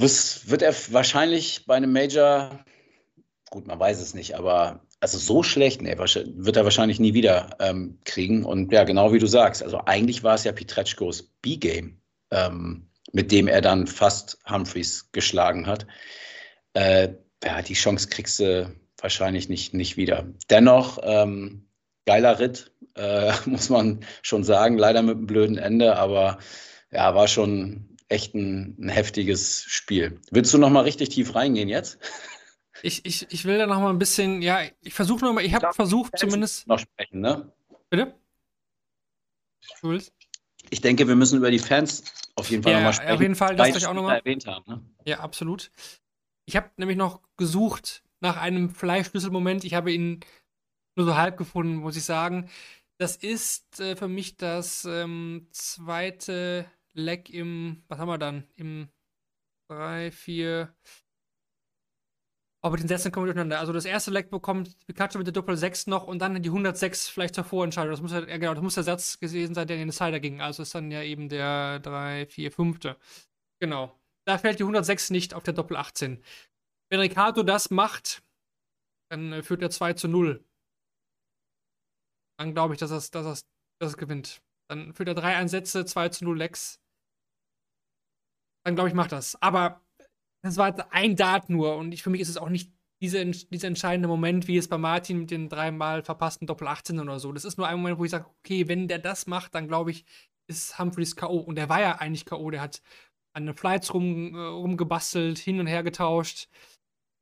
das 0.00 0.48
wird 0.48 0.62
er 0.62 0.74
wahrscheinlich 0.92 1.66
bei 1.66 1.76
einem 1.76 1.92
Major, 1.92 2.64
gut, 3.50 3.66
man 3.66 3.78
weiß 3.78 4.00
es 4.00 4.14
nicht, 4.14 4.34
aber 4.34 4.86
also 5.00 5.18
so 5.18 5.42
schlecht, 5.42 5.80
nee, 5.80 5.96
wird 5.96 6.56
er 6.56 6.64
wahrscheinlich 6.64 7.00
nie 7.00 7.14
wieder 7.14 7.56
ähm, 7.58 7.98
kriegen. 8.04 8.44
Und 8.44 8.70
ja, 8.72 8.84
genau 8.84 9.12
wie 9.12 9.18
du 9.18 9.26
sagst, 9.26 9.62
also 9.62 9.80
eigentlich 9.86 10.22
war 10.22 10.34
es 10.34 10.44
ja 10.44 10.52
Pietreczkos 10.52 11.22
B-Game, 11.42 12.00
ähm, 12.30 12.88
mit 13.12 13.32
dem 13.32 13.48
er 13.48 13.62
dann 13.62 13.86
fast 13.86 14.38
Humphreys 14.48 15.10
geschlagen 15.12 15.66
hat. 15.66 15.86
Äh, 16.74 17.14
ja, 17.42 17.62
die 17.62 17.74
Chance 17.74 18.08
kriegst 18.08 18.38
du 18.40 18.74
wahrscheinlich 18.98 19.48
nicht, 19.48 19.72
nicht 19.72 19.96
wieder. 19.96 20.28
Dennoch, 20.50 20.98
ähm, 21.02 21.66
geiler 22.04 22.38
Ritt, 22.38 22.70
äh, 22.94 23.32
muss 23.46 23.70
man 23.70 24.04
schon 24.22 24.44
sagen, 24.44 24.76
leider 24.76 25.02
mit 25.02 25.16
einem 25.16 25.26
blöden 25.26 25.56
Ende, 25.56 25.96
aber 25.96 26.38
ja, 26.90 27.14
war 27.14 27.26
schon 27.26 27.96
echt 28.08 28.34
ein, 28.34 28.76
ein 28.78 28.88
heftiges 28.88 29.64
Spiel. 29.66 30.20
Willst 30.30 30.52
du 30.52 30.58
noch 30.58 30.70
mal 30.70 30.82
richtig 30.82 31.10
tief 31.10 31.34
reingehen 31.34 31.68
jetzt? 31.68 31.98
Ich, 32.82 33.04
ich, 33.04 33.26
ich 33.30 33.44
will 33.44 33.58
da 33.58 33.66
noch 33.66 33.80
mal 33.80 33.90
ein 33.90 33.98
bisschen, 33.98 34.42
ja, 34.42 34.60
ich 34.80 34.94
versuche 34.94 35.24
noch 35.24 35.32
mal, 35.32 35.44
ich 35.44 35.54
habe 35.54 35.72
versucht 35.72 36.18
zumindest. 36.18 36.66
Noch 36.66 36.78
sprechen, 36.78 37.20
ne? 37.20 37.52
Bitte? 37.90 38.14
Willst? 39.82 40.12
Ich 40.70 40.80
denke, 40.80 41.08
wir 41.08 41.16
müssen 41.16 41.38
über 41.38 41.50
die 41.50 41.58
Fans 41.58 42.04
auf 42.36 42.50
jeden 42.50 42.62
Fall 42.62 42.72
ja, 42.72 42.78
noch 42.78 42.84
mal 42.84 42.92
sprechen. 42.92 43.12
Auf 43.12 43.20
jeden 43.20 43.34
Fall, 43.34 43.56
das 43.56 43.76
ich 43.76 43.86
auch 43.86 43.94
noch 43.94 44.02
mal 44.02 44.16
erwähnt 44.16 44.46
haben. 44.46 44.64
Ne? 44.66 44.82
Ja, 45.04 45.20
absolut. 45.20 45.70
Ich 46.44 46.56
habe 46.56 46.70
nämlich 46.76 46.96
noch 46.96 47.20
gesucht 47.36 48.02
nach 48.20 48.36
einem 48.36 48.70
Fleischschlüsselmoment. 48.70 49.64
Ich 49.64 49.74
habe 49.74 49.92
ihn 49.92 50.20
nur 50.96 51.06
so 51.06 51.16
halb 51.16 51.36
gefunden, 51.36 51.76
muss 51.76 51.96
ich 51.96 52.04
sagen. 52.04 52.50
Das 52.98 53.16
ist 53.16 53.80
äh, 53.80 53.96
für 53.96 54.08
mich 54.08 54.36
das 54.36 54.84
ähm, 54.84 55.48
zweite 55.52 56.66
Leck 56.92 57.30
im, 57.30 57.82
was 57.88 57.98
haben 57.98 58.08
wir 58.08 58.18
dann? 58.18 58.44
Im 58.56 58.88
3, 59.68 60.10
4. 60.10 60.74
Aber 62.62 62.76
den 62.76 62.88
Sätzen 62.88 63.10
kommen 63.10 63.24
wir 63.26 63.32
durcheinander. 63.32 63.58
Also 63.58 63.72
das 63.72 63.86
erste 63.86 64.10
Leck 64.10 64.30
bekommt 64.30 64.76
Pikachu 64.86 65.16
mit 65.16 65.26
der 65.26 65.32
Doppel 65.32 65.56
6 65.56 65.86
noch 65.86 66.06
und 66.06 66.18
dann 66.18 66.42
die 66.42 66.50
106 66.50 67.08
vielleicht 67.08 67.34
zur 67.34 67.44
Vorentscheidung. 67.44 67.90
Das 67.90 68.02
muss 68.02 68.12
ja, 68.12 68.20
genau, 68.20 68.52
das 68.52 68.62
muss 68.62 68.74
der 68.74 68.84
Satz 68.84 69.18
gewesen 69.18 69.54
sein, 69.54 69.66
der 69.66 69.76
in 69.76 69.82
den 69.82 69.88
Decider 69.88 70.20
ging. 70.20 70.42
Also 70.42 70.62
ist 70.62 70.74
dann 70.74 70.90
ja 70.90 71.02
eben 71.02 71.30
der 71.30 71.80
3, 71.80 72.26
4, 72.26 72.52
5. 72.52 72.78
Genau. 73.60 73.98
Da 74.26 74.36
fällt 74.36 74.58
die 74.58 74.64
106 74.64 75.10
nicht 75.10 75.32
auf 75.32 75.42
der 75.42 75.54
Doppel 75.54 75.76
18. 75.76 76.22
Wenn 76.90 77.00
Ricardo 77.00 77.42
das 77.42 77.70
macht, 77.70 78.22
dann 79.10 79.32
äh, 79.32 79.42
führt 79.42 79.62
er 79.62 79.70
2 79.70 79.94
zu 79.94 80.08
0. 80.08 80.44
Dann 82.38 82.52
glaube 82.52 82.74
ich, 82.74 82.80
dass 82.80 82.90
er 82.90 83.00
dass 83.22 83.44
dass 83.80 83.94
er 83.94 83.98
gewinnt. 83.98 84.42
Dann 84.68 84.92
führt 84.92 85.08
er 85.08 85.14
drei 85.14 85.36
Einsätze, 85.36 85.84
2 85.84 86.10
zu 86.10 86.24
0 86.24 86.36
Lecks. 86.38 86.78
Dann 88.64 88.74
glaube 88.74 88.88
ich, 88.88 88.94
macht 88.94 89.12
das. 89.12 89.40
Aber 89.40 89.80
das 90.42 90.56
war 90.56 90.74
ein 90.92 91.16
Dart 91.16 91.50
nur 91.50 91.76
und 91.76 91.92
ich, 91.92 92.02
für 92.02 92.10
mich 92.10 92.20
ist 92.20 92.28
es 92.28 92.36
auch 92.36 92.48
nicht 92.48 92.72
diese, 93.02 93.24
dieser 93.24 93.68
entscheidende 93.68 94.08
Moment, 94.08 94.46
wie 94.46 94.56
es 94.56 94.68
bei 94.68 94.78
Martin 94.78 95.20
mit 95.20 95.30
den 95.30 95.48
dreimal 95.48 96.02
verpassten 96.02 96.46
Doppel 96.46 96.68
18 96.68 97.00
oder 97.00 97.18
so. 97.18 97.32
Das 97.32 97.44
ist 97.44 97.56
nur 97.56 97.66
ein 97.66 97.78
Moment, 97.78 97.98
wo 97.98 98.04
ich 98.04 98.10
sage, 98.10 98.26
okay, 98.40 98.68
wenn 98.68 98.88
der 98.88 98.98
das 98.98 99.26
macht, 99.26 99.54
dann 99.54 99.68
glaube 99.68 99.90
ich, 99.90 100.04
ist 100.48 100.78
Humphreys 100.78 101.16
K.O. 101.16 101.38
Und 101.38 101.56
der 101.56 101.68
war 101.68 101.80
ja 101.80 101.96
eigentlich 101.96 102.26
K.O. 102.26 102.50
Der 102.50 102.60
hat 102.60 102.82
an 103.32 103.46
den 103.46 103.54
Flights 103.54 103.94
rum, 103.94 104.34
äh, 104.34 104.38
rumgebastelt, 104.38 105.38
hin 105.38 105.60
und 105.60 105.66
her 105.66 105.82
getauscht. 105.82 106.48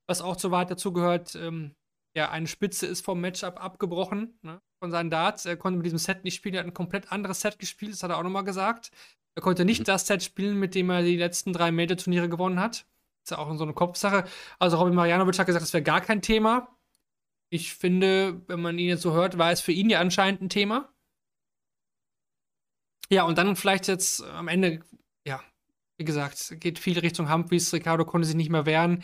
Was 0.09 0.21
auch 0.21 0.37
zur 0.37 0.51
Wahrheit 0.51 0.71
dazu 0.71 0.93
gehört, 0.93 1.35
ähm, 1.37 1.75
ja, 2.17 2.31
eine 2.31 2.47
Spitze 2.47 2.87
ist 2.87 3.05
vom 3.05 3.21
Matchup 3.21 3.63
abgebrochen 3.63 4.39
ne, 4.43 4.61
von 4.83 4.91
seinen 4.91 5.11
Darts. 5.11 5.45
Er 5.45 5.57
konnte 5.57 5.77
mit 5.77 5.87
diesem 5.87 5.99
Set 5.99 6.25
nicht 6.25 6.35
spielen, 6.35 6.55
er 6.55 6.61
hat 6.61 6.67
ein 6.67 6.75
komplett 6.75 7.13
anderes 7.13 7.41
Set 7.41 7.59
gespielt, 7.59 7.93
das 7.93 8.03
hat 8.03 8.11
er 8.11 8.19
auch 8.19 8.23
nochmal 8.23 8.45
gesagt. 8.45 8.91
Er 9.37 9.43
konnte 9.43 9.65
nicht 9.65 9.81
mhm. 9.81 9.85
das 9.85 10.07
Set 10.07 10.23
spielen, 10.23 10.59
mit 10.59 10.75
dem 10.75 10.91
er 10.91 11.03
die 11.03 11.17
letzten 11.17 11.53
drei 11.53 11.71
Major-Turniere 11.71 12.29
gewonnen 12.29 12.59
hat. 12.59 12.87
Ist 13.29 13.33
ja 13.33 13.39
auch 13.39 13.55
so 13.57 13.65
eine 13.65 13.75
Kopfsache. 13.75 14.25
Also 14.59 14.79
Robin 14.79 14.95
Marianovic 14.95 15.39
hat 15.39 15.47
gesagt, 15.47 15.63
das 15.63 15.75
wäre 15.75 15.83
gar 15.83 16.01
kein 16.01 16.23
Thema. 16.23 16.75
Ich 17.51 17.75
finde, 17.75 18.41
wenn 18.47 18.63
man 18.63 18.79
ihn 18.79 18.89
jetzt 18.89 19.03
so 19.03 19.13
hört, 19.13 19.37
war 19.37 19.53
es 19.53 19.61
für 19.61 19.73
ihn 19.73 19.91
ja 19.91 20.01
anscheinend 20.01 20.41
ein 20.41 20.49
Thema. 20.49 20.91
Ja, 23.11 23.25
und 23.25 23.37
dann 23.37 23.55
vielleicht 23.55 23.87
jetzt 23.87 24.23
am 24.23 24.49
Ende, 24.49 24.81
ja, 25.27 25.43
wie 25.99 26.05
gesagt, 26.05 26.59
geht 26.61 26.79
viel 26.79 26.99
Richtung 26.99 27.31
Humphreys. 27.31 27.73
Ricardo 27.75 28.07
konnte 28.07 28.27
sich 28.27 28.37
nicht 28.37 28.51
mehr 28.51 28.65
wehren 28.65 29.03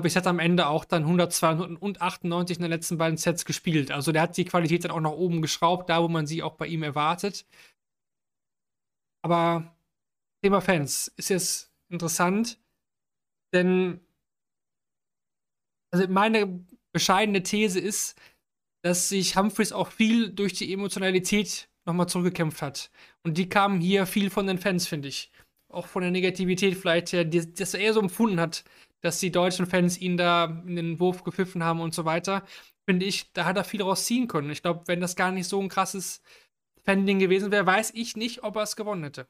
bis 0.00 0.14
jetzt 0.14 0.26
am 0.26 0.38
Ende 0.38 0.68
auch 0.68 0.86
dann 0.86 1.02
102 1.02 1.76
und 1.76 2.00
98 2.00 2.56
in 2.56 2.62
den 2.62 2.70
letzten 2.70 2.96
beiden 2.96 3.18
Sets 3.18 3.44
gespielt. 3.44 3.90
Also 3.90 4.10
der 4.10 4.22
hat 4.22 4.36
die 4.38 4.46
Qualität 4.46 4.84
dann 4.84 4.90
auch 4.90 5.00
nach 5.00 5.10
oben 5.10 5.42
geschraubt, 5.42 5.90
da 5.90 6.02
wo 6.02 6.08
man 6.08 6.26
sie 6.26 6.42
auch 6.42 6.54
bei 6.54 6.66
ihm 6.66 6.82
erwartet. 6.82 7.44
Aber 9.20 9.76
Thema 10.42 10.62
Fans 10.62 11.08
ist 11.16 11.28
jetzt 11.28 11.72
interessant, 11.90 12.58
denn 13.52 14.00
also 15.92 16.08
meine 16.08 16.64
bescheidene 16.92 17.42
These 17.42 17.78
ist, 17.78 18.18
dass 18.82 19.08
sich 19.08 19.36
Humphreys 19.36 19.72
auch 19.72 19.92
viel 19.92 20.30
durch 20.30 20.54
die 20.54 20.72
Emotionalität 20.72 21.68
nochmal 21.84 22.08
zurückgekämpft 22.08 22.62
hat. 22.62 22.90
Und 23.22 23.38
die 23.38 23.48
kamen 23.48 23.80
hier 23.80 24.06
viel 24.06 24.30
von 24.30 24.46
den 24.46 24.58
Fans, 24.58 24.86
finde 24.86 25.08
ich. 25.08 25.30
Auch 25.68 25.86
von 25.86 26.02
der 26.02 26.10
Negativität 26.10 26.76
vielleicht 26.76 27.12
her, 27.12 27.24
dass 27.24 27.74
er 27.74 27.80
eher 27.80 27.94
so 27.94 28.00
empfunden 28.00 28.40
hat, 28.40 28.64
dass 29.00 29.20
die 29.20 29.30
deutschen 29.30 29.66
Fans 29.66 29.98
ihn 29.98 30.16
da 30.16 30.62
in 30.66 30.76
den 30.76 31.00
Wurf 31.00 31.24
gepfiffen 31.24 31.62
haben 31.62 31.80
und 31.80 31.94
so 31.94 32.04
weiter, 32.04 32.44
finde 32.84 33.06
ich, 33.06 33.32
da 33.32 33.44
hat 33.44 33.56
er 33.56 33.64
viel 33.64 33.82
rausziehen 33.82 34.28
können. 34.28 34.50
Ich 34.50 34.62
glaube, 34.62 34.82
wenn 34.86 35.00
das 35.00 35.16
gar 35.16 35.32
nicht 35.32 35.48
so 35.48 35.60
ein 35.60 35.68
krasses 35.68 36.22
Fan-Ding 36.84 37.18
gewesen 37.18 37.50
wäre, 37.50 37.66
weiß 37.66 37.92
ich 37.94 38.16
nicht, 38.16 38.42
ob 38.42 38.56
er 38.56 38.62
es 38.62 38.76
gewonnen 38.76 39.04
hätte. 39.04 39.28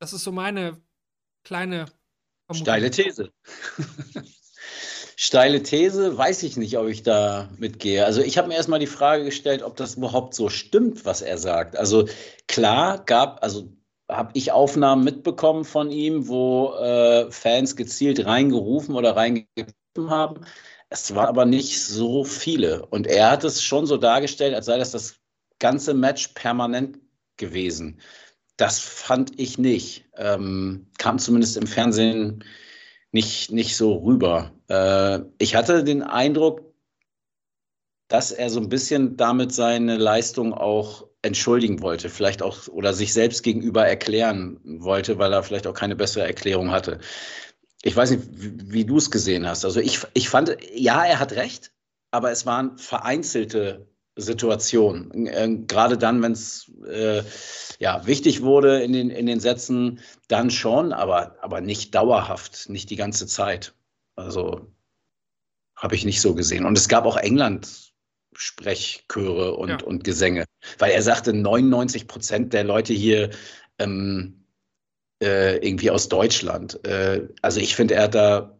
Das 0.00 0.12
ist 0.12 0.24
so 0.24 0.32
meine 0.32 0.80
kleine. 1.44 1.86
Steile 2.52 2.90
These. 2.90 3.30
Steile 5.16 5.62
These, 5.62 6.16
weiß 6.16 6.42
ich 6.44 6.56
nicht, 6.56 6.78
ob 6.78 6.88
ich 6.88 7.02
da 7.02 7.50
mitgehe. 7.58 8.06
Also 8.06 8.22
ich 8.22 8.38
habe 8.38 8.48
mir 8.48 8.54
erstmal 8.54 8.80
die 8.80 8.86
Frage 8.86 9.24
gestellt, 9.24 9.62
ob 9.62 9.76
das 9.76 9.96
überhaupt 9.96 10.34
so 10.34 10.48
stimmt, 10.48 11.04
was 11.04 11.20
er 11.20 11.36
sagt. 11.36 11.76
Also 11.76 12.08
klar 12.48 13.04
gab, 13.04 13.42
also 13.42 13.70
habe 14.10 14.30
ich 14.34 14.52
Aufnahmen 14.52 15.04
mitbekommen 15.04 15.64
von 15.64 15.90
ihm, 15.90 16.26
wo 16.26 16.72
äh, 16.74 17.30
Fans 17.30 17.76
gezielt 17.76 18.24
reingerufen 18.24 18.94
oder 18.94 19.14
reingegriffen 19.14 20.08
haben. 20.08 20.40
Es 20.88 21.14
waren 21.14 21.28
aber 21.28 21.44
nicht 21.44 21.84
so 21.84 22.24
viele. 22.24 22.86
Und 22.86 23.06
er 23.06 23.30
hat 23.30 23.44
es 23.44 23.62
schon 23.62 23.86
so 23.86 23.96
dargestellt, 23.96 24.54
als 24.54 24.66
sei 24.66 24.78
das 24.78 24.90
das 24.90 25.16
ganze 25.58 25.94
Match 25.94 26.28
permanent 26.28 26.98
gewesen. 27.36 28.00
Das 28.60 28.78
fand 28.78 29.40
ich 29.40 29.56
nicht. 29.56 30.04
Ähm, 30.18 30.86
kam 30.98 31.18
zumindest 31.18 31.56
im 31.56 31.66
Fernsehen 31.66 32.44
nicht, 33.10 33.50
nicht 33.50 33.74
so 33.74 33.94
rüber. 33.96 34.52
Äh, 34.68 35.20
ich 35.38 35.54
hatte 35.54 35.82
den 35.82 36.02
Eindruck, 36.02 36.60
dass 38.08 38.32
er 38.32 38.50
so 38.50 38.60
ein 38.60 38.68
bisschen 38.68 39.16
damit 39.16 39.54
seine 39.54 39.96
Leistung 39.96 40.52
auch 40.52 41.06
entschuldigen 41.22 41.80
wollte, 41.80 42.10
vielleicht 42.10 42.42
auch 42.42 42.68
oder 42.68 42.92
sich 42.92 43.14
selbst 43.14 43.42
gegenüber 43.42 43.86
erklären 43.86 44.60
wollte, 44.62 45.16
weil 45.16 45.32
er 45.32 45.42
vielleicht 45.42 45.66
auch 45.66 45.74
keine 45.74 45.96
bessere 45.96 46.26
Erklärung 46.26 46.70
hatte. 46.70 46.98
Ich 47.80 47.96
weiß 47.96 48.10
nicht, 48.10 48.24
wie, 48.30 48.72
wie 48.72 48.84
du 48.84 48.98
es 48.98 49.10
gesehen 49.10 49.48
hast. 49.48 49.64
Also 49.64 49.80
ich, 49.80 50.00
ich 50.12 50.28
fand, 50.28 50.58
ja, 50.74 51.02
er 51.02 51.18
hat 51.18 51.32
recht, 51.32 51.72
aber 52.10 52.30
es 52.30 52.44
waren 52.44 52.76
vereinzelte 52.76 53.89
Situationen. 54.20 55.26
Äh, 55.26 55.58
gerade 55.66 55.98
dann, 55.98 56.22
wenn 56.22 56.32
es 56.32 56.70
äh, 56.88 57.22
ja, 57.78 58.06
wichtig 58.06 58.42
wurde 58.42 58.82
in 58.82 58.92
den, 58.92 59.10
in 59.10 59.26
den 59.26 59.40
Sätzen, 59.40 60.00
dann 60.28 60.50
schon, 60.50 60.92
aber, 60.92 61.36
aber 61.40 61.60
nicht 61.60 61.94
dauerhaft, 61.94 62.68
nicht 62.68 62.90
die 62.90 62.96
ganze 62.96 63.26
Zeit. 63.26 63.74
Also 64.16 64.66
habe 65.76 65.94
ich 65.94 66.04
nicht 66.04 66.20
so 66.20 66.34
gesehen. 66.34 66.66
Und 66.66 66.76
es 66.76 66.88
gab 66.88 67.06
auch 67.06 67.16
England 67.16 67.90
Sprechchöre 68.34 69.54
und, 69.56 69.68
ja. 69.68 69.82
und 69.82 70.04
Gesänge. 70.04 70.44
Weil 70.78 70.92
er 70.92 71.02
sagte, 71.02 71.32
99 71.32 72.06
Prozent 72.06 72.52
der 72.52 72.64
Leute 72.64 72.92
hier 72.92 73.30
ähm, 73.78 74.44
äh, 75.22 75.56
irgendwie 75.56 75.90
aus 75.90 76.08
Deutschland. 76.08 76.84
Äh, 76.86 77.28
also 77.42 77.60
ich 77.60 77.74
finde, 77.74 77.94
er 77.94 78.04
hat 78.04 78.14
da 78.14 78.58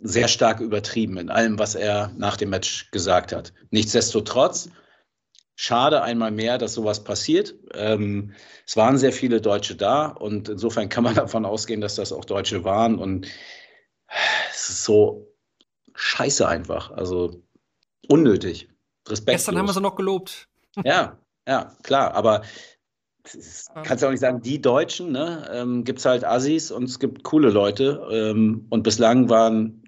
sehr 0.00 0.28
stark 0.28 0.60
übertrieben 0.60 1.16
in 1.16 1.30
allem, 1.30 1.58
was 1.58 1.74
er 1.74 2.12
nach 2.16 2.36
dem 2.36 2.50
Match 2.50 2.90
gesagt 2.90 3.32
hat. 3.32 3.52
Nichtsdestotrotz, 3.70 4.70
schade 5.60 6.02
einmal 6.02 6.30
mehr, 6.30 6.56
dass 6.56 6.74
sowas 6.74 7.02
passiert. 7.02 7.52
Ähm, 7.74 8.32
es 8.64 8.76
waren 8.76 8.96
sehr 8.96 9.12
viele 9.12 9.40
Deutsche 9.40 9.74
da 9.74 10.06
und 10.06 10.48
insofern 10.48 10.88
kann 10.88 11.02
man 11.02 11.14
davon 11.16 11.44
ausgehen, 11.44 11.80
dass 11.80 11.96
das 11.96 12.12
auch 12.12 12.24
Deutsche 12.24 12.62
waren. 12.62 12.96
Und 12.96 13.26
es 14.52 14.70
ist 14.70 14.84
so 14.84 15.34
scheiße 15.94 16.46
einfach. 16.46 16.92
Also 16.92 17.42
unnötig. 18.08 18.68
Respekt. 19.08 19.36
Gestern 19.36 19.58
haben 19.58 19.66
wir 19.66 19.72
sie 19.72 19.80
noch 19.80 19.96
gelobt. 19.96 20.48
Ja, 20.84 21.18
ja, 21.48 21.74
klar, 21.82 22.14
aber 22.14 22.42
kannst 23.82 24.02
du 24.02 24.06
auch 24.06 24.10
nicht 24.12 24.20
sagen, 24.20 24.40
die 24.40 24.62
Deutschen, 24.62 25.10
ne? 25.10 25.50
Ähm, 25.52 25.82
gibt 25.82 25.98
es 25.98 26.04
halt 26.04 26.24
Assis 26.24 26.70
und 26.70 26.84
es 26.84 27.00
gibt 27.00 27.24
coole 27.24 27.50
Leute. 27.50 28.06
Ähm, 28.12 28.66
und 28.70 28.84
bislang 28.84 29.28
waren 29.28 29.82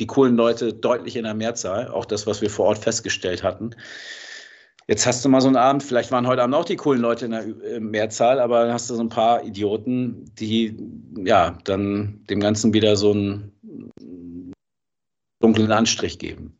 die 0.00 0.08
coolen 0.08 0.36
Leute 0.36 0.74
deutlich 0.74 1.14
in 1.14 1.22
der 1.22 1.34
Mehrzahl, 1.34 1.86
auch 1.86 2.04
das, 2.04 2.26
was 2.26 2.40
wir 2.40 2.50
vor 2.50 2.66
Ort 2.66 2.78
festgestellt 2.78 3.44
hatten. 3.44 3.76
Jetzt 4.88 5.06
hast 5.06 5.24
du 5.24 5.28
mal 5.28 5.40
so 5.40 5.48
einen 5.48 5.56
Abend, 5.56 5.82
vielleicht 5.82 6.10
waren 6.10 6.26
heute 6.26 6.42
Abend 6.42 6.54
auch 6.54 6.64
die 6.64 6.76
coolen 6.76 7.00
Leute 7.00 7.26
in 7.26 7.30
der 7.30 7.44
äh, 7.44 7.80
Mehrzahl, 7.80 8.40
aber 8.40 8.64
dann 8.64 8.72
hast 8.72 8.90
du 8.90 8.94
so 8.94 9.02
ein 9.02 9.08
paar 9.08 9.44
Idioten, 9.44 10.24
die 10.34 10.76
ja 11.24 11.56
dann 11.64 12.24
dem 12.28 12.40
Ganzen 12.40 12.74
wieder 12.74 12.96
so 12.96 13.12
einen 13.12 14.52
dunklen 15.40 15.70
Anstrich 15.70 16.18
geben. 16.18 16.58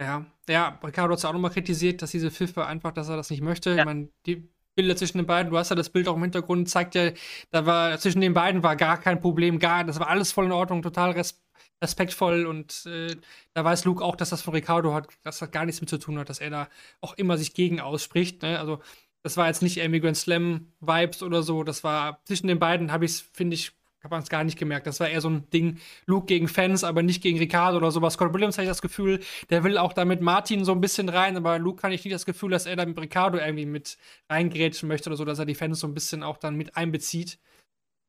Ja, 0.00 0.26
ja, 0.48 0.78
Ricardo 0.82 1.12
hat 1.12 1.18
es 1.18 1.24
auch 1.24 1.32
nochmal 1.32 1.50
kritisiert, 1.50 2.02
dass 2.02 2.10
diese 2.10 2.30
Pfiffe 2.30 2.66
einfach, 2.66 2.92
dass 2.92 3.08
er 3.08 3.16
das 3.16 3.30
nicht 3.30 3.42
möchte. 3.42 3.70
Ja. 3.70 3.78
Ich 3.78 3.84
meine, 3.84 4.08
die 4.26 4.48
Bilder 4.74 4.96
zwischen 4.96 5.18
den 5.18 5.26
beiden, 5.26 5.50
du 5.50 5.58
hast 5.58 5.70
ja 5.70 5.76
das 5.76 5.90
Bild 5.90 6.08
auch 6.08 6.16
im 6.16 6.22
Hintergrund, 6.22 6.68
zeigt 6.68 6.94
ja, 6.94 7.10
da 7.50 7.66
war 7.66 7.98
zwischen 7.98 8.20
den 8.20 8.34
beiden 8.34 8.62
war 8.62 8.76
gar 8.76 8.98
kein 8.98 9.20
Problem, 9.20 9.58
gar, 9.58 9.84
das 9.84 10.00
war 10.00 10.08
alles 10.08 10.32
voll 10.32 10.46
in 10.46 10.52
Ordnung, 10.52 10.82
total 10.82 11.12
res 11.12 11.40
respektvoll 11.82 12.46
und 12.46 12.86
äh, 12.86 13.14
da 13.52 13.64
weiß 13.64 13.84
Luke 13.84 14.02
auch, 14.02 14.16
dass 14.16 14.30
das 14.30 14.42
von 14.42 14.54
Ricardo 14.54 14.94
hat, 14.94 15.08
dass 15.22 15.38
das 15.38 15.50
gar 15.50 15.66
nichts 15.66 15.80
mit 15.80 15.90
zu 15.90 15.98
tun 15.98 16.18
hat, 16.18 16.28
dass 16.30 16.38
er 16.38 16.50
da 16.50 16.68
auch 17.00 17.14
immer 17.14 17.36
sich 17.36 17.52
gegen 17.52 17.80
ausspricht. 17.80 18.42
Ne? 18.42 18.58
Also 18.58 18.80
das 19.22 19.36
war 19.36 19.48
jetzt 19.48 19.62
nicht 19.62 19.76
Grand 19.76 20.16
Slam 20.16 20.72
Vibes 20.80 21.22
oder 21.22 21.42
so, 21.42 21.62
das 21.62 21.84
war 21.84 22.20
zwischen 22.24 22.46
den 22.46 22.58
beiden 22.58 22.92
habe 22.92 23.04
ich 23.04 23.12
es, 23.12 23.20
finde 23.32 23.54
ich, 23.54 23.72
habe 24.04 24.14
man 24.14 24.22
es 24.22 24.28
gar 24.28 24.44
nicht 24.44 24.58
gemerkt. 24.58 24.86
Das 24.86 25.00
war 25.00 25.08
eher 25.08 25.22
so 25.22 25.30
ein 25.30 25.48
Ding, 25.50 25.78
Luke 26.04 26.26
gegen 26.26 26.46
Fans, 26.46 26.84
aber 26.84 27.02
nicht 27.02 27.22
gegen 27.22 27.38
Ricardo 27.38 27.78
oder 27.78 27.90
sowas. 27.90 28.14
Scott 28.14 28.34
Williams 28.34 28.58
habe 28.58 28.64
ich 28.64 28.70
das 28.70 28.82
Gefühl, 28.82 29.20
der 29.48 29.64
will 29.64 29.78
auch 29.78 29.94
damit 29.94 30.20
Martin 30.20 30.64
so 30.64 30.72
ein 30.72 30.80
bisschen 30.80 31.08
rein, 31.08 31.36
aber 31.36 31.58
Luke 31.58 31.80
kann 31.80 31.90
ich 31.90 32.04
nicht 32.04 32.14
das 32.14 32.26
Gefühl, 32.26 32.50
dass 32.50 32.66
er 32.66 32.76
da 32.76 32.84
mit 32.84 33.00
Ricardo 33.00 33.38
irgendwie 33.38 33.66
mit 33.66 33.96
reingrätschen 34.28 34.88
möchte 34.88 35.08
oder 35.08 35.16
so, 35.16 35.24
dass 35.24 35.38
er 35.38 35.46
die 35.46 35.54
Fans 35.54 35.80
so 35.80 35.86
ein 35.86 35.94
bisschen 35.94 36.22
auch 36.22 36.36
dann 36.36 36.54
mit 36.54 36.76
einbezieht. 36.76 37.38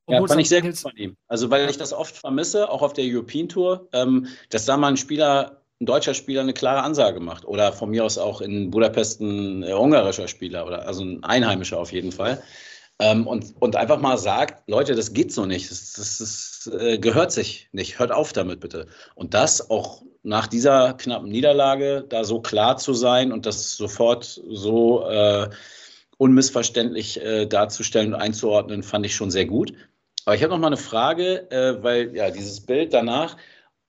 Ja, 0.08 0.18
Obwohl 0.18 0.26
es 0.26 0.32
fand 0.34 0.42
ich 0.42 0.50
sehr 0.50 0.62
gut 0.62 0.78
von 0.78 0.96
ihm. 0.98 1.16
Also, 1.28 1.50
weil 1.50 1.68
ich 1.70 1.78
das 1.78 1.94
oft 1.94 2.16
vermisse, 2.16 2.70
auch 2.70 2.82
auf 2.82 2.94
der 2.94 3.06
European 3.08 3.50
Tour, 3.50 3.88
ähm, 3.94 4.28
dass 4.50 4.66
da 4.66 4.78
mal 4.78 4.90
ein 4.90 4.98
Spieler, 4.98 5.62
ein 5.82 5.86
deutscher 5.86 6.14
Spieler 6.14 6.42
eine 6.42 6.54
klare 6.54 6.84
Ansage 6.84 7.22
macht. 7.22 7.46
Oder 7.46 7.74
von 7.74 7.90
mir 7.90 8.04
aus 8.04 8.18
auch 8.18 8.42
in 8.42 8.70
Budapest 8.70 9.22
ein 9.22 9.64
äh, 9.64 9.74
ungarischer 9.74 10.28
Spieler 10.28 10.68
oder 10.68 10.88
also 10.88 11.04
ein 11.04 11.24
Einheimischer 11.24 11.80
auf 11.80 11.92
jeden 11.92 12.12
Fall. 12.12 12.44
Ähm, 13.00 13.28
und, 13.28 13.54
und 13.60 13.76
einfach 13.76 14.00
mal 14.00 14.18
sagt, 14.18 14.70
Leute, 14.70 14.96
das 14.96 15.14
geht 15.14 15.34
so 15.34 15.46
nicht. 15.46 15.70
Das, 15.70 15.94
das, 15.94 16.18
das 16.18 16.72
äh, 16.80 16.98
gehört 16.98 17.32
sich 17.32 17.68
nicht. 17.74 18.00
Hört 18.00 18.12
auf 18.12 18.32
damit 18.32 18.62
bitte. 18.62 18.88
Und 19.16 19.34
das 19.34 19.70
auch 19.70 20.02
nach 20.24 20.48
dieser 20.48 20.94
knappen 20.94 21.30
Niederlage 21.30 22.06
da 22.08 22.24
so 22.24 22.42
klar 22.42 22.78
zu 22.78 22.94
sein 22.94 23.32
und 23.32 23.46
das 23.46 23.76
sofort 23.76 24.24
so 24.50 25.08
äh, 25.10 25.50
unmissverständlich 26.18 27.22
äh, 27.22 27.46
darzustellen 27.46 28.14
und 28.14 28.22
einzuordnen, 28.22 28.82
fand 28.82 29.06
ich 29.06 29.16
schon 29.16 29.30
sehr 29.30 29.46
gut. 29.46 29.74
Aber 30.26 30.36
ich 30.36 30.42
habe 30.42 30.54
noch 30.54 30.60
mal 30.60 30.68
eine 30.68 30.78
Frage, 30.78 31.52
äh, 31.52 31.84
weil 31.84 32.16
ja 32.16 32.32
dieses 32.32 32.66
Bild 32.66 32.94
danach 32.94 33.36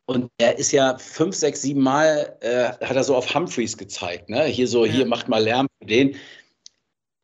und 0.07 0.31
er 0.39 0.59
ist 0.59 0.73
ja 0.73 0.97
fünf, 0.99 1.35
sechs, 1.35 1.63
sieben 1.63 1.81
Mal 1.83 2.37
äh, 2.41 2.65
hat 2.85 2.97
er 2.97 3.05
so 3.05 3.17
auf 3.17 3.35
Humphreys 3.35 3.77
gezeigt, 3.77 4.29
ne? 4.29 4.45
Hier 4.45 4.69
so, 4.69 4.85
Ja. 4.85 4.93
hier 4.93 5.07
macht 5.07 5.29
mal 5.29 5.43
Lärm 5.43 5.67
für 5.81 5.87
den. 5.87 6.17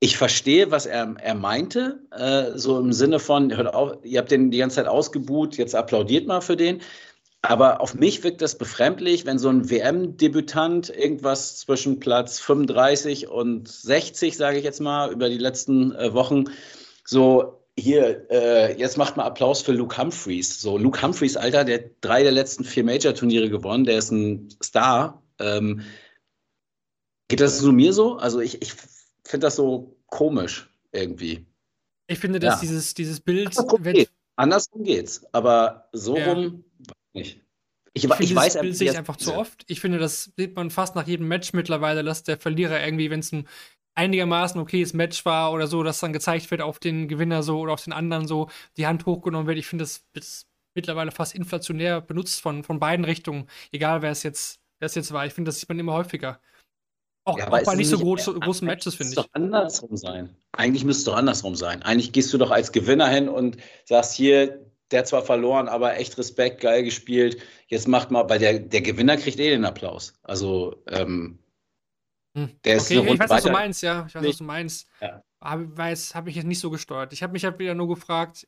Ich 0.04 0.16
verstehe, 0.16 0.72
was 0.72 0.86
er, 0.86 1.14
er 1.22 1.34
meinte, 1.36 2.00
äh, 2.10 2.58
so 2.58 2.76
im 2.80 2.92
Sinne 2.92 3.20
von, 3.20 3.56
hört 3.56 3.72
auf, 3.72 3.98
ihr 4.02 4.18
habt 4.18 4.32
den 4.32 4.50
die 4.50 4.58
ganze 4.58 4.74
Zeit 4.74 4.88
ausgebuht, 4.88 5.56
jetzt 5.56 5.76
applaudiert 5.76 6.26
mal 6.26 6.40
für 6.40 6.56
den. 6.56 6.80
Aber 7.40 7.80
auf 7.80 7.94
mich 7.94 8.24
wirkt 8.24 8.42
das 8.42 8.58
befremdlich, 8.58 9.26
wenn 9.26 9.38
so 9.38 9.48
ein 9.48 9.70
WM-Debütant 9.70 10.90
irgendwas 10.90 11.56
zwischen 11.58 12.00
Platz 12.00 12.40
35 12.40 13.28
und 13.28 13.68
60, 13.68 14.36
sage 14.36 14.58
ich 14.58 14.64
jetzt 14.64 14.80
mal, 14.80 15.12
über 15.12 15.28
die 15.28 15.38
letzten 15.38 15.92
äh, 15.92 16.12
Wochen 16.12 16.46
so 17.04 17.62
hier, 17.78 18.28
äh, 18.28 18.76
jetzt 18.76 18.98
macht 18.98 19.16
mal 19.16 19.22
Applaus 19.26 19.62
für 19.62 19.70
Luke 19.70 19.96
Humphreys. 19.96 20.60
So, 20.60 20.78
Luke 20.78 21.00
Humphreys, 21.00 21.36
Alter, 21.36 21.62
der 21.62 21.78
hat 21.78 21.90
drei 22.00 22.24
der 22.24 22.32
letzten 22.32 22.64
vier 22.64 22.82
Major-Turniere 22.82 23.50
gewonnen, 23.50 23.84
der 23.84 23.98
ist 23.98 24.10
ein 24.10 24.48
Star. 24.60 25.22
Ähm, 25.38 25.82
geht 27.28 27.40
das 27.40 27.62
nur 27.62 27.72
mir 27.72 27.92
so? 27.92 28.16
Also 28.16 28.40
ich, 28.40 28.62
ich 28.62 28.72
finde 29.24 29.46
das 29.46 29.56
so 29.56 29.96
komisch 30.06 30.68
irgendwie. 30.92 31.46
Ich 32.06 32.18
finde, 32.18 32.38
dass 32.40 32.56
Ja. 32.56 32.60
dieses, 32.60 32.94
dieses 32.94 33.20
Bild 33.20 33.56
Okay. 33.56 33.84
wird 33.84 34.10
Andersrum 34.36 34.82
geht's, 34.82 35.24
aber 35.32 35.88
so 35.92 36.16
Ja. 36.16 36.32
rum 36.32 36.64
nicht. 37.12 37.40
Ich, 37.94 38.04
Ich, 38.04 38.10
ich, 38.10 38.16
finde, 38.16 38.36
weiß 38.36 38.58
Bild 38.60 38.76
sehe 38.76 38.90
ich 38.90 38.96
einfach 38.96 39.16
zu 39.16 39.34
oft. 39.34 39.64
Ich 39.68 39.80
finde, 39.80 39.98
das 39.98 40.32
sieht 40.36 40.56
man 40.56 40.70
fast 40.70 40.94
nach 40.94 41.06
jedem 41.06 41.28
Match 41.28 41.52
mittlerweile, 41.52 42.02
dass 42.02 42.22
der 42.22 42.38
Verlierer 42.38 42.82
irgendwie, 42.82 43.10
wenn 43.10 43.20
es 43.20 43.32
ein 43.32 43.46
einigermaßen 43.94 44.58
okayes 44.58 44.94
Match 44.94 45.26
war 45.26 45.52
oder 45.52 45.66
so, 45.66 45.82
dass 45.82 46.00
dann 46.00 46.14
gezeigt 46.14 46.50
wird 46.50 46.62
auf 46.62 46.78
den 46.78 47.08
Gewinner 47.08 47.42
so 47.42 47.60
oder 47.60 47.74
auf 47.74 47.84
den 47.84 47.92
anderen 47.92 48.26
so, 48.26 48.48
die 48.78 48.86
Hand 48.86 49.04
hochgenommen 49.04 49.46
wird. 49.46 49.58
Ich 49.58 49.66
finde, 49.66 49.84
das 49.84 50.06
ist 50.14 50.46
mittlerweile 50.74 51.10
fast 51.10 51.34
inflationär 51.34 52.00
benutzt 52.00 52.40
von, 52.40 52.64
von 52.64 52.80
beiden 52.80 53.04
Richtungen, 53.04 53.46
egal 53.70 54.00
wer 54.00 54.10
es 54.10 54.22
jetzt, 54.22 54.60
wer 54.78 54.86
es 54.86 54.94
jetzt 54.94 55.12
war. 55.12 55.26
Ich 55.26 55.34
finde, 55.34 55.50
das 55.50 55.60
sieht 55.60 55.68
man 55.68 55.78
immer 55.78 55.92
häufiger. 55.92 56.40
Auch, 57.24 57.38
Ja, 57.38 57.46
auch 57.48 57.62
bei 57.64 57.74
nicht 57.74 57.88
so 57.88 57.98
groß, 57.98 58.26
großen 58.26 58.66
Eigentlich 58.66 58.66
Matches, 58.66 58.94
finde 58.94 59.10
müsste 59.10 59.20
ich. 59.20 59.26
es 59.26 59.26
doch 59.26 59.34
andersrum 59.34 59.96
sein. 59.96 60.36
Eigentlich 60.52 60.84
müsste 60.84 61.00
es 61.00 61.04
doch 61.06 61.16
andersrum 61.16 61.54
sein. 61.56 61.82
Eigentlich 61.82 62.12
gehst 62.12 62.32
du 62.32 62.38
doch 62.38 62.50
als 62.50 62.72
Gewinner 62.72 63.08
hin 63.08 63.28
und 63.28 63.56
sagst 63.84 64.14
hier, 64.14 64.66
der 64.90 65.04
zwar 65.04 65.22
verloren, 65.22 65.68
aber 65.68 65.96
echt 65.96 66.18
Respekt, 66.18 66.60
geil 66.60 66.82
gespielt. 66.84 67.38
Jetzt 67.68 67.88
macht 67.88 68.10
mal, 68.10 68.28
weil 68.28 68.38
der, 68.38 68.58
der 68.60 68.82
Gewinner 68.82 69.16
kriegt 69.16 69.38
eh 69.40 69.50
den 69.50 69.64
Applaus. 69.64 70.14
Also, 70.22 70.82
ähm, 70.88 71.38
Hm. 72.36 72.58
der 72.64 72.76
ist 72.76 72.90
Okay, 72.90 72.94
eine 72.94 73.02
ich 73.10 73.18
weiß, 73.18 73.32
was 73.32 73.42
du 73.42 73.48
weiter. 73.48 73.52
meinst, 73.52 73.82
ja. 73.82 74.06
Ich 74.06 74.14
weiß, 74.14 74.26
was 74.26 74.26
Nicht. 74.26 74.40
du 74.40 74.44
meinst. 74.44 74.88
Ja. 75.00 75.22
Aber 75.40 75.76
weiß, 75.76 76.14
habe 76.14 76.30
ich 76.30 76.36
jetzt 76.36 76.46
nicht 76.46 76.60
so 76.60 76.70
gesteuert. 76.70 77.12
Ich 77.12 77.22
habe 77.22 77.32
mich 77.32 77.44
halt 77.44 77.58
wieder 77.58 77.74
nur 77.74 77.88
gefragt, 77.88 78.46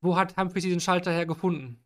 wo 0.00 0.16
hat 0.16 0.36
Humphries 0.36 0.64
diesen 0.64 0.80
Schalter 0.80 1.12
her 1.12 1.26
gefunden? 1.26 1.84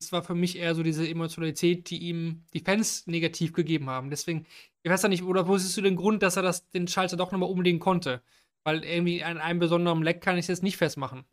Das 0.00 0.12
war 0.12 0.22
für 0.22 0.34
mich 0.34 0.56
eher 0.58 0.74
so 0.74 0.82
diese 0.82 1.08
Emotionalität, 1.08 1.90
die 1.90 1.98
ihm 2.08 2.44
die 2.54 2.60
Fans 2.60 3.06
negativ 3.06 3.52
gegeben 3.52 3.90
haben. 3.90 4.10
Deswegen, 4.10 4.46
ich 4.86 4.92
weiß 4.92 5.02
ja 5.02 5.08
nicht, 5.08 5.24
oder 5.24 5.48
wo 5.48 5.58
siehst 5.58 5.76
du 5.76 5.80
den 5.82 5.96
Grund, 5.96 6.22
dass 6.22 6.36
er 6.36 6.44
das, 6.44 6.70
den 6.70 6.86
Schalter 6.86 7.16
doch 7.16 7.32
nochmal 7.32 7.50
umlegen 7.50 7.80
konnte? 7.80 8.22
Weil 8.62 8.84
irgendwie 8.84 9.24
an 9.24 9.36
einem 9.38 9.58
besonderen 9.58 10.04
Leck 10.04 10.20
kann 10.20 10.36
ich 10.36 10.44
es 10.44 10.46
jetzt 10.46 10.62
nicht 10.62 10.76
festmachen. 10.76 11.24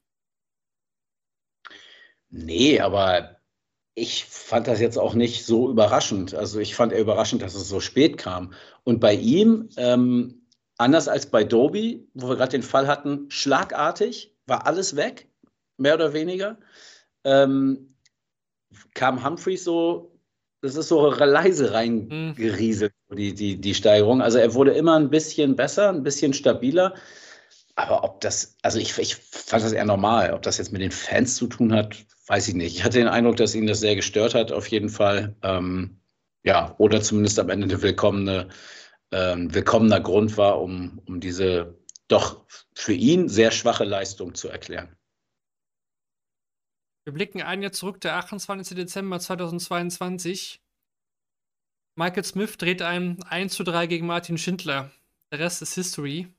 Nee, 2.32 2.80
aber 2.80 3.38
ich 3.94 4.26
fand 4.26 4.66
das 4.66 4.80
jetzt 4.80 4.98
auch 4.98 5.14
nicht 5.14 5.46
so 5.46 5.70
überraschend. 5.70 6.34
Also 6.34 6.60
ich 6.60 6.74
fand 6.74 6.94
eher 6.94 7.02
überraschend, 7.02 7.44
dass 7.44 7.54
es 7.54 7.70
so 7.70 7.80
spät 7.80 8.18
kam. 8.18 8.56
Und 8.86 9.00
bei 9.00 9.14
ihm, 9.14 9.70
ähm, 9.78 10.48
anders 10.80 11.08
als 11.08 11.28
bei 11.28 11.44
Doby, 11.44 12.10
wo 12.16 12.30
wir 12.30 12.38
gerade 12.38 12.54
den 12.54 12.64
Fall 12.64 12.88
hatten, 12.88 13.30
schlagartig 13.30 14.36
war 14.48 14.66
alles 14.66 14.96
weg, 14.96 15.30
mehr 15.78 15.94
oder 15.94 16.14
weniger. 16.14 16.58
Ähm, 17.24 17.98
kam 18.96 19.24
Humphreys 19.24 19.64
so, 19.64 20.13
das 20.64 20.78
ist 20.78 20.88
so 20.88 21.12
leise 21.12 21.74
reingerieselt, 21.74 22.94
die, 23.12 23.34
die, 23.34 23.60
die 23.60 23.74
Steigerung. 23.74 24.22
Also 24.22 24.38
er 24.38 24.54
wurde 24.54 24.72
immer 24.72 24.96
ein 24.96 25.10
bisschen 25.10 25.58
besser, 25.58 25.90
ein 25.90 26.04
bisschen 26.04 26.34
stabiler. 26.34 26.94
Aber 27.76 28.06
ob 28.06 28.22
das, 28.22 28.56
also 28.62 28.80
ich, 28.80 28.98
ich 28.98 29.18
fand 29.18 29.66
das 29.66 29.74
eher 29.74 29.84
normal. 29.84 30.34
Ob 30.34 30.42
das 30.42 30.60
jetzt 30.60 30.72
mit 30.72 30.82
den 30.82 30.92
Fans 30.92 31.36
zu 31.36 31.48
tun 31.48 31.74
hat, 31.74 31.98
weiß 32.28 32.48
ich 32.48 32.54
nicht. 32.54 32.78
Ich 32.78 32.86
hatte 32.86 33.00
den 33.00 33.10
Eindruck, 33.10 33.36
dass 33.36 33.56
ihn 33.56 33.68
das 33.68 33.82
sehr 33.82 33.98
gestört 33.98 34.36
hat, 34.36 34.54
auf 34.54 34.68
jeden 34.68 34.88
Fall. 34.88 35.36
Ähm, 35.44 36.00
ja, 36.44 36.76
oder 36.78 37.02
zumindest 37.02 37.40
am 37.40 37.50
Ende 37.50 37.66
eine 37.66 37.82
willkommene, 37.82 38.48
ähm, 39.12 39.54
willkommener 39.54 40.00
Grund 40.00 40.38
war, 40.38 40.62
um, 40.62 41.02
um 41.06 41.20
diese 41.20 41.78
doch 42.08 42.46
für 42.74 42.94
ihn 42.94 43.28
sehr 43.28 43.52
schwache 43.52 43.84
Leistung 43.84 44.34
zu 44.34 44.48
erklären. 44.48 44.96
Wir 47.06 47.14
blicken 47.14 47.42
ein 47.42 47.62
Jahr 47.62 47.72
zurück, 47.72 48.00
der 48.02 48.16
28. 48.16 48.78
Dezember 48.78 49.20
2022. 49.20 50.62
Michael 51.96 52.24
Smith 52.24 52.58
dreht 52.58 52.82
ein 52.82 53.22
1 53.24 53.54
zu 53.54 53.64
3 53.64 53.88
gegen 53.88 54.08
Martin 54.08 54.38
Schindler. 54.38 54.92
Der 55.32 55.40
Rest 55.40 55.62
ist 55.62 55.76
History. 55.76 56.34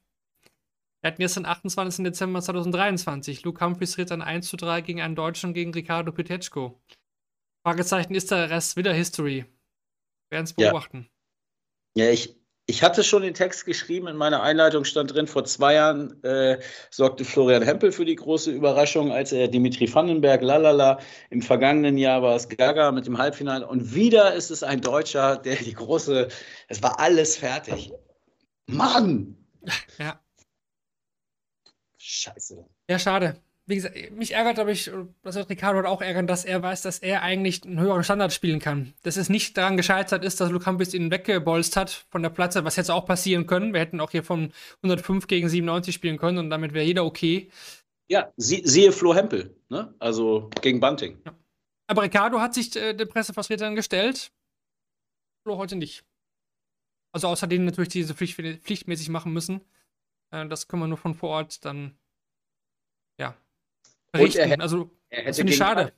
Wir 1.02 1.10
hatten 1.10 1.20
jetzt 1.20 1.36
den 1.36 1.44
28. 1.44 2.02
Dezember 2.04 2.40
2023. 2.40 3.42
Luke 3.44 3.62
Humphries 3.64 3.92
dreht 3.92 4.10
ein 4.10 4.22
1 4.22 4.48
zu 4.48 4.56
3 4.56 4.80
gegen 4.80 5.02
einen 5.02 5.14
Deutschen 5.14 5.52
gegen 5.52 5.72
Ricardo 5.74 6.12
Petechko. 6.12 6.80
Fragezeichen, 7.66 8.14
ist 8.14 8.30
der 8.30 8.48
Rest 8.50 8.76
wieder 8.76 8.94
History? 8.94 9.44
Wir 10.28 10.36
werden 10.36 10.44
es 10.44 10.54
Ja. 10.56 10.70
beobachten. 10.70 11.08
Ja, 11.94 12.10
ich, 12.10 12.34
ich 12.66 12.82
hatte 12.82 13.04
schon 13.04 13.22
den 13.22 13.34
Text 13.34 13.66
geschrieben, 13.66 14.06
in 14.08 14.16
meiner 14.16 14.42
Einleitung 14.42 14.84
stand 14.84 15.14
drin, 15.14 15.26
vor 15.26 15.44
zwei 15.44 15.74
Jahren 15.74 16.22
äh, 16.24 16.58
sorgte 16.90 17.24
Florian 17.24 17.62
Hempel 17.62 17.92
für 17.92 18.06
die 18.06 18.14
große 18.14 18.50
Überraschung, 18.50 19.12
als 19.12 19.32
er 19.32 19.48
Dimitri 19.48 19.92
Vandenberg, 19.92 20.40
lalala, 20.40 20.98
im 21.30 21.42
vergangenen 21.42 21.98
Jahr 21.98 22.22
war 22.22 22.36
es 22.36 22.48
Gaga 22.48 22.90
mit 22.92 23.06
dem 23.06 23.18
Halbfinale 23.18 23.66
und 23.66 23.94
wieder 23.94 24.34
ist 24.34 24.50
es 24.50 24.62
ein 24.62 24.80
Deutscher, 24.80 25.36
der 25.36 25.56
die 25.56 25.74
große, 25.74 26.28
es 26.68 26.82
war 26.82 26.98
alles 27.00 27.36
fertig. 27.36 27.92
Mann! 28.66 29.36
Ja. 29.98 30.20
Scheiße. 31.98 32.64
Ja, 32.88 32.98
schade. 32.98 33.36
Wie 33.66 33.76
gesagt, 33.76 34.10
mich 34.12 34.32
ärgert, 34.32 34.58
aber 34.58 34.70
ich, 34.70 34.90
das 35.22 35.36
wird 35.36 35.48
Ricardo 35.48 35.88
auch 35.88 36.02
ärgern, 36.02 36.26
dass 36.26 36.44
er 36.44 36.62
weiß, 36.62 36.82
dass 36.82 36.98
er 36.98 37.22
eigentlich 37.22 37.64
einen 37.64 37.80
höheren 37.80 38.04
Standard 38.04 38.32
spielen 38.32 38.58
kann. 38.58 38.92
Dass 39.02 39.16
es 39.16 39.30
nicht 39.30 39.56
daran 39.56 39.78
gescheitert 39.78 40.22
ist, 40.22 40.40
dass 40.40 40.50
Lukampis 40.50 40.92
ihn 40.92 41.10
weggebolzt 41.10 41.76
hat 41.76 41.90
von 42.10 42.22
der 42.22 42.28
Platte, 42.28 42.64
was 42.64 42.76
hätte 42.76 42.92
auch 42.92 43.06
passieren 43.06 43.46
können. 43.46 43.72
Wir 43.72 43.80
hätten 43.80 44.00
auch 44.00 44.10
hier 44.10 44.22
von 44.22 44.52
105 44.82 45.26
gegen 45.26 45.48
97 45.48 45.94
spielen 45.94 46.18
können 46.18 46.38
und 46.38 46.50
damit 46.50 46.74
wäre 46.74 46.84
jeder 46.84 47.04
okay. 47.06 47.50
Ja, 48.08 48.30
sie, 48.36 48.62
siehe 48.64 48.92
Flo 48.92 49.14
Hempel, 49.14 49.56
ne? 49.70 49.94
also 49.98 50.50
gegen 50.60 50.80
Bunting. 50.80 51.18
Ja. 51.24 51.34
Aber 51.86 52.02
Ricardo 52.02 52.40
hat 52.40 52.52
sich 52.52 52.76
äh, 52.76 52.92
den 52.92 53.08
Pressevertretern 53.08 53.76
gestellt. 53.76 54.30
Flo 55.42 55.56
heute 55.56 55.76
nicht. 55.76 56.04
Also 57.12 57.28
außer 57.28 57.46
denen 57.46 57.64
natürlich 57.64 57.90
diese 57.90 58.14
Pflicht, 58.14 58.36
pflichtmäßig 58.36 59.08
machen 59.08 59.32
müssen. 59.32 59.62
Äh, 60.32 60.48
das 60.48 60.68
können 60.68 60.82
wir 60.82 60.88
nur 60.88 60.98
von 60.98 61.14
vor 61.14 61.30
Ort 61.30 61.64
dann 61.64 61.96
ja, 63.18 63.36
berichten. 64.18 64.40
Er 64.40 64.48
hätte, 64.48 64.62
also, 64.62 64.90
er 65.08 65.18
hätte 65.18 65.28
das 65.28 65.36
finde 65.36 65.52
ich 65.52 65.58
schade. 65.58 65.92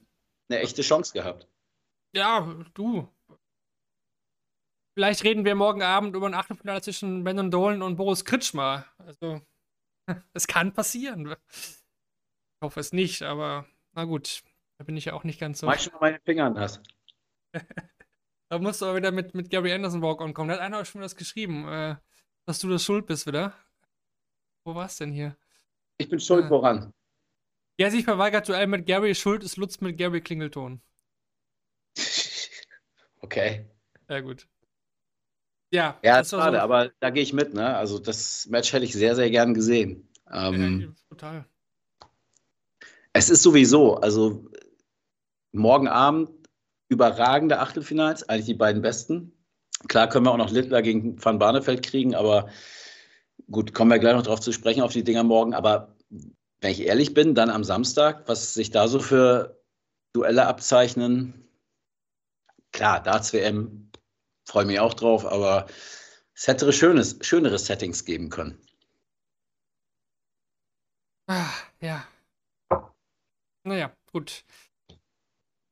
Eine 0.49 0.61
echte 0.61 0.83
Chance 0.83 1.13
gehabt. 1.13 1.49
Ja, 2.13 2.57
du. 2.75 3.09
Vielleicht 4.95 5.25
reden 5.25 5.45
wir 5.45 5.55
morgen 5.55 5.83
Abend 5.83 6.17
über 6.17 6.27
ein 6.27 6.35
Achtelfinale 6.35 6.81
zwischen 6.81 7.25
Ben 7.25 7.51
Dolan 7.51 7.83
und 7.83 7.97
Boris 7.97 8.25
Kritschmer. 8.25 8.87
Also, 8.99 9.43
es 10.33 10.47
kann 10.47 10.73
passieren. 10.73 11.37
Ich 11.51 12.63
hoffe 12.63 12.81
es 12.81 12.93
nicht, 12.93 13.23
aber 13.23 13.67
na 13.93 14.05
gut. 14.05 14.43
Da 14.79 14.85
bin 14.85 14.97
ich 14.97 15.07
ja 15.07 15.15
auch 15.15 15.25
nicht 15.25 15.41
ganz 15.41 15.61
so. 15.61 15.67
Mach 15.67 15.79
schon 15.79 15.93
mal 15.95 16.01
meine 16.01 16.21
Finger 16.21 16.51
nass. 16.51 16.83
da 18.49 18.59
musst 18.59 18.83
du 18.83 18.87
aber 18.87 18.97
wieder 18.97 19.11
mit, 19.11 19.35
mit 19.35 19.49
Gary 19.51 19.73
Anderson 19.73 20.03
Walk-On 20.03 20.35
kommen. 20.35 20.49
Da 20.49 20.57
hat 20.57 20.61
einer 20.61 20.85
schon 20.85 21.01
das 21.01 21.17
geschrieben, 21.17 21.67
äh, 21.67 21.97
dass 22.45 22.59
du 22.59 22.69
das 22.69 22.85
schuld 22.85 23.07
bist 23.07 23.27
wieder. 23.27 23.55
Wo 24.65 24.75
war's 24.75 24.97
denn 24.97 25.13
hier? 25.13 25.37
Ich 25.99 26.09
bin 26.09 26.21
schuld, 26.21 26.47
ah. 26.47 26.51
woran? 26.51 26.93
Ja, 27.79 27.91
sich 27.91 28.05
verweigert 28.05 28.49
Duell 28.49 28.67
mit 28.67 28.87
Gary, 28.87 29.15
schuld 29.15 29.45
ist 29.45 29.57
Lutz 29.57 29.81
mit 29.81 29.99
Gary 29.99 30.21
Klingelton. 30.21 30.81
Okay. 33.23 33.67
Ja, 34.09 34.21
gut. 34.21 34.47
Ja, 35.73 35.99
ja 36.05 36.23
schade, 36.25 36.59
so. 36.59 36.63
aber 36.63 36.93
da 37.01 37.11
gehe 37.11 37.25
ich 37.25 37.33
mit, 37.33 37.55
ne? 37.55 37.77
Also 37.77 37.99
das 37.99 38.47
Match 38.47 38.73
hätte 38.73 38.85
ich 38.85 38.93
sehr, 38.93 39.17
sehr 39.17 39.31
gern 39.31 39.53
gesehen. 39.53 40.09
Ähm, 40.33 40.81
ja, 40.81 40.89
total. 41.09 41.45
Es 43.13 43.31
ist 43.31 43.43
sowieso, 43.43 43.97
also 43.97 44.49
morgen 45.51 45.89
Abend 45.89 46.31
überragende 46.89 47.59
Achtelfinals, 47.59 48.29
eigentlich 48.29 48.47
die 48.47 48.55
beiden 48.55 48.83
besten. 48.83 49.33
Klar 49.89 50.09
können 50.09 50.27
wir 50.27 50.31
auch 50.33 50.37
noch 50.37 50.53
Littler 50.53 50.83
gegen 50.83 51.23
Van 51.23 51.39
Barneveld 51.39 51.83
kriegen, 51.83 52.15
aber 52.15 52.49
gut, 53.51 53.75
kommen 53.75 53.91
wir 53.91 53.99
gleich 53.99 54.15
noch 54.15 54.23
drauf 54.23 54.41
zu 54.41 54.53
sprechen, 54.53 54.83
auf 54.83 54.93
die 54.93 55.05
Dinger 55.05 55.25
morgen. 55.25 55.53
Aber 55.53 55.97
wenn 56.61 56.71
ich 56.73 56.81
ehrlich 56.81 57.15
bin, 57.15 57.35
dann 57.35 57.51
am 57.51 57.65
Samstag, 57.65 58.29
was 58.29 58.55
sich 58.55 58.71
da 58.71 58.89
so 58.89 58.99
für 58.99 59.63
Duelle 60.13 60.47
abzeichnen, 60.47 61.49
klar, 62.73 63.03
Darts-WM, 63.03 63.91
freue 64.45 64.65
mich 64.65 64.81
auch 64.81 64.95
drauf, 64.95 65.27
aber 65.27 65.67
es 66.35 66.47
hätte 66.47 66.73
schönes, 66.73 67.19
schönere 67.23 67.59
Settings 67.59 68.05
geben 68.05 68.31
können. 68.31 68.59
Ah, 71.29 71.53
ja. 71.81 72.07
Naja, 73.65 73.93
gut. 74.13 74.45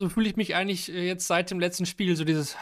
So 0.00 0.08
fühle 0.08 0.28
ich 0.28 0.36
mich 0.36 0.54
eigentlich 0.54 0.90
äh, 0.90 1.06
jetzt 1.06 1.28
seit 1.28 1.50
dem 1.50 1.60
letzten 1.60 1.86
Spiel, 1.86 2.16
so 2.16 2.24
dieses. 2.24 2.56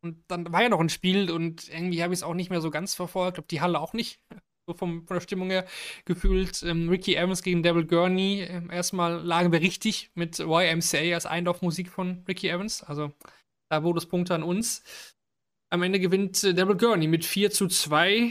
Und 0.00 0.24
dann 0.28 0.50
war 0.52 0.62
ja 0.62 0.68
noch 0.70 0.80
ein 0.80 0.88
Spiel 0.88 1.30
und 1.30 1.68
irgendwie 1.68 2.02
habe 2.02 2.14
ich 2.14 2.20
es 2.20 2.22
auch 2.22 2.34
nicht 2.34 2.50
mehr 2.50 2.60
so 2.60 2.70
ganz 2.70 2.94
verfolgt, 2.94 3.34
glaube 3.34 3.48
die 3.48 3.60
Halle 3.60 3.80
auch 3.80 3.92
nicht 3.92 4.20
so 4.68 4.74
vom, 4.74 5.06
von 5.06 5.16
der 5.16 5.20
Stimmung 5.22 5.50
her 5.50 5.64
gefühlt. 6.04 6.62
Ähm, 6.62 6.88
Ricky 6.88 7.16
Evans 7.16 7.42
gegen 7.42 7.62
Devil 7.62 7.86
Gurney. 7.86 8.42
Ähm, 8.42 8.70
erstmal 8.70 9.14
lagen 9.14 9.50
wir 9.50 9.60
richtig 9.60 10.10
mit 10.14 10.38
YMCA 10.38 11.14
als 11.14 11.26
Einlaufmusik 11.26 11.90
von 11.90 12.22
Ricky 12.28 12.48
Evans. 12.48 12.84
Also 12.84 13.12
da 13.70 13.82
wurde 13.82 13.98
es 13.98 14.06
Punkte 14.06 14.34
an 14.34 14.42
uns. 14.42 14.82
Am 15.70 15.82
Ende 15.82 15.98
gewinnt 15.98 16.44
äh, 16.44 16.54
Devil 16.54 16.76
Gurney 16.76 17.08
mit 17.08 17.24
4 17.24 17.50
zu 17.50 17.66
2. 17.66 18.30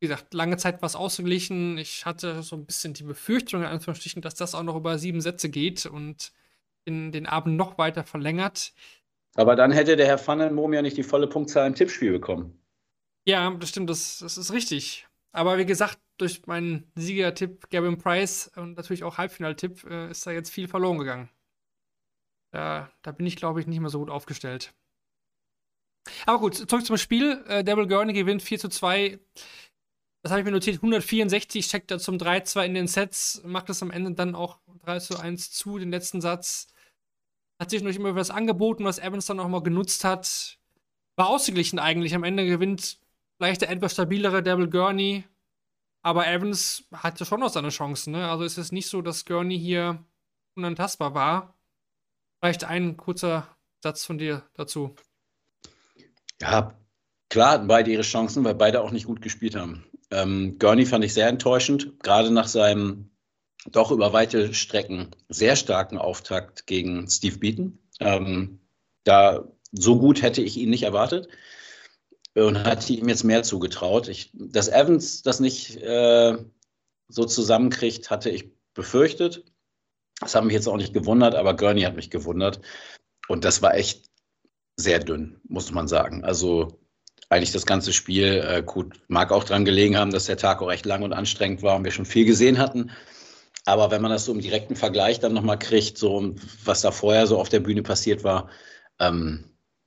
Wie 0.00 0.08
gesagt, 0.08 0.34
lange 0.34 0.56
Zeit 0.56 0.82
war 0.82 0.86
es 0.86 0.96
ausgeglichen. 0.96 1.78
Ich 1.78 2.06
hatte 2.06 2.42
so 2.42 2.56
ein 2.56 2.64
bisschen 2.64 2.94
die 2.94 3.04
Befürchtung, 3.04 3.62
in 3.62 3.68
Anführungsstrichen, 3.68 4.22
dass 4.22 4.34
das 4.34 4.54
auch 4.54 4.62
noch 4.62 4.76
über 4.76 4.98
sieben 4.98 5.20
Sätze 5.20 5.48
geht 5.48 5.84
und 5.86 6.32
in 6.84 7.12
den 7.12 7.26
Abend 7.26 7.56
noch 7.56 7.78
weiter 7.78 8.04
verlängert. 8.04 8.72
Aber 9.34 9.56
dann 9.56 9.72
hätte 9.72 9.96
der 9.96 10.06
Herr 10.06 10.18
Pfannenbohm 10.18 10.72
ja 10.72 10.82
nicht 10.82 10.96
die 10.96 11.04
volle 11.04 11.26
Punktzahl 11.26 11.66
im 11.66 11.74
Tippspiel 11.74 12.12
bekommen. 12.12 12.61
Ja, 13.24 13.50
das 13.50 13.68
stimmt, 13.68 13.88
das, 13.88 14.18
das 14.18 14.36
ist 14.36 14.52
richtig. 14.52 15.06
Aber 15.32 15.58
wie 15.58 15.66
gesagt, 15.66 15.98
durch 16.18 16.46
meinen 16.46 16.90
Siegertipp 16.94 17.70
Gavin 17.70 17.98
Price 17.98 18.50
und 18.56 18.76
natürlich 18.76 19.04
auch 19.04 19.18
Halbfinaltipp 19.18 19.84
äh, 19.84 20.10
ist 20.10 20.26
da 20.26 20.30
jetzt 20.30 20.50
viel 20.50 20.68
verloren 20.68 20.98
gegangen. 20.98 21.30
Da, 22.52 22.92
da 23.02 23.12
bin 23.12 23.26
ich, 23.26 23.36
glaube 23.36 23.60
ich, 23.60 23.66
nicht 23.66 23.80
mehr 23.80 23.88
so 23.88 23.98
gut 23.98 24.10
aufgestellt. 24.10 24.74
Aber 26.26 26.40
gut, 26.40 26.54
zurück 26.54 26.84
zum 26.84 26.98
Spiel. 26.98 27.44
Äh, 27.48 27.64
Devil 27.64 27.86
Gurney 27.86 28.12
gewinnt 28.12 28.42
4 28.42 28.58
zu 28.58 28.68
2. 28.68 29.18
Das 30.22 30.30
habe 30.30 30.40
ich 30.40 30.44
mir 30.44 30.52
notiert. 30.52 30.76
164 30.76 31.66
checkt 31.66 31.90
er 31.90 31.98
zum 31.98 32.16
3-2 32.16 32.66
in 32.66 32.74
den 32.74 32.86
Sets, 32.86 33.42
macht 33.44 33.70
es 33.70 33.82
am 33.82 33.90
Ende 33.90 34.12
dann 34.12 34.34
auch 34.34 34.60
3 34.84 34.98
zu 35.00 35.18
1 35.18 35.50
zu, 35.50 35.78
den 35.78 35.90
letzten 35.90 36.20
Satz. 36.20 36.68
Hat 37.60 37.70
sich 37.70 37.82
noch 37.82 37.92
immer 37.92 38.14
was 38.14 38.30
angeboten, 38.30 38.84
was 38.84 38.98
Evans 38.98 39.26
dann 39.26 39.40
auch 39.40 39.48
mal 39.48 39.62
genutzt 39.62 40.04
hat. 40.04 40.58
War 41.16 41.28
ausgeglichen 41.28 41.78
eigentlich. 41.78 42.14
Am 42.14 42.24
Ende 42.24 42.46
gewinnt 42.46 43.00
vielleicht 43.42 43.62
der 43.62 43.70
etwas 43.70 43.94
stabilere 43.94 44.40
Devil 44.40 44.70
Gurney. 44.70 45.24
Aber 46.02 46.28
Evans 46.28 46.84
hatte 46.92 47.24
schon 47.24 47.40
noch 47.40 47.48
seine 47.48 47.70
Chancen. 47.70 48.12
Ne? 48.12 48.28
Also 48.30 48.44
ist 48.44 48.56
es 48.56 48.70
nicht 48.70 48.88
so, 48.88 49.02
dass 49.02 49.24
Gurney 49.24 49.58
hier 49.58 50.04
unantastbar 50.54 51.14
war. 51.14 51.58
Vielleicht 52.40 52.62
ein 52.62 52.96
kurzer 52.96 53.48
Satz 53.80 54.04
von 54.04 54.18
dir 54.18 54.44
dazu. 54.54 54.94
Ja, 56.40 56.78
klar 57.30 57.52
hatten 57.52 57.66
beide 57.66 57.90
ihre 57.90 58.02
Chancen, 58.02 58.44
weil 58.44 58.54
beide 58.54 58.80
auch 58.80 58.92
nicht 58.92 59.06
gut 59.06 59.22
gespielt 59.22 59.56
haben. 59.56 59.84
Ähm, 60.12 60.56
Gurney 60.60 60.86
fand 60.86 61.04
ich 61.04 61.12
sehr 61.12 61.26
enttäuschend, 61.26 62.00
gerade 62.00 62.30
nach 62.30 62.46
seinem 62.46 63.10
doch 63.66 63.90
über 63.90 64.12
weite 64.12 64.54
Strecken 64.54 65.16
sehr 65.28 65.56
starken 65.56 65.98
Auftakt 65.98 66.68
gegen 66.68 67.08
Steve 67.08 67.38
Beaton. 67.38 67.78
Ähm, 67.98 68.60
da 69.02 69.44
so 69.72 69.98
gut 69.98 70.22
hätte 70.22 70.42
ich 70.42 70.56
ihn 70.56 70.70
nicht 70.70 70.84
erwartet 70.84 71.28
und 72.34 72.64
hatte 72.64 72.92
ihm 72.92 73.08
jetzt 73.08 73.24
mehr 73.24 73.42
zugetraut. 73.42 74.08
Ich, 74.08 74.30
dass 74.32 74.68
Evans 74.68 75.22
das 75.22 75.40
nicht 75.40 75.76
äh, 75.76 76.36
so 77.08 77.24
zusammenkriegt, 77.24 78.10
hatte 78.10 78.30
ich 78.30 78.50
befürchtet. 78.74 79.44
Das 80.20 80.34
hat 80.34 80.44
mich 80.44 80.54
jetzt 80.54 80.68
auch 80.68 80.76
nicht 80.76 80.94
gewundert, 80.94 81.34
aber 81.34 81.56
Gurney 81.56 81.82
hat 81.82 81.96
mich 81.96 82.10
gewundert. 82.10 82.60
Und 83.28 83.44
das 83.44 83.60
war 83.60 83.74
echt 83.74 84.06
sehr 84.76 84.98
dünn, 84.98 85.40
muss 85.48 85.70
man 85.72 85.88
sagen. 85.88 86.24
Also 86.24 86.80
eigentlich 87.28 87.52
das 87.52 87.66
ganze 87.66 87.92
Spiel, 87.92 88.44
äh, 88.46 88.62
gut, 88.62 89.00
mag 89.08 89.32
auch 89.32 89.44
daran 89.44 89.64
gelegen 89.64 89.96
haben, 89.96 90.10
dass 90.10 90.26
der 90.26 90.36
Tag 90.36 90.62
auch 90.62 90.68
recht 90.68 90.86
lang 90.86 91.02
und 91.02 91.12
anstrengend 91.12 91.62
war 91.62 91.76
und 91.76 91.84
wir 91.84 91.90
schon 91.90 92.06
viel 92.06 92.24
gesehen 92.24 92.58
hatten. 92.58 92.90
Aber 93.64 93.90
wenn 93.90 94.02
man 94.02 94.10
das 94.10 94.24
so 94.24 94.32
im 94.32 94.40
direkten 94.40 94.76
Vergleich 94.76 95.20
dann 95.20 95.34
nochmal 95.34 95.58
kriegt, 95.58 95.96
so 95.96 96.34
was 96.64 96.80
da 96.82 96.90
vorher 96.90 97.26
so 97.26 97.38
auf 97.38 97.48
der 97.48 97.60
Bühne 97.60 97.82
passiert 97.82 98.24
war, 98.24 98.50
ähm, 98.98 99.44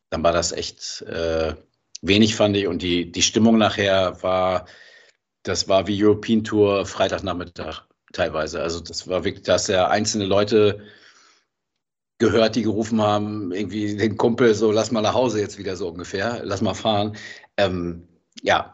dann 0.09 0.23
war 0.23 0.31
das 0.31 0.53
echt 0.53 1.01
äh, 1.03 1.55
wenig, 2.07 2.35
fand 2.35 2.55
ich. 2.57 2.67
Und 2.67 2.81
die, 2.81 3.11
die 3.11 3.21
Stimmung 3.21 3.57
nachher 3.57 4.21
war, 4.23 4.65
das 5.43 5.67
war 5.67 5.87
wie 5.87 6.03
European 6.03 6.43
Tour 6.43 6.85
Freitagnachmittag 6.85 7.83
teilweise. 8.13 8.61
Also 8.61 8.79
das 8.79 9.07
war 9.07 9.23
wirklich, 9.23 9.43
dass 9.43 9.67
ja 9.67 9.87
einzelne 9.87 10.25
Leute 10.25 10.81
gehört, 12.17 12.55
die 12.55 12.63
gerufen 12.63 13.01
haben, 13.01 13.51
irgendwie 13.51 13.97
den 13.97 14.17
Kumpel 14.17 14.53
so, 14.55 14.71
lass 14.71 14.91
mal 14.91 15.01
nach 15.01 15.13
Hause 15.13 15.39
jetzt 15.39 15.57
wieder 15.57 15.75
so 15.75 15.89
ungefähr, 15.89 16.41
lass 16.43 16.61
mal 16.61 16.73
fahren. 16.73 17.17
Ähm, 17.57 18.07
ja, 18.41 18.71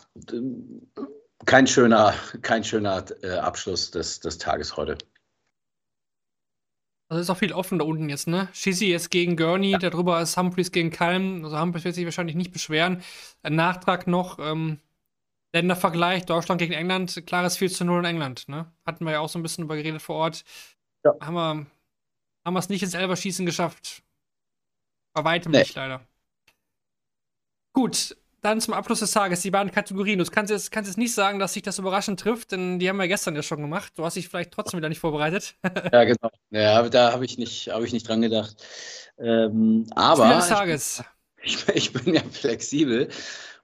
kein 1.46 1.66
schöner, 1.66 2.14
kein 2.42 2.64
schöner 2.64 3.04
äh, 3.24 3.32
Abschluss 3.32 3.92
des, 3.92 4.20
des 4.20 4.38
Tages 4.38 4.78
heute. 4.78 4.98
Also 7.12 7.24
ist 7.24 7.30
auch 7.30 7.40
viel 7.40 7.52
offen 7.52 7.78
da 7.78 7.84
unten 7.84 8.08
jetzt, 8.08 8.28
ne? 8.28 8.48
Shizzy 8.54 8.86
jetzt 8.86 9.12
gegen 9.12 9.36
Gurney, 9.36 9.72
ja. 9.72 9.78
darüber 9.78 10.22
ist 10.22 10.38
Humphreys 10.38 10.72
gegen 10.72 10.92
Calm. 10.92 11.44
Also 11.44 11.60
Humphreys 11.60 11.84
wird 11.84 11.96
sich 11.96 12.06
wahrscheinlich 12.06 12.38
nicht 12.38 12.54
beschweren. 12.54 13.04
Ein 13.44 13.56
Nachtrag 13.56 14.08
noch, 14.08 14.40
ähm, 14.40 14.80
Ländervergleich, 15.52 16.26
Deutschland 16.26 16.60
gegen 16.60 16.72
England, 16.72 17.24
klares 17.26 17.58
4 17.58 17.70
zu 17.70 17.84
0 17.84 18.00
in 18.00 18.06
England, 18.06 18.48
ne? 18.48 18.72
Hatten 18.86 19.04
wir 19.04 19.12
ja 19.12 19.20
auch 19.20 19.28
so 19.28 19.38
ein 19.38 19.44
bisschen 19.44 19.66
über 19.66 19.76
geredet 19.76 20.02
vor 20.02 20.16
Ort. 20.16 20.46
Ja. 21.04 21.14
Haben 21.20 21.34
wir 21.34 21.66
haben 22.46 22.56
es 22.56 22.70
nicht 22.70 22.82
ins 22.82 22.94
Elberschießen 22.94 23.46
geschafft. 23.46 24.04
Bei 25.14 25.26
weitem 25.26 25.52
nee. 25.52 25.60
nicht, 25.60 25.76
leider. 25.76 26.08
Gut, 27.74 28.16
dann 28.42 28.60
zum 28.60 28.74
Abschluss 28.74 29.00
des 29.00 29.12
Tages, 29.12 29.42
die 29.42 29.52
beiden 29.52 29.72
Kategorien. 29.72 30.20
Du 30.20 30.26
kannst 30.26 30.52
jetzt, 30.52 30.72
kannst 30.72 30.90
jetzt 30.90 30.98
nicht 30.98 31.14
sagen, 31.14 31.40
dass 31.40 31.54
sich 31.54 31.64
das 31.64 31.78
überraschend 31.78 32.20
trifft, 32.20 32.52
denn 32.52 32.80
die 32.80 32.90
haben 32.90 32.98
wir 32.98 33.08
gestern 33.08 33.36
ja 33.36 33.44
schon 33.44 33.62
gemacht. 33.62 33.94
Du 33.96 34.04
hast 34.04 34.16
dich 34.16 34.28
vielleicht 34.28 34.52
trotzdem 34.52 34.80
wieder 34.80 34.90
nicht 34.90 35.00
vorbereitet. 35.00 35.56
ja, 35.94 36.04
genau. 36.04 36.32
Ja, 36.50 36.90
da 36.90 37.14
habe 37.14 37.26
ich, 37.26 37.38
nicht, 37.38 37.70
hab 37.70 37.84
ich 37.84 37.94
nicht 37.94 38.08
dran 38.08 38.22
gedacht. 38.22 38.56
Ähm, 39.20 39.86
aber. 39.96 40.34
des 40.36 40.48
Tages. 40.48 41.04
Ich, 41.44 41.68
ich, 41.70 41.94
bin 41.94 42.14
ja 42.14 42.22
flexibel 42.32 43.10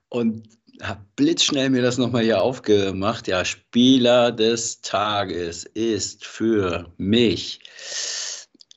und 0.08 0.48
habe 0.82 1.00
blitzschnell 1.16 1.70
mir 1.70 1.82
das 1.82 1.98
nochmal 1.98 2.22
hier 2.22 2.42
aufgemacht. 2.42 3.28
Ja, 3.28 3.44
Spieler 3.44 4.32
des 4.32 4.80
Tages 4.80 5.64
ist 5.64 6.24
für 6.24 6.92
mich 6.96 7.60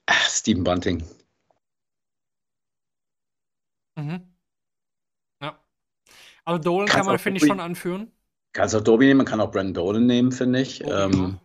ach, 0.06 0.30
Steven 0.30 0.64
Bunting. 0.64 1.04
Mhm. 3.96 4.31
Ja. 6.46 6.54
Also 6.54 6.64
Dolan 6.64 6.88
kann 6.88 7.06
man, 7.06 7.20
finde 7.20 7.40
ich, 7.40 7.48
schon 7.48 7.60
anführen. 7.60 8.12
Kannst 8.54 8.76
auch 8.76 8.82
Dobi 8.82 9.06
nehmen, 9.06 9.20
man 9.20 9.26
kann 9.26 9.40
auch 9.40 9.52
Brandon 9.52 9.74
Dolan 9.74 10.06
nehmen, 10.06 10.32
finde 10.32 10.62
ich. 10.62 10.84
Ähm, 10.84 11.40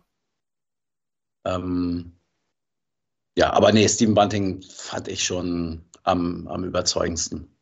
ähm, 1.45 2.19
ja, 3.37 3.53
aber 3.53 3.71
nee, 3.71 3.87
Steven 3.87 4.15
Bunting 4.15 4.61
fand 4.61 5.07
ich 5.07 5.23
schon 5.23 5.85
am, 6.03 6.47
am 6.47 6.63
überzeugendsten. 6.63 7.53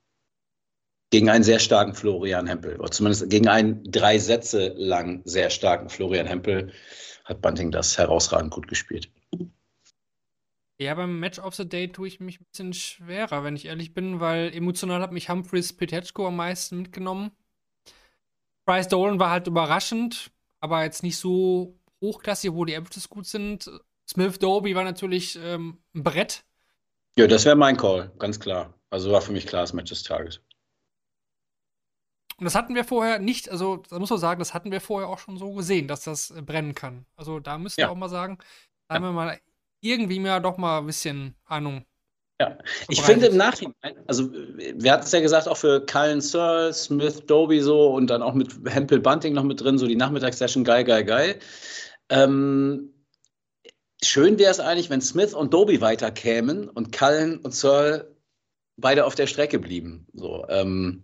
Gegen 1.12 1.30
einen 1.30 1.44
sehr 1.44 1.60
starken 1.60 1.94
Florian 1.94 2.48
Hempel, 2.48 2.80
oder 2.80 2.90
zumindest 2.90 3.30
gegen 3.30 3.48
einen 3.48 3.84
drei 3.84 4.18
Sätze 4.18 4.74
lang 4.78 5.22
sehr 5.26 5.50
starken 5.50 5.90
Florian 5.90 6.26
Hempel, 6.26 6.74
hat 7.26 7.42
Bunting 7.42 7.72
das 7.72 7.98
herausragend 7.98 8.52
gut 8.52 8.68
gespielt. 8.68 9.12
Ja, 10.78 10.94
beim 10.94 11.20
Match 11.20 11.40
of 11.40 11.56
the 11.56 11.68
Day 11.68 11.90
tue 11.90 12.08
ich 12.08 12.20
mich 12.20 12.42
ein 12.42 12.46
bisschen 12.46 12.74
schwerer, 12.74 13.44
wenn 13.44 13.56
ich 13.56 13.66
ehrlich 13.66 13.94
bin, 13.94 14.20
weil 14.20 14.54
emotional 14.54 15.02
hat 15.02 15.14
mich 15.14 15.30
Humphreys 15.30 15.72
Petechko 15.72 16.28
am 16.28 16.36
meisten 16.36 16.82
mitgenommen. 16.82 17.32
Bryce 18.66 18.90
Dolan 18.90 19.20
war 19.20 19.30
halt 19.30 19.48
überraschend, 19.48 20.32
aber 20.60 20.84
jetzt 20.84 21.04
nicht 21.04 21.18
so 21.18 21.80
hochklassig, 22.02 22.52
wo 22.52 22.66
die 22.66 22.76
Averages 22.76 23.10
gut 23.10 23.26
sind. 23.26 23.72
Smith 24.08 24.38
Doby 24.40 24.76
war 24.76 24.84
natürlich 24.84 25.40
ähm, 25.42 25.82
ein 25.94 26.04
Brett. 26.04 26.44
Ja, 27.18 27.28
das 27.28 27.46
wäre 27.46 27.56
mein 27.56 27.78
Call, 27.78 28.12
ganz 28.20 28.40
klar. 28.40 28.74
Also 28.90 29.12
war 29.12 29.22
für 29.22 29.32
mich 29.32 29.48
klar 29.48 29.62
das 29.62 29.74
Match 29.74 29.90
des 29.90 30.04
Tages. 30.04 30.42
Und 32.38 32.44
das 32.44 32.56
hatten 32.56 32.76
wir 32.76 32.84
vorher 32.84 33.20
nicht, 33.20 33.50
also 33.50 33.78
da 33.78 33.98
muss 33.98 34.10
man 34.10 34.20
sagen, 34.20 34.40
das 34.40 34.54
hatten 34.54 34.72
wir 34.72 34.82
vorher 34.82 35.08
auch 35.08 35.20
schon 35.20 35.38
so 35.38 35.54
gesehen, 35.54 35.88
dass 35.88 36.04
das 36.04 36.32
äh, 36.32 36.42
brennen 36.42 36.76
kann. 36.76 37.06
Also 37.16 37.40
da 37.40 37.58
müssen 37.58 37.80
ja. 37.80 37.88
wir 37.88 37.92
auch 37.92 37.96
mal 37.96 38.10
sagen, 38.10 38.40
da 38.90 38.96
ja. 38.96 39.02
haben 39.02 39.04
wir 39.04 39.12
mal 39.14 39.40
irgendwie 39.86 40.20
mehr 40.20 40.40
doch 40.40 40.58
mal 40.58 40.80
ein 40.80 40.88
bisschen 40.88 41.36
Ahnung. 41.46 41.86
Ja, 42.42 42.58
ich 42.90 43.02
finde 43.02 43.28
im 43.28 43.38
Nachhinein, 43.38 43.96
also 44.08 44.30
wir 44.34 44.92
hatten 44.92 45.06
es 45.06 45.12
ja 45.14 45.22
gesagt, 45.22 45.48
auch 45.48 45.56
für 45.56 45.86
Cullen 45.86 46.20
Searle, 46.20 46.74
Smith, 46.74 47.26
Doby 47.26 47.62
so 47.62 47.94
und 47.94 48.08
dann 48.08 48.22
auch 48.22 48.34
mit 48.34 48.54
Hempel 48.66 49.00
Bunting 49.00 49.34
noch 49.34 49.44
mit 49.44 49.62
drin, 49.62 49.78
so 49.78 49.88
die 49.88 49.96
Nachmittagssession, 49.96 50.66
geil, 50.66 50.84
geil, 50.84 51.06
geil. 51.06 51.40
Ähm, 52.10 52.94
schön 54.04 54.38
wäre 54.38 54.52
es 54.52 54.60
eigentlich, 54.60 54.90
wenn 54.90 55.00
Smith 55.00 55.34
und 55.34 55.54
Doby 55.54 55.80
weiterkämen 55.80 56.68
und 56.70 56.92
Cullen 56.92 57.40
und 57.40 57.56
Searle 57.56 58.14
beide 58.76 59.06
auf 59.06 59.16
der 59.16 59.28
Strecke 59.28 59.58
blieben. 59.58 60.06
So, 60.14 60.46
ähm, 60.50 61.04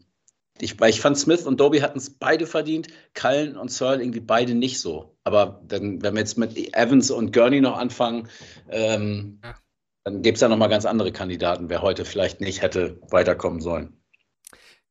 ich, 0.60 0.80
ich 0.80 1.02
fand, 1.02 1.18
Smith 1.18 1.46
und 1.46 1.60
Doby 1.60 1.80
hatten 1.80 1.98
es 1.98 2.10
beide 2.10 2.46
verdient, 2.46 2.88
Cullen 3.14 3.58
und 3.58 3.72
Searle 3.72 4.02
irgendwie 4.02 4.20
beide 4.20 4.54
nicht 4.54 4.80
so. 4.80 5.16
Aber 5.24 5.62
dann, 5.68 6.02
wenn 6.02 6.14
wir 6.14 6.20
jetzt 6.20 6.38
mit 6.38 6.56
Evans 6.76 7.12
und 7.12 7.34
Gurney 7.34 7.62
noch 7.62 7.78
anfangen, 7.78 8.28
ähm, 8.70 9.40
ja. 9.44 9.56
dann 10.04 10.22
gibt 10.22 10.38
es 10.38 10.42
ja 10.42 10.50
nochmal 10.50 10.70
ganz 10.70 10.86
andere 10.86 11.12
Kandidaten, 11.12 11.70
wer 11.70 11.82
heute 11.82 12.06
vielleicht 12.06 12.42
nicht 12.42 12.62
hätte 12.62 13.00
weiterkommen 13.10 13.62
sollen. 13.62 13.98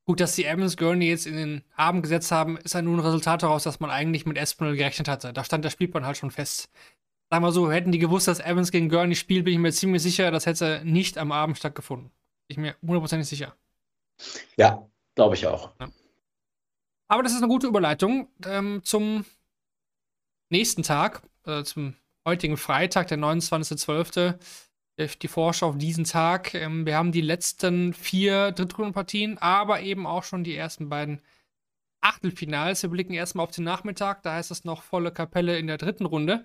Gut, 0.06 0.18
dass 0.18 0.34
die 0.34 0.44
Evans 0.44 0.76
Gurney 0.76 1.08
jetzt 1.08 1.26
in 1.26 1.36
den 1.36 1.62
Abend 1.76 2.02
gesetzt 2.02 2.32
haben, 2.32 2.56
ist 2.56 2.74
ja 2.74 2.82
nur 2.82 2.96
ein 2.96 3.00
Resultat 3.00 3.44
daraus, 3.44 3.62
dass 3.62 3.78
man 3.78 3.90
eigentlich 3.90 4.26
mit 4.26 4.38
Espinel 4.38 4.76
gerechnet 4.76 5.06
hatte. 5.06 5.32
Da 5.32 5.44
stand 5.44 5.64
der 5.64 5.70
Spielplan 5.70 6.04
halt 6.04 6.16
schon 6.16 6.32
fest. 6.32 6.68
Sagen 7.30 7.44
wir 7.44 7.52
so, 7.52 7.70
hätten 7.70 7.92
die 7.92 8.00
gewusst, 8.00 8.26
dass 8.26 8.40
Evans 8.40 8.72
gegen 8.72 8.88
Gurney 8.88 9.14
spielt, 9.14 9.44
bin 9.44 9.54
ich 9.54 9.61
mir 9.61 9.70
ziemlich 9.70 10.02
sicher, 10.02 10.32
das 10.32 10.46
hätte 10.46 10.82
nicht 10.84 11.16
am 11.16 11.30
Abend 11.30 11.58
stattgefunden. 11.58 12.11
Bin 12.48 12.54
ich 12.54 12.56
mir 12.56 12.74
hundertprozentig 12.82 13.28
sicher. 13.28 13.54
Ja, 14.56 14.90
Glaube 15.14 15.34
ich 15.34 15.46
auch. 15.46 15.72
Ja. 15.80 15.88
Aber 17.08 17.24
das 17.24 17.32
ist 17.32 17.38
eine 17.38 17.48
gute 17.48 17.66
Überleitung 17.66 18.28
ähm, 18.46 18.82
zum 18.84 19.24
nächsten 20.48 20.84
Tag, 20.84 21.22
äh, 21.44 21.64
zum 21.64 21.96
heutigen 22.24 22.56
Freitag, 22.56 23.08
der 23.08 23.18
29.12. 23.18 24.38
Die 25.22 25.28
Vorschau 25.28 25.70
auf 25.70 25.78
diesen 25.78 26.04
Tag. 26.04 26.54
Ähm, 26.54 26.86
wir 26.86 26.96
haben 26.96 27.11
die 27.11 27.20
letzten 27.20 27.94
vier 27.94 28.52
Drittrundenpartien, 28.52 29.38
aber 29.38 29.80
eben 29.80 30.06
auch 30.06 30.24
schon 30.24 30.44
die 30.44 30.54
ersten 30.54 30.88
beiden 30.88 31.20
Achtelfinals. 32.00 32.82
Wir 32.82 32.90
blicken 32.90 33.14
erstmal 33.14 33.44
auf 33.44 33.50
den 33.50 33.64
Nachmittag. 33.64 34.22
Da 34.22 34.34
heißt 34.34 34.50
es 34.50 34.64
noch 34.64 34.82
volle 34.82 35.11
Kapelle 35.11 35.58
in 35.58 35.66
der 35.66 35.78
dritten 35.78 36.06
Runde. 36.06 36.44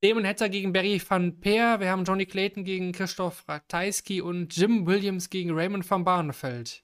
Damon 0.00 0.26
Hatter 0.26 0.48
gegen 0.48 0.72
Barry 0.72 1.00
van 1.06 1.38
Peer. 1.38 1.78
Wir 1.78 1.90
haben 1.90 2.04
Johnny 2.04 2.26
Clayton 2.26 2.64
gegen 2.64 2.90
Christoph 2.90 3.44
Ratajski 3.46 4.20
und 4.20 4.56
Jim 4.56 4.86
Williams 4.86 5.30
gegen 5.30 5.52
Raymond 5.52 5.88
van 5.88 6.02
Barneveld 6.02 6.82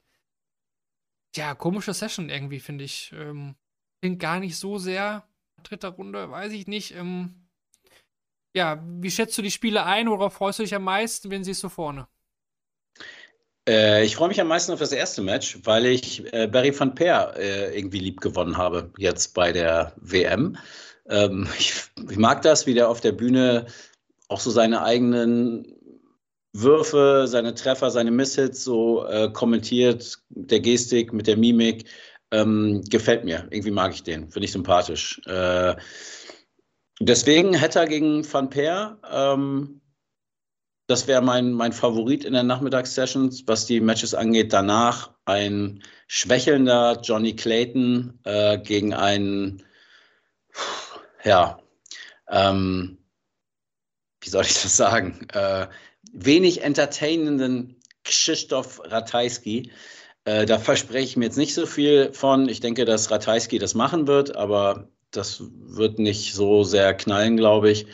ja, 1.37 1.55
komische 1.55 1.95
Session 1.95 2.31
irgendwie, 2.31 2.61
finde 2.61 2.85
ich. 2.85 3.13
Ähm, 3.15 3.55
klingt 4.01 4.21
gar 4.21 4.41
nicht 4.41 4.57
so 4.57 4.79
sehr. 4.79 5.27
Dritter 5.63 5.89
Runde, 5.89 6.31
weiß 6.31 6.53
ich 6.53 6.67
nicht. 6.67 6.95
Ähm, 6.95 7.49
ja, 8.55 8.83
wie 8.85 9.11
schätzt 9.11 9.37
du 9.39 9.43
die 9.43 9.51
Spiele 9.51 9.85
ein? 9.85 10.09
Worauf 10.09 10.35
freust 10.35 10.59
du 10.59 10.63
dich 10.63 10.75
am 10.75 10.85
meisten? 10.85 11.31
Wen 11.31 11.45
siehst 11.45 11.63
du 11.63 11.69
vorne? 11.69 12.09
Äh, 13.69 14.05
ich 14.05 14.17
freue 14.17 14.29
mich 14.29 14.41
am 14.41 14.49
meisten 14.49 14.73
auf 14.73 14.79
das 14.79 14.93
erste 14.93 15.21
Match, 15.21 15.59
weil 15.65 15.87
ich 15.87 16.33
äh, 16.33 16.47
Barry 16.47 16.79
van 16.79 16.95
Peer 16.95 17.35
äh, 17.37 17.77
irgendwie 17.77 17.99
lieb 17.99 18.21
gewonnen 18.21 18.57
habe, 18.57 18.91
jetzt 18.97 19.35
bei 19.35 19.53
der 19.53 19.93
WM. 19.97 20.57
Ähm, 21.09 21.49
ich, 21.59 21.75
ich, 22.09 22.17
mag 22.17 22.43
das, 22.43 22.67
wie 22.67 22.75
der 22.75 22.89
auf 22.89 23.01
der 23.01 23.13
Bühne 23.13 23.67
auch 24.29 24.41
so 24.41 24.51
seine 24.51 24.83
eigenen 24.83 25.78
Würfe, 26.53 27.27
seine 27.27 27.55
Treffer, 27.55 27.91
seine 27.91 28.11
Misshits 28.11 28.65
so 28.65 29.07
äh, 29.07 29.31
kommentiert, 29.33 30.19
der 30.31 30.61
Gestik, 30.61 31.13
mit 31.13 31.27
der 31.27 31.37
Mimik. 31.37 31.85
Ähm, 32.31 32.83
gefällt 32.91 33.25
mir. 33.25 33.47
Irgendwie 33.51 33.71
mag 33.71 33.93
ich 33.93 34.03
den. 34.03 34.29
Finde 34.29 34.45
ich 34.45 34.53
sympathisch. 34.53 35.21
Äh, 35.27 35.77
deswegen 37.01 37.55
Hetter 37.55 37.87
gegen 37.87 38.31
Van 38.31 38.51
Peer. 38.51 38.99
Ähm, 39.11 39.81
das 40.89 41.07
wäre 41.07 41.21
mein, 41.21 41.53
mein 41.53 41.73
Favorit 41.73 42.25
in 42.25 42.33
der 42.33 42.43
Nachmittagssession, 42.43 43.31
was 43.47 43.67
die 43.67 43.81
Matches 43.81 44.15
angeht. 44.15 44.53
Danach 44.53 45.11
ein 45.27 45.83
schwächelnder 46.07 46.99
Johnny 47.03 47.37
Clayton 47.37 48.19
äh, 48.25 48.59
gegen 48.59 48.95
einen, 48.95 49.63
ja, 51.25 51.61
ähm, 52.29 52.99
wie 54.21 54.31
soll 54.31 54.45
ich 54.45 54.55
das 54.55 54.77
sagen? 54.77 55.29
Äh, 55.33 55.69
wenig 56.13 56.63
entertainenden 56.63 57.77
Krzysztof 58.05 58.81
Ratajski. 58.85 59.71
Äh, 60.25 60.47
da 60.47 60.59
verspreche 60.59 61.05
ich 61.05 61.17
mir 61.17 61.27
jetzt 61.27 61.39
nicht 61.39 61.55
so 61.55 61.67
viel 61.67 62.13
von. 62.13 62.49
Ich 62.49 62.61
denke, 62.61 62.85
dass 62.85 63.11
Ratajski 63.11 63.59
das 63.59 63.75
machen 63.75 64.07
wird, 64.07 64.37
aber 64.37 64.89
das 65.11 65.43
wird 65.51 65.99
nicht 65.99 66.35
so 66.35 66.65
sehr 66.65 66.95
knallen, 66.95 67.37
glaube 67.37 67.71
ich. 67.71 67.87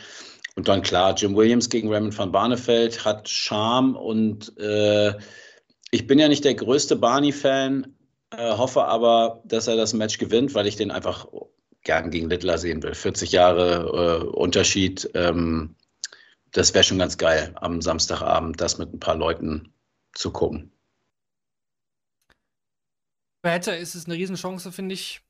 Und 0.55 0.67
dann 0.67 0.81
klar, 0.81 1.15
Jim 1.15 1.35
Williams 1.35 1.69
gegen 1.69 1.91
Raymond 1.91 2.17
van 2.17 2.31
Barneveld 2.31 3.03
hat 3.03 3.27
Charme 3.27 3.95
und 3.95 4.57
äh, 4.57 5.13
ich 5.91 6.07
bin 6.07 6.17
ja 6.17 6.27
nicht 6.27 6.45
der 6.45 6.55
größte 6.55 6.95
Barney-Fan, 6.95 7.95
äh, 8.31 8.57
hoffe 8.57 8.85
aber, 8.85 9.41
dass 9.45 9.67
er 9.67 9.75
das 9.75 9.93
Match 9.93 10.17
gewinnt, 10.17 10.53
weil 10.55 10.67
ich 10.67 10.77
den 10.77 10.91
einfach 10.91 11.27
gern 11.83 12.09
gegen 12.09 12.29
Littler 12.29 12.57
sehen 12.57 12.83
will. 12.83 12.95
40 12.95 13.31
Jahre 13.33 14.23
äh, 14.23 14.27
Unterschied. 14.27 15.09
Ähm, 15.13 15.75
das 16.55 16.73
wäre 16.73 16.85
schon 16.85 16.99
ganz 16.99 17.17
geil, 17.17 17.53
am 17.55 17.81
Samstagabend 17.81 18.61
das 18.61 18.77
mit 18.77 18.93
ein 18.93 18.99
paar 18.99 19.15
Leuten 19.15 19.73
zu 20.13 20.31
gucken. 20.31 20.71
Bei 23.41 23.53
Hatter 23.53 23.77
ist 23.77 23.93
es 23.93 24.05
eine 24.05 24.15
Riesenchance, 24.15 24.71
finde 24.71 24.93
ich. 24.93 25.21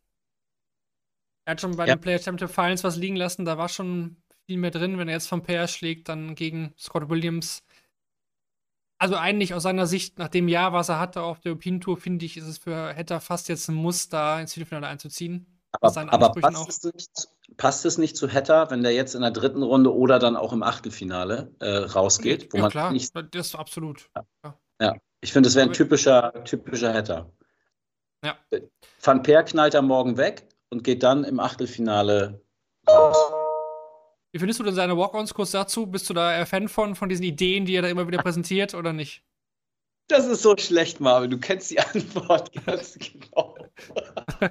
Er 1.45 1.51
hat 1.51 1.61
schon 1.61 1.75
bei 1.75 1.87
ja. 1.87 1.95
den 1.95 2.01
Player 2.01 2.19
Championship 2.19 2.53
Finals 2.53 2.83
was 2.83 2.95
liegen 2.95 3.15
lassen, 3.15 3.43
da 3.43 3.57
war 3.57 3.69
schon 3.69 4.17
viel 4.45 4.57
mehr 4.57 4.69
drin. 4.69 4.99
Wenn 4.99 5.07
er 5.07 5.15
jetzt 5.15 5.27
von 5.27 5.41
Pair 5.41 5.67
schlägt, 5.67 6.09
dann 6.09 6.35
gegen 6.35 6.75
Scott 6.77 7.09
Williams. 7.09 7.63
Also 8.99 9.15
eigentlich 9.15 9.55
aus 9.55 9.63
seiner 9.63 9.87
Sicht, 9.87 10.19
nach 10.19 10.29
dem 10.29 10.47
Jahr, 10.47 10.73
was 10.73 10.89
er 10.89 10.99
hatte 10.99 11.23
auf 11.23 11.39
der 11.39 11.53
European 11.53 11.81
Tour, 11.81 11.97
finde 11.97 12.25
ich, 12.25 12.37
ist 12.37 12.45
es 12.45 12.59
für 12.59 12.95
Hatter 12.95 13.19
fast 13.19 13.49
jetzt 13.49 13.67
ein 13.67 13.75
Muss, 13.75 14.09
da 14.09 14.39
ins 14.39 14.53
Viertelfinale 14.53 14.87
einzuziehen. 14.87 15.54
Aber, 15.81 16.13
aber 16.13 16.31
passt, 16.31 16.85
es 16.85 16.93
nicht, 16.93 17.11
passt, 17.57 17.85
es 17.85 17.97
nicht, 17.97 18.17
zu 18.17 18.31
Hatter, 18.31 18.69
wenn 18.71 18.83
der 18.83 18.93
jetzt 18.93 19.15
in 19.15 19.21
der 19.21 19.31
dritten 19.31 19.63
Runde 19.63 19.93
oder 19.93 20.19
dann 20.19 20.35
auch 20.35 20.53
im 20.53 20.63
Achtelfinale 20.63 21.51
äh, 21.59 21.69
rausgeht? 21.69 22.53
ja, 22.53 22.69
klar, 22.69 22.91
nicht, 22.91 23.13
das 23.15 23.47
ist 23.47 23.55
absolut. 23.55 24.09
Ja, 24.43 24.57
ja. 24.81 24.95
ich 25.21 25.33
finde, 25.33 25.49
es 25.49 25.55
wäre 25.55 25.67
ein 25.67 25.73
typischer, 25.73 26.43
typischer 26.43 26.93
Hatter. 26.93 27.31
Ja. 28.23 28.37
Van 29.01 29.21
Peer 29.21 29.43
knallt 29.43 29.75
am 29.75 29.87
Morgen 29.87 30.17
weg 30.17 30.47
und 30.69 30.83
geht 30.83 31.03
dann 31.03 31.23
im 31.23 31.39
Achtelfinale 31.39 32.41
raus. 32.89 33.17
Wie 34.31 34.39
findest 34.39 34.59
du 34.59 34.63
denn 34.63 34.75
seine 34.75 34.97
Walk-Ons 34.97 35.33
kurz 35.33 35.51
dazu? 35.51 35.87
Bist 35.87 36.09
du 36.09 36.13
da 36.13 36.45
Fan 36.45 36.67
von, 36.67 36.95
von 36.95 37.07
diesen 37.07 37.23
Ideen, 37.23 37.65
die 37.65 37.75
er 37.75 37.83
da 37.83 37.87
immer 37.87 38.07
wieder 38.07 38.21
präsentiert 38.21 38.73
oder 38.73 38.91
nicht? 38.91 39.23
Das 40.07 40.25
ist 40.27 40.41
so 40.41 40.55
schlecht, 40.57 40.99
Marvin. 40.99 41.31
Du 41.31 41.39
kennst 41.39 41.71
die 41.71 41.79
Antwort 41.93 42.51
ganz 42.65 42.97
genau. 42.97 43.55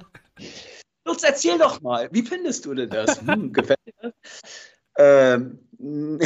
Lutz, 1.05 1.23
erzähl 1.23 1.57
doch 1.59 1.81
mal, 1.81 2.09
wie 2.11 2.23
findest 2.23 2.65
du 2.65 2.73
denn 2.73 2.91
das? 2.91 3.21
Hm, 3.21 3.51
gefällt 3.53 3.79
dir 3.85 3.93
das? 4.01 4.13
Ähm, 4.97 5.59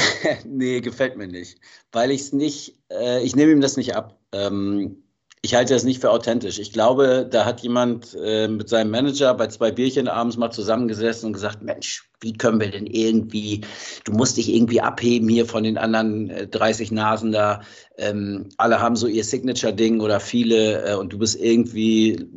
nee, 0.46 0.82
gefällt 0.82 1.18
mir 1.18 1.28
nicht. 1.28 1.60
Weil 1.92 2.12
ich 2.12 2.22
es 2.22 2.34
nicht, 2.34 2.78
äh, 2.92 3.24
ich 3.24 3.36
nehme 3.36 3.52
ihm 3.52 3.62
das 3.62 3.78
nicht 3.78 3.96
ab. 3.96 4.20
Ähm, 4.32 5.04
Ich 5.42 5.56
halte 5.56 5.74
das 5.74 5.84
nicht 5.86 6.02
für 6.02 6.12
authentisch. 6.12 6.60
Ich 6.60 6.74
glaube, 6.74 7.28
da 7.30 7.46
hat 7.46 7.62
jemand 7.62 8.14
äh, 8.22 8.48
mit 8.50 8.70
seinem 8.70 8.92
Manager 8.92 9.34
bei 9.34 9.48
zwei 9.48 9.72
Bierchen 9.72 10.08
abends 10.10 10.38
mal 10.38 10.52
zusammengesessen 10.52 11.28
und 11.28 11.34
gesagt, 11.34 11.62
Mensch, 11.64 12.10
wie 12.22 12.34
können 12.34 12.60
wir 12.60 12.70
denn 12.72 12.86
irgendwie, 12.88 13.62
du 14.04 14.12
musst 14.14 14.38
dich 14.38 14.50
irgendwie 14.54 14.82
abheben 14.82 15.30
hier 15.30 15.46
von 15.46 15.64
den 15.64 15.78
anderen 15.78 16.30
äh, 16.30 16.48
30 16.48 16.92
Nasen 16.92 17.32
da. 17.32 17.62
Ähm, 17.98 18.50
alle 18.58 18.80
haben 18.82 18.96
so 18.98 19.08
ihr 19.08 19.24
Signature-Ding 19.24 20.02
oder 20.02 20.20
viele 20.20 20.84
äh, 20.86 20.96
und 20.96 21.14
du 21.14 21.18
bist 21.20 21.40
irgendwie, 21.40 22.28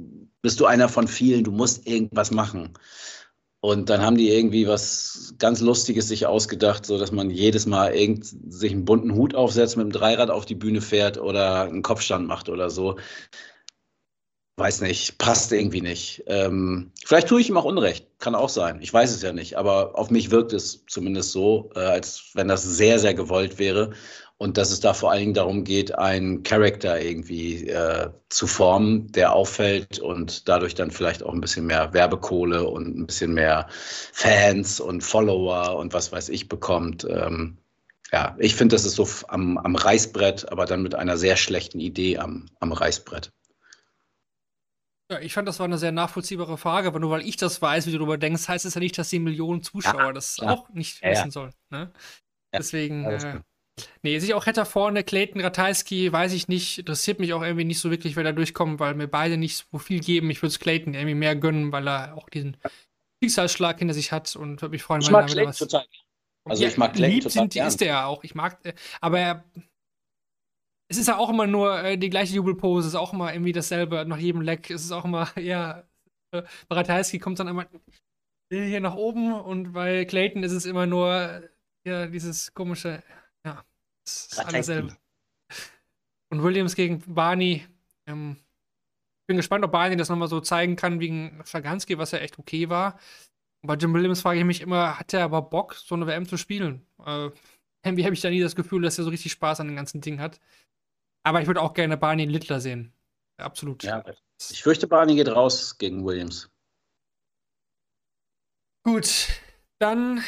bist 0.43 0.61
du 0.61 0.66
einer 0.66 0.88
von 0.88 1.09
vielen, 1.09 1.45
du 1.45 1.53
musst 1.53 1.86
irgendwas 1.86 2.30
machen. 2.30 2.74
Und 3.64 3.90
dann 3.90 4.03
haben 4.03 4.16
die 4.16 4.28
irgendwie 4.28 4.66
was 4.66 5.34
ganz 5.38 5.61
Lustiges 5.61 6.09
sich 6.09 6.26
ausgedacht, 6.26 6.84
so 6.84 6.99
dass 6.99 7.12
man 7.12 7.30
jedes 7.30 7.64
Mal 7.64 7.95
irgend, 7.95 8.26
sich 8.53 8.72
einen 8.72 8.84
bunten 8.84 9.14
Hut 9.14 9.36
aufsetzt, 9.36 9.76
mit 9.76 9.84
dem 9.84 9.93
Dreirad 9.93 10.30
auf 10.30 10.45
die 10.45 10.57
Bühne 10.57 10.80
fährt 10.80 11.16
oder 11.16 11.62
einen 11.62 11.82
Kopfstand 11.82 12.26
macht 12.26 12.49
oder 12.49 12.70
so. 12.70 12.97
Weiß 14.57 14.80
nicht, 14.80 15.16
passt 15.18 15.53
irgendwie 15.53 15.80
nicht. 15.80 16.24
Ähm, 16.26 16.90
vielleicht 17.05 17.28
tue 17.28 17.40
ich 17.40 17.49
ihm 17.49 17.57
auch 17.57 17.64
Unrecht, 17.64 18.09
kann 18.18 18.34
auch 18.34 18.49
sein. 18.49 18.82
Ich 18.82 18.93
weiß 18.93 19.14
es 19.14 19.22
ja 19.22 19.32
nicht, 19.32 19.57
aber 19.57 19.97
auf 19.97 20.11
mich 20.11 20.32
wirkt 20.32 20.53
es 20.53 20.84
zumindest 20.88 21.30
so, 21.30 21.70
äh, 21.76 21.78
als 21.78 22.30
wenn 22.34 22.49
das 22.49 22.64
sehr, 22.64 22.99
sehr 22.99 23.14
gewollt 23.14 23.61
wäre 23.61 23.93
und 24.43 24.59
dass 24.59 24.72
es 24.72 24.80
da 24.80 24.93
vor 24.93 25.12
allen 25.12 25.20
Dingen 25.20 25.34
darum 25.34 25.62
geht, 25.62 25.97
einen 25.97 26.43
Charakter 26.43 27.01
irgendwie 27.01 27.68
äh, 27.68 28.11
zu 28.28 28.49
formen, 28.49 29.07
der 29.12 29.34
auffällt 29.34 30.01
und 30.01 30.49
dadurch 30.49 30.74
dann 30.74 30.90
vielleicht 30.90 31.22
auch 31.22 31.32
ein 31.32 31.40
bisschen 31.40 31.64
mehr 31.64 31.95
Werbekohle 31.95 32.68
und 32.68 32.99
ein 32.99 33.07
bisschen 33.07 33.34
mehr 33.34 33.68
Fans 33.70 34.80
und 34.80 35.03
Follower 35.03 35.76
und 35.76 35.95
was 35.95 36.11
weiß 36.11 36.28
ich 36.28 36.49
bekommt. 36.49 37.07
Ähm, 37.09 37.59
ja, 38.11 38.34
ich 38.40 38.57
finde, 38.57 38.74
das 38.74 38.84
ist 38.84 38.97
so 38.97 39.09
am, 39.28 39.59
am 39.59 39.76
Reißbrett, 39.76 40.51
aber 40.51 40.66
dann 40.66 40.82
mit 40.82 40.97
einer 40.97 41.16
sehr 41.16 41.36
schlechten 41.36 41.78
Idee 41.78 42.18
am, 42.18 42.47
am 42.59 42.72
Reißbrett. 42.72 43.30
Ja, 45.09 45.20
ich 45.20 45.34
fand, 45.34 45.47
das 45.47 45.61
war 45.61 45.66
eine 45.66 45.78
sehr 45.78 45.93
nachvollziehbare 45.93 46.59
Frage, 46.59 46.88
aber 46.88 46.99
nur 46.99 47.12
weil 47.12 47.24
ich 47.24 47.36
das 47.36 47.62
weiß, 47.62 47.86
wie 47.86 47.93
du 47.93 47.99
darüber 47.99 48.18
denkst, 48.18 48.49
heißt 48.49 48.64
es 48.64 48.74
ja 48.74 48.80
nicht, 48.80 48.99
dass 48.99 49.09
die 49.09 49.20
Millionen 49.20 49.62
Zuschauer 49.62 50.07
ja, 50.07 50.12
das 50.12 50.40
auch 50.40 50.68
nicht 50.70 51.01
ja, 51.01 51.11
wissen 51.11 51.30
sollen. 51.30 51.53
Ne? 51.70 51.93
Deswegen. 52.53 53.05
Äh, 53.05 53.40
Nee, 54.02 54.18
sich 54.18 54.34
auch 54.34 54.46
hätte 54.46 54.64
vorne, 54.64 55.02
Clayton 55.02 55.40
Ratajski, 55.40 56.12
weiß 56.12 56.32
ich 56.32 56.48
nicht, 56.48 56.78
interessiert 56.78 57.20
mich 57.20 57.32
auch 57.32 57.42
irgendwie 57.42 57.64
nicht 57.64 57.78
so 57.78 57.90
wirklich, 57.90 58.16
wer 58.16 58.24
da 58.24 58.32
durchkommt, 58.32 58.80
weil 58.80 58.94
mir 58.94 59.08
beide 59.08 59.36
nicht 59.36 59.66
so 59.70 59.78
viel 59.78 60.00
geben. 60.00 60.30
Ich 60.30 60.42
würde 60.42 60.48
es 60.48 60.58
Clayton 60.58 60.94
irgendwie 60.94 61.14
mehr 61.14 61.36
gönnen, 61.36 61.72
weil 61.72 61.88
er 61.88 62.16
auch 62.16 62.28
diesen 62.28 62.56
Schicksalsschlag 63.22 63.78
hinter 63.78 63.94
sich 63.94 64.12
hat 64.12 64.36
und 64.36 64.60
würde 64.60 64.72
mich 64.72 64.82
freuen, 64.82 65.00
ich 65.00 65.06
wenn 65.06 65.12
mag 65.12 65.28
er 65.28 65.32
wieder 65.32 65.46
was. 65.46 65.58
Total. 65.58 65.86
Also 66.44 66.62
ja, 66.62 66.68
ich 66.68 66.76
mag 66.76 66.92
Clayton 66.94 67.14
lieb 67.14 67.22
total 67.22 67.50
sind, 67.50 67.66
ist 67.66 67.80
der 67.80 67.88
ja 67.88 68.06
auch. 68.06 68.24
Ich 68.24 68.34
mag, 68.34 68.58
äh, 68.64 68.74
aber 69.00 69.18
er, 69.18 69.44
es 70.88 70.98
ist 70.98 71.08
ja 71.08 71.16
auch 71.16 71.30
immer 71.30 71.46
nur 71.46 71.82
äh, 71.82 71.96
die 71.96 72.10
gleiche 72.10 72.34
Jubelpose, 72.34 72.88
es 72.88 72.94
ist 72.94 72.98
auch 72.98 73.12
immer 73.12 73.32
irgendwie 73.32 73.52
dasselbe 73.52 74.04
nach 74.04 74.18
jedem 74.18 74.42
Leck. 74.42 74.70
Es 74.70 74.84
ist 74.84 74.92
auch 74.92 75.04
immer, 75.04 75.28
ja, 75.38 75.84
äh, 76.32 76.42
Ratajski 76.70 77.18
kommt 77.18 77.38
dann 77.38 77.48
immer 77.48 77.66
hier 78.50 78.80
nach 78.80 78.96
oben 78.96 79.32
und 79.32 79.72
bei 79.72 80.04
Clayton 80.04 80.42
ist 80.42 80.52
es 80.52 80.66
immer 80.66 80.84
nur 80.84 81.42
ja, 81.86 82.06
dieses 82.06 82.52
komische 82.52 83.02
ja, 84.07 84.12
das 84.12 84.32
ist 84.32 84.38
alles 84.38 84.66
selber. 84.66 84.96
Und 86.30 86.42
Williams 86.42 86.74
gegen 86.74 87.03
Barney. 87.14 87.66
Ähm, 88.07 88.36
bin 89.26 89.36
gespannt, 89.36 89.64
ob 89.64 89.72
Barney 89.72 89.96
das 89.96 90.09
nochmal 90.09 90.28
so 90.28 90.40
zeigen 90.40 90.76
kann 90.76 91.00
wegen 91.00 91.40
Schaganski, 91.44 91.98
was 91.98 92.11
ja 92.11 92.18
echt 92.18 92.38
okay 92.38 92.68
war. 92.68 92.98
Und 93.62 93.68
bei 93.68 93.74
Jim 93.74 93.94
Williams 93.94 94.22
frage 94.22 94.40
ich 94.40 94.44
mich 94.44 94.61
immer, 94.61 94.98
hat 94.98 95.14
er 95.14 95.24
aber 95.24 95.42
Bock, 95.42 95.74
so 95.74 95.94
eine 95.94 96.07
WM 96.07 96.26
zu 96.26 96.36
spielen? 96.36 96.84
Äh, 97.05 97.30
irgendwie 97.84 98.05
habe 98.05 98.14
ich 98.14 98.20
da 98.20 98.30
nie 98.30 98.40
das 98.40 98.57
Gefühl, 98.57 98.82
dass 98.82 98.98
er 98.98 99.05
so 99.05 99.11
richtig 99.11 99.32
Spaß 99.32 99.61
an 99.61 99.68
dem 99.68 99.76
ganzen 99.76 100.00
Ding 100.00 100.20
hat. 100.20 100.40
Aber 101.22 101.40
ich 101.40 101.46
würde 101.46 101.61
auch 101.61 101.74
gerne 101.74 101.96
Barney 101.96 102.24
in 102.24 102.30
Littler 102.30 102.61
sehen. 102.61 102.92
Absolut. 103.36 103.82
Ja, 103.84 104.05
ich 104.50 104.62
fürchte, 104.62 104.86
Barney 104.86 105.14
geht 105.14 105.28
raus 105.28 105.78
gegen 105.78 106.05
Williams. 106.05 106.50
Gut, 108.84 109.28
dann 109.78 110.22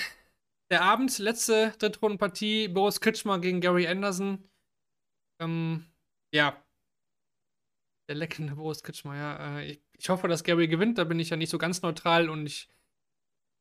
der 0.74 0.82
Abend, 0.82 1.16
letzte 1.20 1.72
Drittrundenpartie, 1.78 2.66
Boris 2.66 3.00
Kritschmer 3.00 3.38
gegen 3.38 3.60
Gary 3.60 3.86
Anderson. 3.86 4.42
Ähm, 5.40 5.86
ja. 6.32 6.60
Der 8.08 8.16
leckende 8.16 8.56
Boris 8.56 8.82
Kritschmer, 8.82 9.14
ja. 9.14 9.58
Äh, 9.58 9.66
ich, 9.70 9.80
ich, 9.96 10.08
hoffe, 10.08 10.26
dass 10.26 10.42
Gary 10.42 10.66
gewinnt, 10.66 10.98
da 10.98 11.04
bin 11.04 11.20
ich 11.20 11.30
ja 11.30 11.36
nicht 11.36 11.50
so 11.50 11.58
ganz 11.58 11.82
neutral 11.82 12.28
und 12.28 12.44
ich 12.46 12.68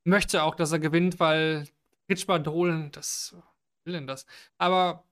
möchte 0.05 0.41
auch, 0.41 0.55
dass 0.55 0.71
er 0.71 0.79
gewinnt, 0.79 1.19
weil 1.19 1.67
Kritschmer 2.07 2.39
drohlen, 2.39 2.91
das 2.91 3.35
will 3.85 3.93
denn 3.93 4.07
das. 4.07 4.25
Aber 4.57 5.07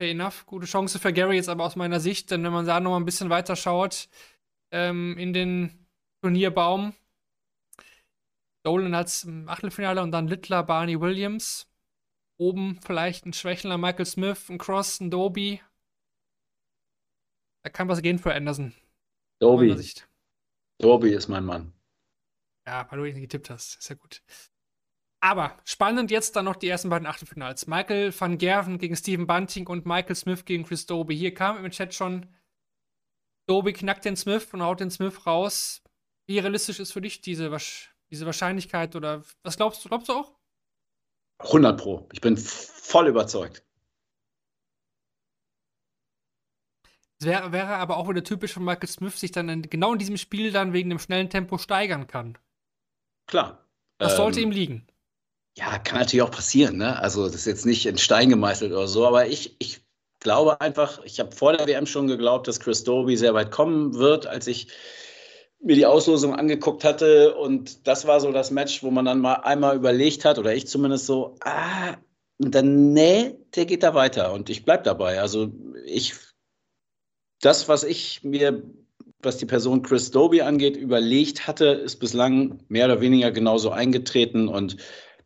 fair 0.00 0.12
enough, 0.12 0.46
gute 0.46 0.66
Chance 0.66 1.00
für 1.00 1.12
Gary 1.12 1.34
jetzt 1.34 1.48
aber 1.48 1.64
aus 1.64 1.74
meiner 1.74 1.98
Sicht, 1.98 2.30
denn 2.30 2.44
wenn 2.44 2.52
man 2.52 2.64
da 2.64 2.78
noch 2.78 2.92
mal 2.92 2.98
ein 2.98 3.04
bisschen 3.04 3.28
weiter 3.28 3.56
schaut 3.56 4.08
ähm, 4.70 5.18
in 5.18 5.32
den 5.32 5.84
Turnierbaum, 6.22 6.94
Dolan 8.66 8.94
als 8.94 9.22
im 9.22 9.48
Achtelfinale 9.48 10.02
und 10.02 10.10
dann 10.10 10.26
Littler, 10.26 10.64
Barney 10.64 11.00
Williams. 11.00 11.70
Oben 12.36 12.80
vielleicht 12.84 13.24
ein 13.24 13.32
schwächender 13.32 13.78
Michael 13.78 14.06
Smith, 14.06 14.48
ein 14.50 14.58
Cross, 14.58 15.00
ein 15.00 15.10
Doby. 15.10 15.62
Da 17.62 17.70
kann 17.70 17.88
was 17.88 18.02
gehen 18.02 18.18
für 18.18 18.34
Anderson. 18.34 18.74
Doby. 19.38 19.76
Doby 20.78 21.10
ist 21.10 21.28
mein 21.28 21.44
Mann. 21.44 21.72
Ja, 22.66 22.90
weil 22.90 22.98
du 22.98 23.04
ihn 23.04 23.20
getippt 23.20 23.50
hast. 23.50 23.78
Ist 23.78 23.88
ja 23.88 23.94
gut. 23.94 24.20
Aber 25.20 25.56
spannend 25.64 26.10
jetzt 26.10 26.34
dann 26.34 26.44
noch 26.44 26.56
die 26.56 26.68
ersten 26.68 26.90
beiden 26.90 27.06
Achtelfinals. 27.06 27.68
Michael 27.68 28.12
van 28.18 28.36
Gerven 28.36 28.78
gegen 28.78 28.96
Stephen 28.96 29.28
Bunting 29.28 29.68
und 29.68 29.86
Michael 29.86 30.16
Smith 30.16 30.44
gegen 30.44 30.64
Chris 30.64 30.86
Doby. 30.86 31.16
Hier 31.16 31.32
kam 31.32 31.64
im 31.64 31.70
Chat 31.70 31.94
schon, 31.94 32.34
Doby 33.48 33.72
knackt 33.72 34.04
den 34.04 34.16
Smith 34.16 34.52
und 34.52 34.62
haut 34.62 34.80
den 34.80 34.90
Smith 34.90 35.24
raus. 35.24 35.82
Wie 36.26 36.40
realistisch 36.40 36.80
ist 36.80 36.92
für 36.92 37.00
dich 37.00 37.20
diese 37.20 37.52
diese 38.10 38.26
Wahrscheinlichkeit 38.26 38.94
oder 38.96 39.22
was 39.42 39.56
glaubst 39.56 39.84
du? 39.84 39.88
Glaubst 39.88 40.08
du 40.08 40.12
auch? 40.14 40.32
100 41.38 41.80
Pro. 41.80 42.08
Ich 42.12 42.20
bin 42.20 42.36
voll 42.36 43.08
überzeugt. 43.08 43.62
Es 47.18 47.26
wäre, 47.26 47.52
wäre 47.52 47.76
aber 47.76 47.96
auch 47.96 48.08
wieder 48.08 48.22
typisch 48.22 48.52
von 48.52 48.64
Michael 48.64 48.88
Smith, 48.88 49.18
sich 49.18 49.32
dann 49.32 49.48
in, 49.48 49.62
genau 49.62 49.92
in 49.92 49.98
diesem 49.98 50.18
Spiel 50.18 50.52
dann 50.52 50.72
wegen 50.72 50.90
dem 50.90 50.98
schnellen 50.98 51.30
Tempo 51.30 51.56
steigern 51.58 52.06
kann. 52.06 52.36
Klar. 53.26 53.66
Das 53.98 54.12
ähm, 54.12 54.16
sollte 54.16 54.40
ihm 54.40 54.50
liegen. 54.50 54.86
Ja, 55.56 55.78
kann 55.78 55.98
natürlich 55.98 56.22
auch 56.22 56.30
passieren. 56.30 56.76
Ne? 56.76 56.98
Also, 56.98 57.24
das 57.24 57.34
ist 57.34 57.46
jetzt 57.46 57.64
nicht 57.64 57.86
in 57.86 57.96
Stein 57.96 58.28
gemeißelt 58.28 58.72
oder 58.72 58.86
so, 58.86 59.06
aber 59.06 59.26
ich, 59.26 59.56
ich 59.58 59.80
glaube 60.20 60.60
einfach, 60.60 61.02
ich 61.04 61.18
habe 61.18 61.34
vor 61.34 61.54
der 61.54 61.66
WM 61.66 61.86
schon 61.86 62.06
geglaubt, 62.06 62.46
dass 62.48 62.60
Chris 62.60 62.84
Doby 62.84 63.16
sehr 63.16 63.32
weit 63.32 63.50
kommen 63.50 63.94
wird, 63.94 64.26
als 64.26 64.46
ich 64.46 64.68
mir 65.66 65.74
die 65.74 65.86
Auslosung 65.86 66.32
angeguckt 66.34 66.84
hatte 66.84 67.34
und 67.34 67.88
das 67.88 68.06
war 68.06 68.20
so 68.20 68.30
das 68.30 68.52
Match, 68.52 68.84
wo 68.84 68.92
man 68.92 69.04
dann 69.04 69.20
mal 69.20 69.34
einmal 69.34 69.74
überlegt 69.74 70.24
hat, 70.24 70.38
oder 70.38 70.54
ich 70.54 70.68
zumindest 70.68 71.06
so, 71.06 71.34
ah, 71.40 71.96
und 72.38 72.54
dann, 72.54 72.92
nee, 72.92 73.34
der 73.56 73.66
geht 73.66 73.82
da 73.82 73.92
weiter 73.94 74.32
und 74.32 74.48
ich 74.48 74.64
bleib 74.64 74.84
dabei. 74.84 75.20
Also 75.20 75.50
ich, 75.84 76.14
das, 77.40 77.68
was 77.68 77.82
ich 77.82 78.22
mir, 78.22 78.62
was 79.20 79.38
die 79.38 79.46
Person 79.46 79.82
Chris 79.82 80.12
Doby 80.12 80.42
angeht, 80.42 80.76
überlegt 80.76 81.48
hatte, 81.48 81.66
ist 81.66 81.96
bislang 81.96 82.62
mehr 82.68 82.84
oder 82.84 83.00
weniger 83.00 83.32
genauso 83.32 83.70
eingetreten 83.70 84.46
und 84.46 84.76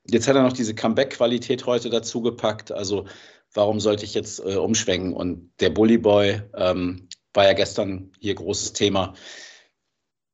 jetzt 0.09 0.27
hat 0.27 0.37
er 0.37 0.43
noch 0.43 0.55
diese 0.55 0.75
Comeback-Qualität 0.75 1.67
heute 1.67 1.91
dazu 1.91 2.23
gepackt. 2.23 2.73
Also 2.73 3.05
warum 3.53 3.79
sollte 3.79 4.07
ich 4.07 4.15
jetzt 4.15 4.41
äh, 4.41 4.57
umschwenken? 4.57 5.13
Und 5.13 5.51
der 5.61 5.69
Bully 5.69 5.99
Boy 5.99 6.41
ähm, 6.55 7.09
war 7.35 7.45
ja 7.45 7.53
gestern 7.53 8.13
hier 8.21 8.35
großes 8.35 8.73
Thema 8.73 9.13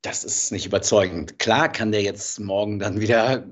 das 0.07 0.25
ist 0.25 0.53
nicht 0.53 0.67
überzeugend. 0.67 1.39
Klar 1.39 1.71
kann 1.71 1.91
der 1.91 2.03
jetzt 2.03 2.39
morgen 2.39 2.79
dann 2.79 3.01
wieder, 3.01 3.45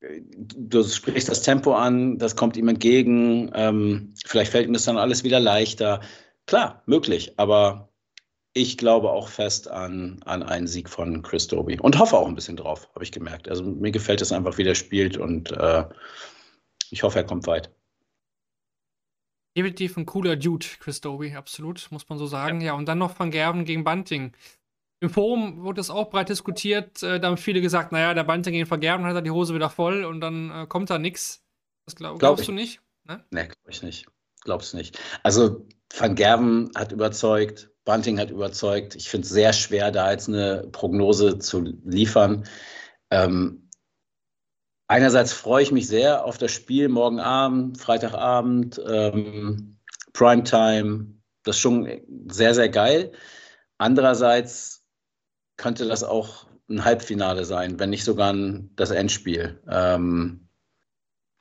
du 0.00 0.84
sprichst 0.84 1.28
das 1.28 1.42
Tempo 1.42 1.74
an, 1.74 2.18
das 2.18 2.36
kommt 2.36 2.56
ihm 2.56 2.68
entgegen, 2.68 3.50
ähm, 3.54 4.14
vielleicht 4.24 4.52
fällt 4.52 4.66
ihm 4.66 4.72
das 4.72 4.84
dann 4.84 4.98
alles 4.98 5.24
wieder 5.24 5.40
leichter. 5.40 6.00
Klar, 6.46 6.82
möglich, 6.86 7.34
aber 7.38 7.88
ich 8.52 8.78
glaube 8.78 9.10
auch 9.10 9.28
fest 9.28 9.68
an, 9.68 10.20
an 10.24 10.42
einen 10.42 10.68
Sieg 10.68 10.88
von 10.88 11.22
Chris 11.22 11.48
Doby 11.48 11.78
und 11.80 11.98
hoffe 11.98 12.16
auch 12.16 12.28
ein 12.28 12.34
bisschen 12.34 12.56
drauf, 12.56 12.88
habe 12.94 13.04
ich 13.04 13.12
gemerkt. 13.12 13.48
Also 13.48 13.64
mir 13.64 13.90
gefällt 13.90 14.22
es 14.22 14.32
einfach, 14.32 14.58
wie 14.58 14.64
der 14.64 14.76
spielt 14.76 15.16
und 15.16 15.50
äh, 15.52 15.84
ich 16.90 17.02
hoffe, 17.02 17.18
er 17.18 17.24
kommt 17.24 17.46
weit. 17.46 17.72
Definitiv 19.56 19.96
ein 19.96 20.06
cooler 20.06 20.36
Dude, 20.36 20.66
Chris 20.78 21.00
Doby, 21.00 21.34
absolut, 21.34 21.88
muss 21.90 22.08
man 22.08 22.18
so 22.18 22.26
sagen. 22.26 22.60
Ja, 22.60 22.68
ja 22.68 22.72
und 22.74 22.86
dann 22.86 22.98
noch 22.98 23.18
Van 23.18 23.32
Gerven 23.32 23.64
gegen 23.64 23.82
Bunting. 23.82 24.32
Im 25.00 25.08
Forum 25.08 25.62
wurde 25.62 25.80
es 25.80 25.88
auch 25.88 26.10
breit 26.10 26.28
diskutiert. 26.28 27.02
Äh, 27.02 27.18
da 27.20 27.28
haben 27.28 27.38
viele 27.38 27.62
gesagt, 27.62 27.90
naja, 27.90 28.12
der 28.12 28.24
Bunting 28.24 28.52
gegen 28.52 28.66
Vergerben 28.66 29.06
hat 29.06 29.14
er 29.14 29.22
die 29.22 29.30
Hose 29.30 29.54
wieder 29.54 29.70
voll 29.70 30.04
und 30.04 30.20
dann 30.20 30.50
äh, 30.50 30.66
kommt 30.66 30.90
da 30.90 30.98
nichts. 30.98 31.42
Das 31.86 31.96
glaub, 31.96 32.18
glaub 32.18 32.36
glaubst 32.36 32.42
ich. 32.42 32.46
du 32.46 32.52
nicht? 32.52 32.80
Ne, 33.04 33.24
nee, 33.30 33.44
glaube 33.44 33.70
ich 33.70 33.82
nicht. 33.82 34.06
Glaubst 34.42 34.74
nicht. 34.74 34.98
Also 35.22 35.66
Van 35.96 36.14
Gerven 36.14 36.70
hat 36.76 36.92
überzeugt, 36.92 37.70
Bunting 37.84 38.18
hat 38.18 38.30
überzeugt. 38.30 38.94
Ich 38.94 39.08
finde 39.08 39.24
es 39.24 39.32
sehr 39.32 39.52
schwer, 39.52 39.90
da 39.90 40.10
jetzt 40.10 40.28
eine 40.28 40.68
Prognose 40.70 41.38
zu 41.38 41.60
liefern. 41.84 42.44
Ähm, 43.10 43.68
einerseits 44.86 45.32
freue 45.32 45.62
ich 45.62 45.72
mich 45.72 45.88
sehr 45.88 46.24
auf 46.24 46.38
das 46.38 46.52
Spiel 46.52 46.88
morgen 46.88 47.20
Abend, 47.20 47.78
Freitagabend, 47.78 48.80
ähm, 48.86 49.78
Primetime, 50.12 51.14
das 51.44 51.56
ist 51.56 51.62
schon 51.62 51.88
sehr, 52.28 52.54
sehr 52.54 52.68
geil. 52.68 53.12
Andererseits 53.78 54.79
könnte 55.60 55.86
das 55.86 56.02
auch 56.02 56.46
ein 56.70 56.84
Halbfinale 56.84 57.44
sein, 57.44 57.78
wenn 57.78 57.90
nicht 57.90 58.04
sogar 58.04 58.32
ein, 58.32 58.70
das 58.76 58.90
Endspiel. 58.90 59.60
Ähm, 59.68 60.48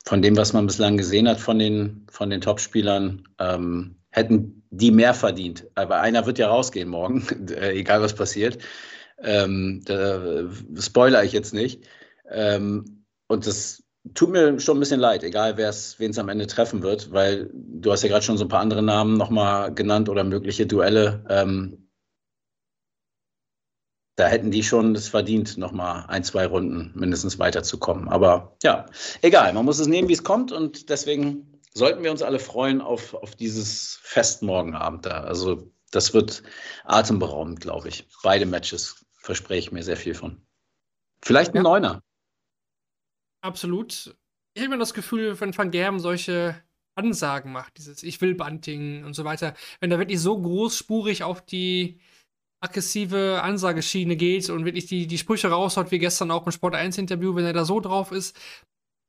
von 0.06 0.22
dem, 0.22 0.36
was 0.36 0.52
man 0.52 0.68
bislang 0.68 0.98
gesehen 0.98 1.30
hat 1.30 1.40
von 1.40 1.58
den, 1.58 2.06
von 2.12 2.30
den 2.30 2.42
Topspielern, 2.42 3.24
ähm, 3.40 3.96
hätten 4.10 4.64
die 4.72 4.92
mehr 4.92 5.14
verdient. 5.14 5.68
Aber 5.76 6.02
einer 6.02 6.26
wird 6.26 6.38
ja 6.38 6.50
rausgehen 6.50 6.90
morgen, 6.90 7.26
äh, 7.50 7.72
egal 7.72 8.02
was 8.02 8.14
passiert. 8.14 8.58
Ähm, 9.22 9.84
spoiler 10.78 11.24
ich 11.24 11.32
jetzt 11.32 11.54
nicht. 11.54 11.88
Ähm, 12.30 13.06
und 13.28 13.48
das 13.48 13.84
tut 14.14 14.32
mir 14.32 14.60
schon 14.60 14.78
ein 14.78 14.82
bisschen 14.82 15.00
leid, 15.00 15.24
egal 15.24 15.58
wen 15.58 16.12
es 16.12 16.20
am 16.20 16.30
Ende 16.30 16.48
treffen 16.48 16.84
wird, 16.84 17.12
weil 17.12 17.50
du 17.54 17.92
hast 17.92 18.04
ja 18.04 18.10
gerade 18.10 18.26
schon 18.26 18.38
so 18.38 18.46
ein 18.46 18.50
paar 18.50 18.62
andere 18.62 18.84
Namen 18.84 19.18
nochmal 19.18 19.74
genannt 19.74 20.10
oder 20.10 20.24
mögliche 20.26 20.68
Duelle. 20.68 21.24
Ähm, 21.30 21.89
da 24.20 24.28
hätten 24.28 24.52
die 24.52 24.64
schon 24.64 24.96
es 24.96 25.08
verdient, 25.08 25.58
nochmal 25.58 26.04
ein, 26.10 26.26
zwei 26.26 26.46
Runden 26.46 26.92
mindestens 26.94 27.40
weiterzukommen. 27.40 28.10
Aber 28.10 28.58
ja, 28.64 28.86
egal, 29.22 29.54
man 29.54 29.64
muss 29.64 29.80
es 29.80 29.88
nehmen, 29.88 30.10
wie 30.10 30.14
es 30.14 30.26
kommt 30.26 30.52
und 30.52 30.90
deswegen 30.90 31.62
sollten 31.74 32.04
wir 32.04 32.12
uns 32.12 32.22
alle 32.22 32.40
freuen 32.40 32.82
auf, 32.82 33.14
auf 33.14 33.36
dieses 33.36 33.98
Fest 34.02 34.44
morgen 34.44 34.76
Abend 34.76 35.06
da. 35.06 35.22
Also 35.22 35.72
das 35.92 36.14
wird 36.14 36.44
atemberaubend, 36.84 37.62
glaube 37.62 37.88
ich. 37.88 38.10
Beide 38.22 38.46
Matches 38.46 39.06
verspreche 39.20 39.60
ich 39.60 39.72
mir 39.72 39.84
sehr 39.84 39.96
viel 39.96 40.16
von. 40.16 40.42
Vielleicht 41.24 41.54
ein 41.54 41.58
ja. 41.58 41.64
Neuner. 41.64 42.04
Absolut. 43.40 44.18
Ich 44.54 44.62
habe 44.62 44.74
immer 44.74 44.78
das 44.78 44.94
Gefühl, 44.94 45.40
wenn 45.40 45.58
Van 45.58 45.72
Gerben 45.72 46.02
solche 46.02 46.62
Ansagen 46.96 47.54
macht, 47.54 47.78
dieses 47.78 48.04
Ich 48.04 48.20
will 48.20 48.36
Bunting 48.36 49.06
und 49.06 49.14
so 49.14 49.24
weiter, 49.24 49.54
wenn 49.80 49.92
er 49.92 50.00
wirklich 50.00 50.20
so 50.20 50.42
großspurig 50.42 51.24
auf 51.24 51.46
die 51.46 52.02
aggressive 52.62 53.42
Ansageschiene 53.42 54.16
geht 54.16 54.50
und 54.50 54.66
wirklich 54.66 54.86
die, 54.86 55.08
die 55.08 55.18
Sprüche 55.18 55.50
raushaut, 55.50 55.92
wie 55.92 56.00
gestern 56.00 56.32
auch 56.32 56.46
im 56.46 56.52
Sport 56.52 56.76
1 56.76 56.98
Interview, 56.98 57.36
wenn 57.36 57.46
er 57.46 57.54
da 57.54 57.66
so 57.66 57.80
drauf 57.80 58.12
ist, 58.12 58.38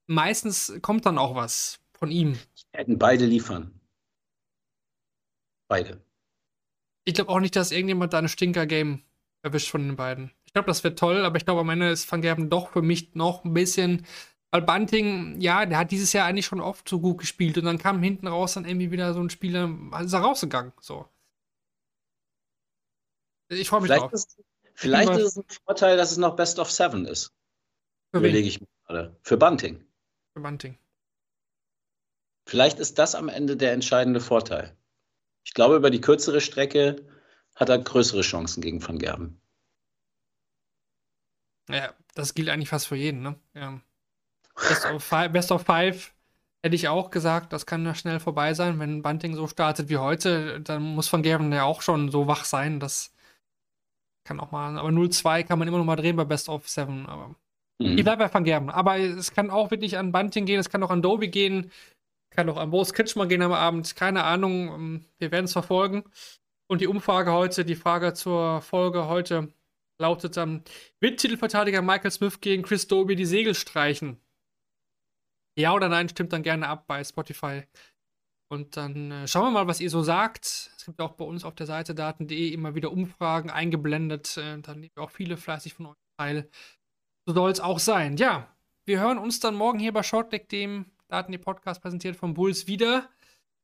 meistens 0.07 0.73
kommt 0.83 1.07
dann 1.07 1.19
auch 1.19 1.35
was 1.35 1.81
von 1.93 2.11
ihm. 2.11 2.39
Hätten 2.73 2.99
beide 2.99 3.27
liefern. 3.27 3.81
Beide. 5.69 6.01
Ich 7.05 7.15
glaube 7.15 7.31
auch 7.31 7.41
nicht, 7.41 7.57
dass 7.57 7.73
irgendjemand 7.73 8.13
da 8.13 8.19
ein 8.19 8.29
Stinker-Game 8.29 9.03
erwischt 9.43 9.71
von 9.71 9.83
den 9.83 9.97
beiden. 9.97 10.31
Ich 10.45 10.53
glaube, 10.53 10.67
das 10.67 10.85
wird 10.85 10.99
toll, 10.99 11.25
aber 11.25 11.37
ich 11.37 11.45
glaube, 11.45 11.61
am 11.61 11.69
Ende 11.71 11.91
ist 11.91 12.11
Van 12.11 12.23
Gerben 12.23 12.51
doch 12.51 12.71
für 12.71 12.83
mich 12.83 13.15
noch 13.15 13.45
ein 13.45 13.55
bisschen. 13.55 14.05
Weil 14.51 14.63
Bunting, 14.63 15.41
ja, 15.41 15.65
der 15.65 15.79
hat 15.79 15.93
dieses 15.93 16.13
Jahr 16.13 16.27
eigentlich 16.27 16.47
schon 16.47 16.61
oft 16.61 16.89
so 16.89 17.01
gut 17.01 17.19
gespielt 17.19 17.57
und 17.57 17.65
dann 17.65 17.79
kam 17.79 18.03
hinten 18.03 18.27
raus 18.27 18.55
dann 18.55 18.65
irgendwie 18.65 18.91
wieder 18.91 19.15
so 19.15 19.21
ein 19.21 19.31
Spieler, 19.31 19.71
ist 20.01 20.13
er 20.13 20.21
rausgegangen. 20.21 20.73
So. 20.81 21.07
Ich 23.51 23.69
freue 23.69 23.81
mich 23.81 23.89
vielleicht 23.89 24.05
drauf. 24.05 24.13
Ist, 24.13 24.41
vielleicht 24.75 25.11
ist 25.13 25.25
es 25.25 25.37
ein 25.37 25.45
Vorteil, 25.65 25.97
dass 25.97 26.13
es 26.13 26.17
noch 26.19 26.37
Best 26.37 26.59
of 26.59 26.71
Seven 26.71 27.05
ist. 27.05 27.33
Für 28.13 28.19
Überlege 28.19 28.49
ich 28.49 28.61
mir 28.61 28.69
gerade. 28.87 29.17
Für 29.23 29.37
Bunting. 29.37 29.85
Für 30.33 30.41
Bunting. 30.41 30.79
Vielleicht 32.47 32.79
ist 32.79 32.99
das 32.99 33.15
am 33.15 33.29
Ende 33.29 33.57
der 33.57 33.73
entscheidende 33.73 34.21
Vorteil. 34.21 34.77
Ich 35.45 35.55
glaube, 35.55 35.77
über 35.77 35.91
die 35.91 36.01
kürzere 36.01 36.41
Strecke 36.41 37.07
hat 37.57 37.69
er 37.69 37.79
größere 37.79 38.23
Chancen 38.23 38.61
gegen 38.61 38.87
Van 38.87 38.99
Gerben. 38.99 39.41
Ja, 41.69 41.95
das 42.15 42.35
gilt 42.35 42.49
eigentlich 42.49 42.69
fast 42.69 42.89
für 42.89 42.97
jeden, 42.97 43.23
ne? 43.23 43.39
Ja. 43.55 43.81
Best, 44.57 44.85
of 44.87 45.05
five, 45.05 45.33
Best 45.33 45.53
of 45.53 45.63
Five 45.63 46.13
hätte 46.63 46.75
ich 46.75 46.89
auch 46.89 47.11
gesagt, 47.11 47.53
das 47.53 47.67
kann 47.67 47.85
ja 47.87 47.95
schnell 47.95 48.21
vorbei 48.21 48.55
sein. 48.55 48.79
Wenn 48.79 49.03
Bunting 49.03 49.35
so 49.35 49.47
startet 49.47 49.89
wie 49.89 49.97
heute, 49.97 50.61
dann 50.61 50.83
muss 50.83 51.13
Van 51.13 51.23
Gerben 51.23 51.53
ja 51.53 51.65
auch 51.65 51.83
schon 51.83 52.11
so 52.11 52.27
wach 52.27 52.45
sein, 52.45 52.81
dass 52.81 53.15
kann 54.31 54.39
auch 54.39 54.53
mal, 54.53 54.78
aber 54.78 54.91
0-2 54.91 55.43
kann 55.43 55.59
man 55.59 55.66
immer 55.66 55.78
noch 55.78 55.85
mal 55.85 55.97
drehen 55.97 56.14
bei 56.14 56.24
Best 56.24 56.49
of 56.49 56.68
7. 56.68 57.07
Aber 57.07 57.35
mhm. 57.81 57.99
ich 57.99 58.05
bleibe 58.05 58.24
bei 58.24 58.33
Van 58.33 58.45
Gerben. 58.45 58.70
Aber 58.70 58.97
es 58.97 59.35
kann 59.35 59.51
auch 59.51 59.72
wirklich 59.72 59.99
an 59.99 60.12
Bunting 60.12 60.47
gehen, 60.47 60.61
es 60.61 60.70
kann 60.70 60.85
auch 60.85 60.91
an 60.91 61.03
Doby 61.03 61.26
gehen, 61.26 61.72
kann 62.31 62.49
auch 62.49 62.57
an 62.57 62.70
Boris 62.70 62.93
Kritschmer 62.93 63.26
gehen 63.26 63.43
am 63.43 63.53
Abend. 63.53 63.97
Keine 63.97 64.22
Ahnung. 64.22 64.68
Ähm, 64.68 65.07
wir 65.18 65.33
werden 65.33 65.47
es 65.47 65.53
verfolgen. 65.53 66.05
Und 66.68 66.81
die 66.81 66.87
Umfrage 66.87 67.33
heute, 67.33 67.64
die 67.64 67.74
Frage 67.74 68.14
zur 68.14 68.62
Folge 68.62 69.09
heute 69.09 69.53
lautet 69.99 70.37
dann: 70.37 70.62
Wird 71.01 71.18
Titelverteidiger 71.18 71.83
Michael 71.83 72.12
Smith 72.12 72.41
gegen 72.41 72.62
Chris 72.62 72.87
Doby 72.87 73.16
die 73.16 73.26
Segel 73.26 73.57
streichen? 73.57 74.20
Ja 75.59 75.74
oder 75.74 75.89
nein, 75.89 76.09
stimmt 76.09 76.33
dann 76.33 76.45
gerne 76.45 76.68
ab 76.68 76.85
bei 76.87 77.03
Spotify. 77.03 77.64
Und 78.51 78.77
dann 78.77 79.13
äh, 79.13 79.29
schauen 79.29 79.45
wir 79.45 79.51
mal, 79.53 79.69
was 79.69 79.81
ihr 79.81 79.91
so 79.91 80.03
sagt. 80.03 80.73
Es 80.77 80.85
gibt 80.85 81.01
auch 81.01 81.13
bei 81.13 81.25
uns 81.25 81.45
auf 81.45 81.55
der 81.55 81.67
Seite 81.67 81.95
daten.de 81.95 82.49
immer 82.49 82.75
wieder 82.75 82.91
Umfragen 82.91 83.49
eingeblendet. 83.49 84.37
Äh, 84.37 84.59
da 84.61 84.75
nehmen 84.75 84.91
wir 84.95 85.05
auch 85.05 85.13
viele 85.13 85.37
fleißig 85.37 85.75
von 85.75 85.87
euch 85.87 85.97
teil. 86.19 86.51
So 87.27 87.35
soll 87.35 87.53
es 87.53 87.61
auch 87.61 87.79
sein. 87.79 88.17
Ja, 88.17 88.49
wir 88.87 88.99
hören 88.99 89.19
uns 89.19 89.39
dann 89.39 89.55
morgen 89.55 89.79
hier 89.79 89.93
bei 89.93 90.03
Shortdeck, 90.03 90.49
dem 90.49 90.87
Daten.de 91.07 91.41
Podcast 91.41 91.81
präsentiert 91.81 92.17
von 92.17 92.35
Bulls, 92.35 92.67
wieder. 92.67 93.09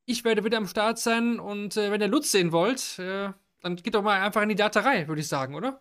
Ich 0.04 0.24
werde 0.24 0.44
wieder 0.44 0.58
am 0.58 0.68
Start 0.68 1.00
sein 1.00 1.40
und 1.40 1.76
äh, 1.76 1.90
wenn 1.90 2.00
ihr 2.00 2.06
Lutz 2.06 2.30
sehen 2.30 2.52
wollt, 2.52 3.00
äh, 3.00 3.32
dann 3.62 3.74
geht 3.74 3.96
doch 3.96 4.02
mal 4.02 4.20
einfach 4.20 4.42
in 4.42 4.50
die 4.50 4.54
Daterei, 4.54 5.08
würde 5.08 5.20
ich 5.20 5.26
sagen, 5.26 5.56
oder? 5.56 5.80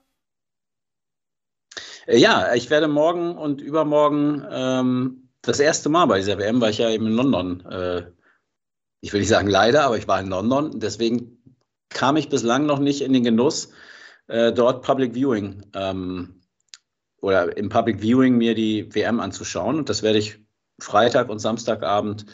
Äh, 2.07 2.17
ja, 2.17 2.55
ich 2.55 2.71
werde 2.71 2.87
morgen 2.87 3.37
und 3.37 3.61
übermorgen 3.61 4.43
ähm, 4.49 5.29
das 5.43 5.59
erste 5.59 5.89
Mal 5.89 6.07
bei 6.07 6.17
dieser 6.17 6.39
WM, 6.39 6.59
weil 6.59 6.71
ich 6.71 6.79
ja 6.79 6.89
eben 6.89 7.05
in 7.05 7.13
London 7.13 7.63
äh, 7.67 8.07
ich 9.05 9.13
will 9.13 9.19
nicht 9.19 9.29
sagen 9.29 9.47
leider, 9.47 9.83
aber 9.83 9.99
ich 9.99 10.07
war 10.07 10.19
in 10.19 10.29
London. 10.29 10.79
Deswegen 10.79 11.37
kam 11.89 12.17
ich 12.17 12.27
bislang 12.27 12.65
noch 12.65 12.79
nicht 12.79 13.01
in 13.01 13.13
den 13.13 13.23
Genuss, 13.23 13.69
äh, 14.25 14.51
dort 14.51 14.83
Public 14.83 15.13
Viewing 15.13 15.61
ähm, 15.75 16.41
oder 17.21 17.55
im 17.55 17.69
Public 17.69 18.01
Viewing 18.01 18.35
mir 18.35 18.55
die 18.55 18.93
WM 18.95 19.19
anzuschauen. 19.19 19.77
Und 19.77 19.89
das 19.89 20.01
werde 20.01 20.17
ich 20.17 20.39
Freitag 20.79 21.29
und 21.29 21.37
Samstagabend 21.37 22.25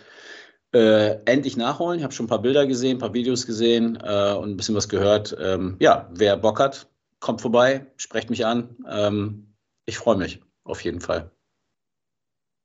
äh, 0.73 1.17
endlich 1.25 1.57
nachholen. 1.57 1.97
Ich 1.99 2.05
habe 2.05 2.13
schon 2.13 2.27
ein 2.27 2.29
paar 2.29 2.41
Bilder 2.41 2.65
gesehen, 2.65 2.95
ein 2.95 3.01
paar 3.01 3.13
Videos 3.13 3.45
gesehen 3.45 3.97
äh, 4.01 4.33
und 4.33 4.51
ein 4.51 4.55
bisschen 4.55 4.75
was 4.75 4.87
gehört. 4.87 5.35
Ähm, 5.41 5.75
ja, 5.81 6.09
wer 6.13 6.37
Bock 6.37 6.61
hat, 6.61 6.89
kommt 7.19 7.41
vorbei, 7.41 7.85
sprecht 7.97 8.29
mich 8.29 8.45
an. 8.45 8.77
Ähm, 8.89 9.57
ich 9.85 9.97
freue 9.97 10.15
mich 10.15 10.41
auf 10.63 10.81
jeden 10.85 11.01
Fall. 11.01 11.31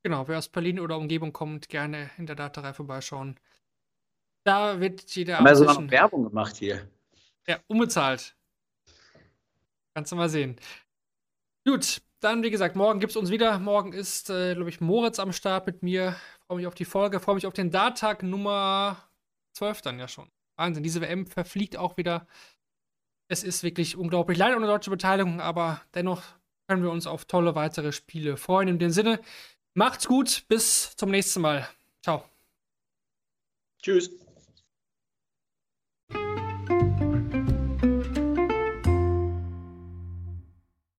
Genau, 0.05 0.29
wer 0.29 0.39
aus 0.39 0.49
Berlin 0.49 0.79
oder 0.79 0.97
Umgebung 0.97 1.33
kommt, 1.33 1.69
gerne 1.69 2.09
in 2.19 2.27
der 2.27 2.37
Daterei 2.37 2.73
vorbeischauen. 2.73 3.41
Da 4.47 4.79
wird 4.79 5.03
jeder. 5.17 5.39
Haben 5.39 5.47
wir 5.47 5.57
sogar 5.57 5.81
noch 5.81 5.91
Werbung 5.91 6.23
gemacht 6.23 6.57
hier. 6.57 6.89
Ja, 7.49 7.59
unbezahlt. 7.67 8.37
Kannst 9.93 10.13
du 10.13 10.17
mal 10.17 10.29
sehen. 10.29 10.57
Gut, 11.67 12.01
dann 12.21 12.45
wie 12.45 12.51
gesagt, 12.51 12.77
morgen 12.77 13.01
gibt 13.01 13.11
es 13.11 13.17
uns 13.17 13.31
wieder. 13.31 13.59
Morgen 13.59 13.93
ist, 13.93 14.31
äh, 14.31 14.55
glaube 14.55 14.71
ich, 14.71 14.81
Moritz 14.81 15.19
am 15.19 15.33
Start 15.33 15.67
mit 15.67 15.83
mir. 15.83 16.15
Freue 16.47 16.59
mich 16.59 16.69
auf 16.69 16.77
die 16.77 16.85
Folge, 16.85 17.19
freue 17.19 17.35
mich 17.35 17.47
auf 17.49 17.55
den 17.55 17.73
Darttag 17.73 18.23
Nummer 18.23 19.09
12 19.55 19.83
dann 19.83 19.99
ja 19.99 20.07
schon. 20.07 20.31
Wahnsinn, 20.57 20.85
diese 20.85 21.01
WM 21.01 21.27
verfliegt 21.27 21.77
auch 21.77 21.97
wieder. 21.97 22.29
Es 23.27 23.43
ist 23.43 23.65
wirklich 23.65 23.97
unglaublich. 23.97 24.39
Leider 24.39 24.57
ohne 24.57 24.69
deutsche 24.69 24.91
Beteiligung, 24.91 25.41
aber 25.41 25.83
dennoch 25.93 26.23
können 26.69 26.85
wir 26.85 26.93
uns 26.93 27.09
auf 27.09 27.25
tolle 27.25 27.57
weitere 27.57 27.91
Spiele 27.91 28.37
freuen. 28.37 28.69
In 28.69 28.79
dem 28.79 28.91
Sinne, 28.91 29.19
macht's 29.75 30.07
gut, 30.07 30.45
bis 30.47 30.95
zum 30.95 31.11
nächsten 31.11 31.41
Mal. 31.41 31.69
Ciao. 32.05 32.23
Tschüss. 33.83 34.26